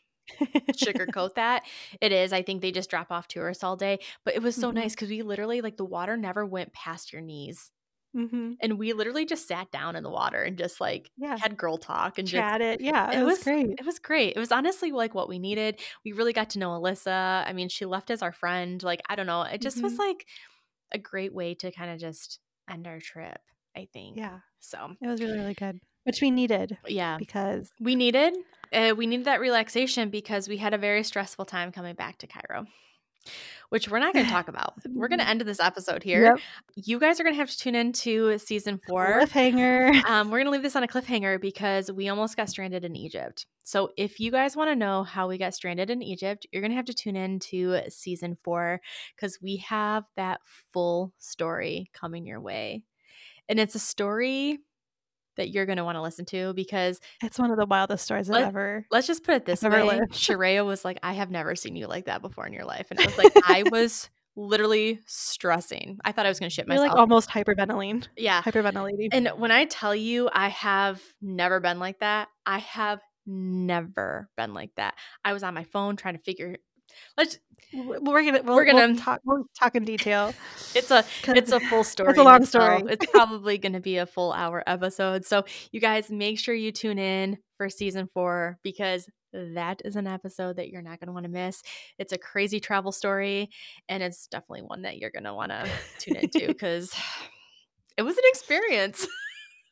[0.76, 1.64] sugarcoat that.
[2.00, 2.32] It is.
[2.32, 3.98] I think they just drop off tourists all day.
[4.24, 4.72] But it was so Mhm.
[4.72, 7.70] nice because we literally like the water never went past your knees.
[8.14, 11.40] hmm And we literally just sat down in the water and just like Yeah.
[11.40, 12.80] had girl talk and just Chat it.
[12.80, 13.12] Yeah.
[13.12, 13.78] It, it was, was great.
[13.78, 14.36] it was great.
[14.36, 15.80] It was honestly like what we needed.
[16.04, 17.44] We really got to know Alyssa.
[17.46, 18.82] I mean, she left as our friend.
[18.82, 19.42] Like, I don't know.
[19.42, 20.00] It just was Mhm.
[20.00, 20.26] like
[20.92, 22.40] a great way to kind of just
[22.70, 23.40] end our trip,
[23.76, 24.20] I think.
[24.20, 24.40] Yeah.
[24.60, 25.80] So, It was really, really good,
[26.10, 27.16] which we needed yeah.
[27.18, 28.34] because We needed
[28.72, 32.26] uh, we needed that relaxation because we had a very stressful time coming back to
[32.26, 32.66] Cairo,
[33.68, 34.74] which we're not going to talk about.
[34.88, 36.24] We're going to end this episode here.
[36.24, 36.38] Yep.
[36.76, 39.20] You guys are going to have to tune in to season four.
[39.22, 40.02] cliffhanger.
[40.10, 42.96] Um, we're going to leave this on a cliffhanger because we almost got stranded in
[42.96, 43.46] Egypt.
[43.64, 46.72] So, if you guys want to know how we got stranded in Egypt, you're going
[46.72, 48.80] to have to tune in to season four
[49.14, 50.40] because we have that
[50.72, 52.82] full story coming your way.
[53.48, 54.60] And it's a story
[55.40, 58.30] that you're going to want to listen to because It's one of the wildest stories
[58.30, 58.86] I've Let- ever.
[58.90, 60.28] let's just put it this way lived.
[60.64, 62.86] Was like, I have never seen you like that before in your life.
[62.90, 65.98] And I was like, I was literally stressing.
[66.04, 66.90] I thought I was going to shit You're myself.
[66.92, 68.06] like almost hyperventilating.
[68.16, 68.40] yeah.
[68.42, 69.08] Hyperventilating.
[69.12, 74.54] And when I tell you I have never been like that, I have never been
[74.54, 74.94] like that.
[75.24, 76.56] I was on my phone trying to figure
[77.16, 77.38] let's
[77.72, 80.34] we're gonna we'll, we're we'll gonna- talk we'll talk in detail.
[80.74, 82.10] it's a it's a full story.
[82.10, 82.82] It's a long story.
[82.88, 85.24] It's probably going to be a full hour episode.
[85.24, 90.08] So you guys make sure you tune in for season 4 because that is an
[90.08, 91.62] episode that you're not going to want to miss.
[91.98, 93.50] It's a crazy travel story
[93.88, 95.68] and it's definitely one that you're going to want to
[95.98, 96.92] tune into cuz
[97.96, 99.06] it was an experience.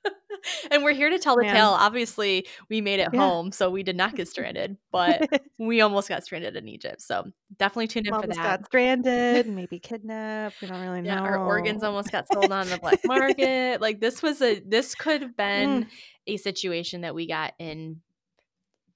[0.71, 1.55] and we're here to tell the Man.
[1.55, 1.69] tale.
[1.71, 3.19] Obviously, we made it Yeah.
[3.21, 7.03] home, so we did not get stranded, but we almost got stranded in Egypt.
[7.03, 7.25] So
[7.59, 8.37] definitely tune in for that.
[8.61, 10.61] got stranded, maybe kidnapped.
[10.63, 11.09] We don't really know.
[11.15, 13.81] Yeah, our organs almost got sold on the black market.
[13.81, 15.87] like this was a this could have been Mm.
[16.27, 18.01] a situation that we got in.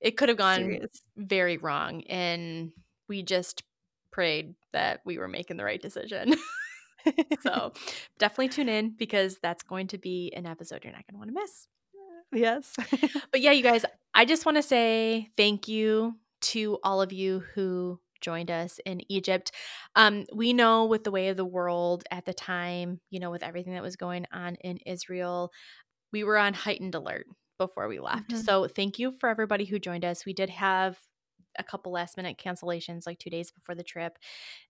[0.00, 1.02] It could have gone Serious.
[1.16, 2.72] very wrong, and
[3.08, 3.62] we just
[4.10, 6.34] prayed that we were making the right decision.
[7.42, 7.72] So
[8.18, 11.30] definitely tune in because that's going to be an episode you're not going to want
[11.30, 11.66] to miss.
[12.32, 12.76] yes.
[13.30, 13.84] But yeah, you guys,
[14.14, 19.00] I just want to say thank you to all of you who joined us in
[19.10, 19.52] Egypt.
[19.96, 23.42] Um, we know with the way of the world at the time, you know, with
[23.42, 25.50] everything that was going on in Israel,
[26.12, 27.26] we were on heightened alert
[27.58, 28.30] before we left.
[28.30, 28.44] Mhm.
[28.44, 30.24] So thank you for everybody who joined us.
[30.24, 30.98] We did have
[31.58, 34.18] a couple last minute cancellations like two days before the trip.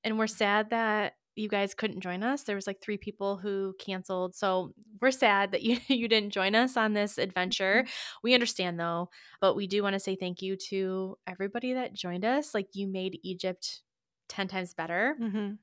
[0.02, 2.42] And we're sad that you guys couldn't join us.
[2.42, 4.34] There was like three people who canceled.
[4.34, 7.84] So we're sad that you you didn't join us on this adventure.
[8.22, 9.10] We understand though,
[9.40, 12.54] but we do want to say thank you to everybody that joined us.
[12.54, 13.82] Like you made Egypt
[14.28, 15.18] 10 times better.
[15.18, 15.56] hmm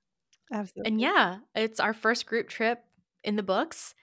[0.51, 0.85] Absolutely.
[0.85, 2.83] And yeah, it's our first group trip
[3.23, 3.93] in the books,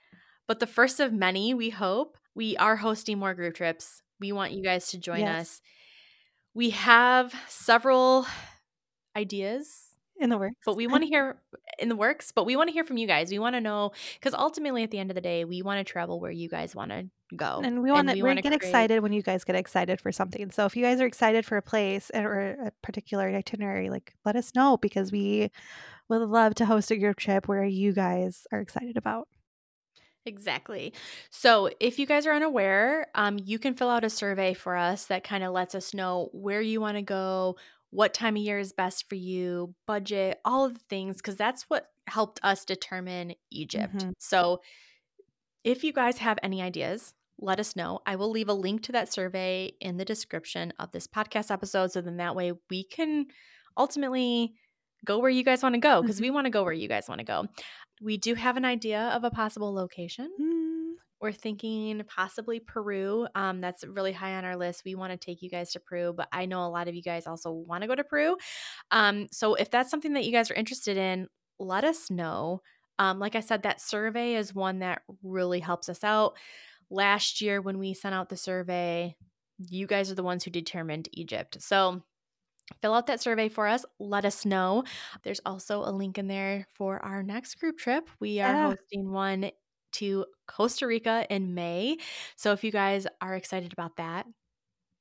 [0.47, 2.19] but the first of many, we hope.
[2.35, 4.03] We are hosting more group trips.
[4.21, 5.39] We want you guys to join Yes.
[5.41, 5.61] us.
[6.55, 8.27] We have several
[9.17, 9.86] ideas
[10.21, 10.57] in the works.
[10.65, 11.41] but we want to hear
[11.79, 13.91] in the works but we want to hear from you guys we want to know
[14.19, 16.75] because ultimately at the end of the day we want to travel where you guys
[16.75, 17.05] want to
[17.37, 20.13] go and we want to we get create- excited when you guys get excited for
[20.13, 20.51] something.
[20.51, 24.37] So if you guys are excited for a place or a particular itinerary, like let
[24.37, 25.51] us know because we
[26.09, 29.27] would love to host a group trip where you guys are excited about.
[30.25, 30.93] exactly
[31.31, 35.07] so if you guys are unaware um, you can fill out a survey for us
[35.07, 37.57] that kind of lets us know where you want to go
[37.91, 41.65] what time of year is best for you budget all of the things because that's
[41.65, 44.13] what helped us determine egypt Mhm.
[44.19, 44.61] so
[45.65, 48.01] if you guys have any ideas let us know.
[48.07, 51.93] I will leave a link to that survey in the description of this podcast episode.
[51.93, 53.27] So then that way we can
[53.77, 54.55] ultimately
[55.05, 56.23] go where you guys want to go because Mhm.
[56.23, 57.45] we want to go where you guys want to go.
[58.01, 60.33] We do have an idea of a possible location.
[60.41, 60.56] Mm,
[61.21, 63.27] We're thinking possibly Peru.
[63.35, 64.83] Um, that's really high on our list.
[64.85, 67.03] We want to take you guys to Peru, but I know a lot of you
[67.03, 68.37] guys also want to go to Peru.
[68.91, 71.29] Um, so if that's something that you guys are interested in,
[71.59, 72.61] let us know.
[72.99, 76.37] Um, like I said, that survey is one that really helps us out.
[76.91, 79.17] Last year, when we sent out the survey,
[79.59, 81.61] you guys are the ones who determined Egypt.
[81.61, 82.03] So
[82.83, 83.85] fill out that survey for us.
[83.99, 84.85] Let us know.
[85.23, 88.09] There's also a link in there for our next group trip.
[88.21, 88.61] We are Yeah.
[88.61, 89.51] hosting one
[89.93, 91.97] to Costa Rica in May.
[92.37, 94.27] So if you guys are excited about that,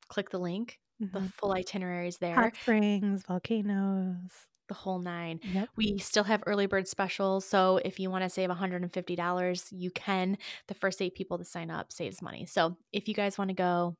[0.08, 0.80] click the link.
[1.00, 1.34] The mhm.
[1.34, 4.32] full itinerary is there, Hot springs, volcanoes.
[4.70, 5.40] the whole nine.
[5.44, 5.70] Yep.
[5.76, 7.46] We still have early bird specials.
[7.46, 10.38] So if you want to save $150, you can.
[10.68, 12.46] The first eight people to sign up saves money.
[12.46, 13.96] So if you guys want to go,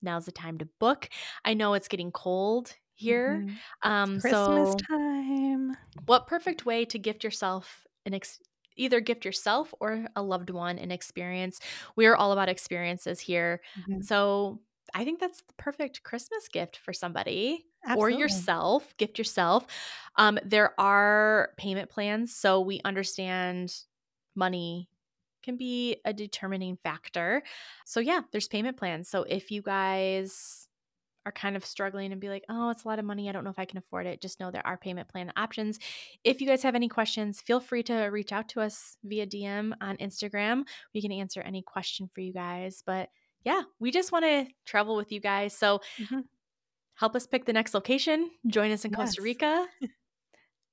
[0.00, 1.08] now's the time to book.
[1.44, 3.44] I know it's getting cold here.
[3.46, 3.56] Mhm.
[3.82, 5.76] Um, Christmas so time.
[6.06, 8.40] what perfect way to gift yourself an ex-
[8.76, 11.60] either gift yourself or a loved one an experience.
[11.96, 13.60] We're all about experiences here.
[13.76, 14.02] Mhm.
[14.02, 14.60] So
[14.94, 18.96] I think that's the perfect Christmas gift for somebody or yourself.
[18.96, 19.66] Gift yourself.
[20.16, 23.74] Um, there are payment plans, so we understand
[24.34, 24.88] money
[25.42, 27.42] can be a determining factor.
[27.84, 29.08] So yeah, there's payment plans.
[29.08, 30.68] So if you guys
[31.24, 33.28] are kind of struggling and be like, oh, it's a lot of money.
[33.28, 34.20] I don't know if I can afford it.
[34.20, 35.78] Just know there are payment plan options.
[36.24, 39.72] If you guys have any questions, feel free to reach out to us via DM
[39.80, 40.64] on Instagram.
[40.94, 42.82] We can answer any question for you guys.
[42.84, 43.08] But
[43.44, 45.56] yeah, we just want to travel with you guys.
[45.56, 46.24] So Mhm.
[46.94, 48.30] help us pick the next location.
[48.46, 49.66] Join us in Costa Rica.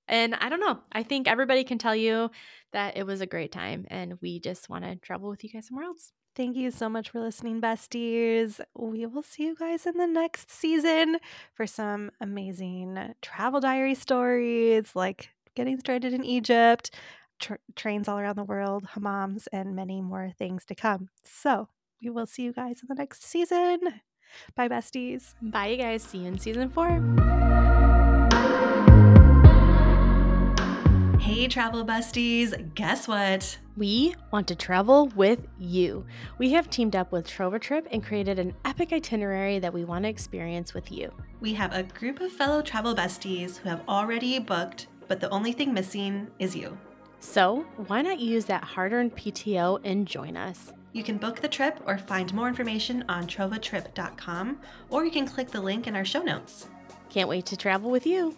[0.08, 0.80] And I don't know.
[0.92, 2.32] I think everybody can tell you
[2.74, 5.68] that it was a great time and we just want to travel with you guys
[5.68, 6.12] somewhere else.
[6.36, 8.62] Thank you so much for listening, besties.
[8.76, 11.18] We will see you guys in the next season
[11.54, 16.92] for some amazing travel diary stories like getting stranded in Egypt,
[17.40, 21.10] tr- trains all around the world, hammams, and many more things to come.
[21.24, 21.68] So
[22.02, 23.80] we will see you guys in the next season.
[24.56, 25.34] Bye, besties.
[25.42, 26.04] Bye, you guys.
[26.04, 27.00] See you in season four.
[31.30, 32.74] Hey, travel besties.
[32.74, 33.60] Guess what?
[33.78, 36.04] We want to travel with you.
[36.40, 40.10] We have teamed up with TrovaTrip and created an epic itinerary that we want to
[40.10, 41.14] experience with you.
[41.40, 45.52] We have a group of fellow travel besties who have already booked, but the only
[45.52, 46.76] thing missing is you.
[47.20, 50.74] So, why not use that hard earned PTO and join us?
[50.94, 55.52] You can book the trip or find more information on trovatrip.com, or you can click
[55.52, 56.70] the link in our show notes.
[57.12, 58.36] Can't wait to travel with you.